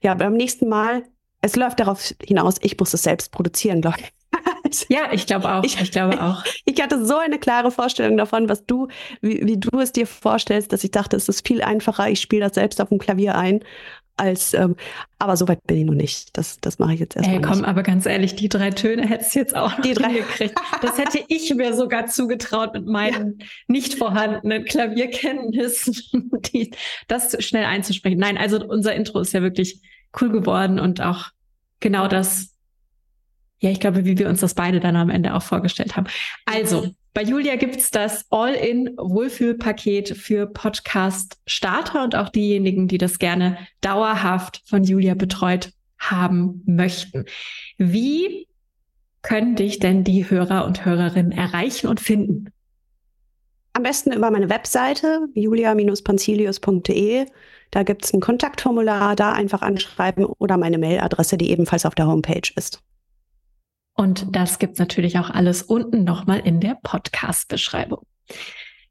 ja, 0.01 0.13
beim 0.13 0.33
nächsten 0.33 0.69
Mal, 0.69 1.03
es 1.41 1.55
läuft 1.55 1.79
darauf 1.79 2.13
hinaus, 2.23 2.55
ich 2.61 2.79
muss 2.79 2.93
es 2.93 3.03
selbst 3.03 3.31
produzieren, 3.31 3.81
glaube 3.81 3.97
ich. 4.01 4.13
Ja, 4.89 5.13
ich 5.13 5.25
glaube 5.25 5.49
auch. 5.49 5.63
Ich, 5.63 5.79
ich 5.79 5.91
glaube 5.91 6.21
auch. 6.21 6.43
Ich 6.65 6.81
hatte 6.81 7.05
so 7.05 7.17
eine 7.17 7.39
klare 7.39 7.71
Vorstellung 7.71 8.17
davon, 8.17 8.49
was 8.49 8.65
du, 8.65 8.89
wie, 9.21 9.45
wie 9.45 9.57
du 9.57 9.79
es 9.79 9.93
dir 9.93 10.05
vorstellst, 10.05 10.73
dass 10.73 10.83
ich 10.83 10.91
dachte, 10.91 11.15
es 11.15 11.29
ist 11.29 11.47
viel 11.47 11.61
einfacher. 11.61 12.09
Ich 12.09 12.19
spiele 12.19 12.45
das 12.45 12.55
selbst 12.55 12.81
auf 12.81 12.89
dem 12.89 12.97
Klavier 12.97 13.35
ein 13.35 13.61
als, 14.17 14.53
ähm, 14.53 14.75
aber 15.19 15.37
so 15.37 15.47
weit 15.47 15.65
bin 15.65 15.77
ich 15.77 15.85
noch 15.85 15.93
nicht. 15.93 16.35
Das, 16.37 16.59
das 16.59 16.79
mache 16.79 16.95
ich 16.95 16.99
jetzt 16.99 17.15
erstmal. 17.15 17.37
Ey, 17.37 17.41
komm, 17.41 17.59
nicht. 17.59 17.67
aber 17.67 17.83
ganz 17.83 18.05
ehrlich, 18.05 18.35
die 18.35 18.49
drei 18.49 18.71
Töne 18.71 19.07
hättest 19.07 19.35
du 19.35 19.39
jetzt 19.39 19.55
auch 19.55 19.79
die 19.81 19.93
drei 19.93 20.13
gekriegt. 20.13 20.55
Das 20.81 20.97
hätte 20.97 21.23
ich 21.27 21.53
mir 21.55 21.73
sogar 21.75 22.07
zugetraut 22.07 22.73
mit 22.73 22.85
meinen 22.87 23.39
ja. 23.39 23.45
nicht 23.67 23.95
vorhandenen 23.95 24.65
Klavierkenntnissen, 24.65 26.31
die, 26.53 26.71
das 27.07 27.43
schnell 27.43 27.65
einzusprechen. 27.65 28.19
Nein, 28.19 28.37
also 28.37 28.63
unser 28.65 28.95
Intro 28.95 29.19
ist 29.19 29.33
ja 29.33 29.41
wirklich 29.41 29.81
cool 30.19 30.29
geworden 30.29 30.79
und 30.79 31.01
auch 31.01 31.31
genau 31.79 32.07
das, 32.07 32.55
ja, 33.59 33.69
ich 33.69 33.79
glaube, 33.79 34.05
wie 34.05 34.17
wir 34.17 34.29
uns 34.29 34.41
das 34.41 34.53
beide 34.53 34.79
dann 34.79 34.95
am 34.95 35.09
Ende 35.09 35.33
auch 35.33 35.43
vorgestellt 35.43 35.95
haben. 35.95 36.07
Also, 36.45 36.91
bei 37.17 37.23
Julia 37.23 37.55
gibt's 37.55 37.89
das 37.89 38.27
All-in-Wohlfühlpaket 38.29 40.09
für 40.09 40.45
Podcast-Starter 40.45 42.03
und 42.03 42.15
auch 42.15 42.29
diejenigen, 42.29 42.87
die 42.87 42.99
das 42.99 43.17
gerne 43.17 43.57
dauerhaft 43.81 44.61
von 44.67 44.83
Julia 44.83 45.15
betreut 45.15 45.73
haben 45.97 46.61
möchten. 46.67 47.25
Wie 47.79 48.47
können 49.23 49.55
dich 49.55 49.79
denn 49.79 50.03
die 50.03 50.29
Hörer 50.29 50.65
und 50.65 50.85
Hörerinnen 50.85 51.31
erreichen 51.31 51.87
und 51.87 51.99
finden? 51.99 52.51
Am 53.73 53.81
besten 53.81 54.13
über 54.13 54.29
meine 54.29 54.51
Webseite 54.51 55.27
julia-pancilius.de. 55.33 57.25
Da 57.71 57.81
gibt 57.81 58.05
es 58.05 58.13
ein 58.13 58.19
Kontaktformular, 58.19 59.15
da 59.15 59.31
einfach 59.31 59.63
anschreiben 59.63 60.23
oder 60.23 60.57
meine 60.57 60.77
Mailadresse, 60.77 61.35
die 61.39 61.49
ebenfalls 61.49 61.87
auf 61.87 61.95
der 61.95 62.05
Homepage 62.05 62.51
ist. 62.55 62.83
Und 63.97 64.35
das 64.35 64.59
gibt's 64.59 64.77
natürlich 64.77 65.17
auch 65.17 65.31
alles 65.31 65.63
unten 65.63 66.03
nochmal 66.03 66.39
in 66.39 66.59
der 66.59 66.77
Podcast-Beschreibung. 66.83 68.05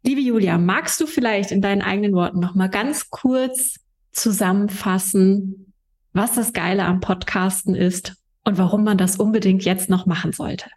Liebe 0.03 0.21
Julia, 0.21 0.59
magst 0.59 1.01
du 1.01 1.07
vielleicht 1.07 1.53
in 1.53 1.63
deinen 1.63 1.81
eigenen 1.81 2.13
Worten 2.13 2.41
nochmal 2.41 2.69
ganz 2.69 3.09
kurz 3.09 3.77
zusammenfassen, 4.11 5.73
was 6.13 6.35
das 6.35 6.53
Geile 6.53 6.85
am 6.85 7.01
Podcasten 7.01 7.77
ist 7.77 8.17
und 8.43 8.59
warum 8.59 8.83
man 8.83 8.99
das 8.99 9.17
unbedingt 9.17 9.65
jetzt 9.65 9.89
noch 9.89 10.07
machen 10.07 10.33
sollte? 10.33 10.69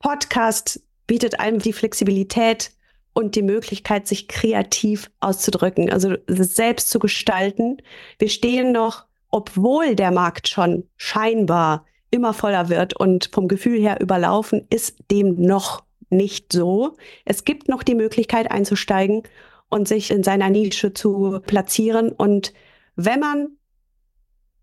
Podcast 0.00 0.82
bietet 1.06 1.40
einem 1.40 1.60
die 1.60 1.72
Flexibilität 1.72 2.72
und 3.14 3.36
die 3.36 3.42
Möglichkeit, 3.42 4.06
sich 4.06 4.28
kreativ 4.28 5.10
auszudrücken, 5.20 5.90
also 5.90 6.14
selbst 6.26 6.90
zu 6.90 6.98
gestalten. 6.98 7.78
Wir 8.18 8.28
stehen 8.28 8.70
noch, 8.70 9.06
obwohl 9.30 9.96
der 9.96 10.10
Markt 10.10 10.48
schon 10.48 10.84
scheinbar 10.96 11.86
immer 12.10 12.32
voller 12.32 12.68
wird 12.68 12.94
und 12.94 13.30
vom 13.32 13.48
Gefühl 13.48 13.80
her 13.80 14.00
überlaufen, 14.00 14.66
ist 14.70 14.96
dem 15.10 15.34
noch 15.36 15.84
nicht 16.10 16.52
so. 16.52 16.96
Es 17.24 17.44
gibt 17.44 17.68
noch 17.68 17.82
die 17.82 17.94
Möglichkeit 17.94 18.50
einzusteigen 18.50 19.22
und 19.68 19.88
sich 19.88 20.10
in 20.10 20.22
seiner 20.22 20.50
Nische 20.50 20.94
zu 20.94 21.40
platzieren. 21.46 22.10
Und 22.10 22.52
wenn 22.96 23.20
man 23.20 23.48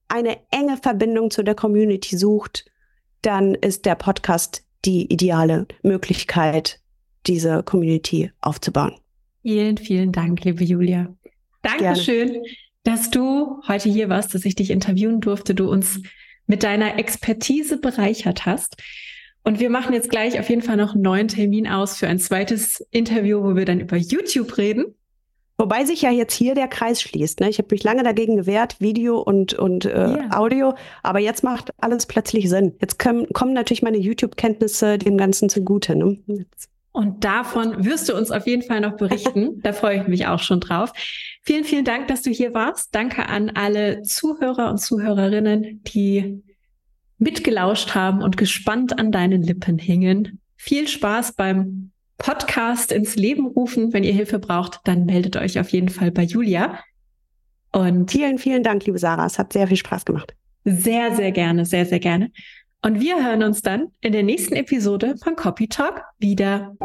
eine 0.08 0.38
enge 0.52 0.78
Verbindung 0.78 1.32
zu 1.32 1.44
der 1.44 1.56
Community 1.56 2.18
sucht, 2.18 2.66
dann 3.22 3.56
ist 3.56 3.86
der 3.86 3.96
Podcast 3.96 4.64
die 4.86 5.12
ideale 5.12 5.68
Möglichkeit, 5.84 6.80
diese 7.26 7.64
Community 7.64 8.32
aufzubauen. 8.42 8.96
Vielen, 9.42 9.78
vielen 9.78 10.12
Dank, 10.12 10.44
liebe 10.44 10.64
Julia. 10.64 11.14
Dankeschön, 11.62 12.34
Gerne. 12.34 12.48
dass 12.84 13.10
du 13.10 13.62
heute 13.68 13.90
hier 13.90 14.10
warst, 14.10 14.36
dass 14.36 14.46
ich 14.46 14.56
dich 14.56 14.70
interviewen 14.70 15.22
durfte, 15.22 15.56
du 15.56 15.70
uns 15.70 16.02
mit 16.48 16.64
deiner 16.64 16.98
Expertise 17.00 17.78
bereichert 17.78 18.46
hast. 18.46 18.78
Und 19.44 19.60
wir 19.60 19.70
machen 19.70 19.94
jetzt 19.94 20.10
gleich 20.10 20.40
auf 20.40 20.50
jeden 20.50 20.64
Fall 20.64 20.78
noch 20.78 20.94
einen 20.94 21.04
neuen 21.04 21.28
Termin 21.28 21.68
aus 21.68 21.98
für 21.98 22.08
ein 22.08 22.20
zweites 22.20 22.86
Interview, 22.92 23.44
wo 23.44 23.56
wir 23.56 23.66
dann 23.66 23.80
über 23.80 23.96
YouTube 23.96 24.58
reden. 24.58 24.96
Wobei 25.58 25.86
sich 25.86 26.02
ja 26.02 26.12
jetzt 26.12 26.34
hier 26.34 26.54
der 26.54 26.68
Kreis 26.68 27.02
schließt. 27.02 27.40
Ne? 27.40 27.50
Ich 27.50 27.60
habe 27.60 27.70
mich 27.72 27.84
lange 27.84 28.04
dagegen 28.04 28.36
gewehrt, 28.36 28.82
Video 28.82 29.20
und, 29.20 29.54
und 29.54 29.86
äh, 29.86 29.90
yeah. 29.90 30.38
Audio, 30.38 30.74
aber 31.02 31.20
jetzt 31.20 31.44
macht 31.44 31.72
alles 31.80 32.08
plötzlich 32.08 32.50
Sinn. 32.50 32.76
Jetzt 32.82 33.00
kommen, 33.00 33.28
kommen 33.32 33.54
natürlich 33.54 33.82
meine 33.82 33.98
YouTube-Kenntnisse 33.98 34.98
dem 34.98 35.18
Ganzen 35.18 35.48
zugute. 35.48 35.96
Ne? 35.96 36.18
Und 36.92 37.24
davon 37.24 37.86
wirst 37.86 38.10
du 38.10 38.16
uns 38.16 38.32
auf 38.32 38.48
jeden 38.48 38.64
Fall 38.64 38.82
noch 38.82 38.98
berichten. 38.98 39.60
da 39.64 39.72
freue 39.72 40.02
ich 40.02 40.08
mich 40.08 40.28
auch 40.28 40.40
schon 40.40 40.60
drauf. 40.60 40.92
Vielen, 41.46 41.64
vielen 41.64 41.86
Dank, 41.86 42.08
dass 42.08 42.24
du 42.24 42.32
hier 42.32 42.56
warst. 42.56 42.96
Danke 42.96 43.30
an 43.30 43.52
alle 43.52 44.02
Zuhörer 44.02 44.72
und 44.72 44.80
Zuhörerinnen, 44.80 45.84
die 45.84 46.42
mitgelauscht 47.20 47.94
haben 47.94 48.24
und 48.24 48.36
gespannt 48.36 48.98
an 48.98 49.12
deinen 49.12 49.44
Lippen 49.44 49.78
hingen. 49.78 50.42
Viel 50.58 50.88
Spaß 50.88 51.34
beim 51.34 51.92
Podcast 52.18 52.92
ins 52.92 53.16
Leben 53.16 53.46
rufen. 53.46 53.94
Wenn 53.94 54.04
ihr 54.04 54.14
Hilfe 54.14 54.40
braucht, 54.40 54.80
dann 54.86 55.06
meldet 55.06 55.38
euch 55.38 55.60
auf 55.60 55.70
jeden 55.70 55.90
Fall 55.90 56.12
bei 56.12 56.24
Julia. 56.24 56.80
Und 57.72 58.10
vielen, 58.10 58.40
vielen 58.40 58.64
Dank, 58.64 58.86
liebe 58.86 58.98
Sarah. 58.98 59.28
Es 59.28 59.38
hat 59.38 59.54
sehr 59.54 59.68
viel 59.68 59.78
Spaß 59.78 60.06
gemacht. 60.06 60.34
Sehr, 60.64 61.16
sehr 61.16 61.32
gerne, 61.32 61.66
sehr, 61.66 61.86
sehr 61.86 62.00
gerne. 62.00 62.32
Und 62.82 63.02
wir 63.02 63.24
hören 63.24 63.44
uns 63.44 63.62
dann 63.62 63.90
in 64.02 64.14
der 64.14 64.24
nächsten 64.24 64.56
Episode 64.56 65.16
von 65.24 65.36
Copy 65.36 65.68
Talk 65.68 66.02
wieder. 66.18 66.76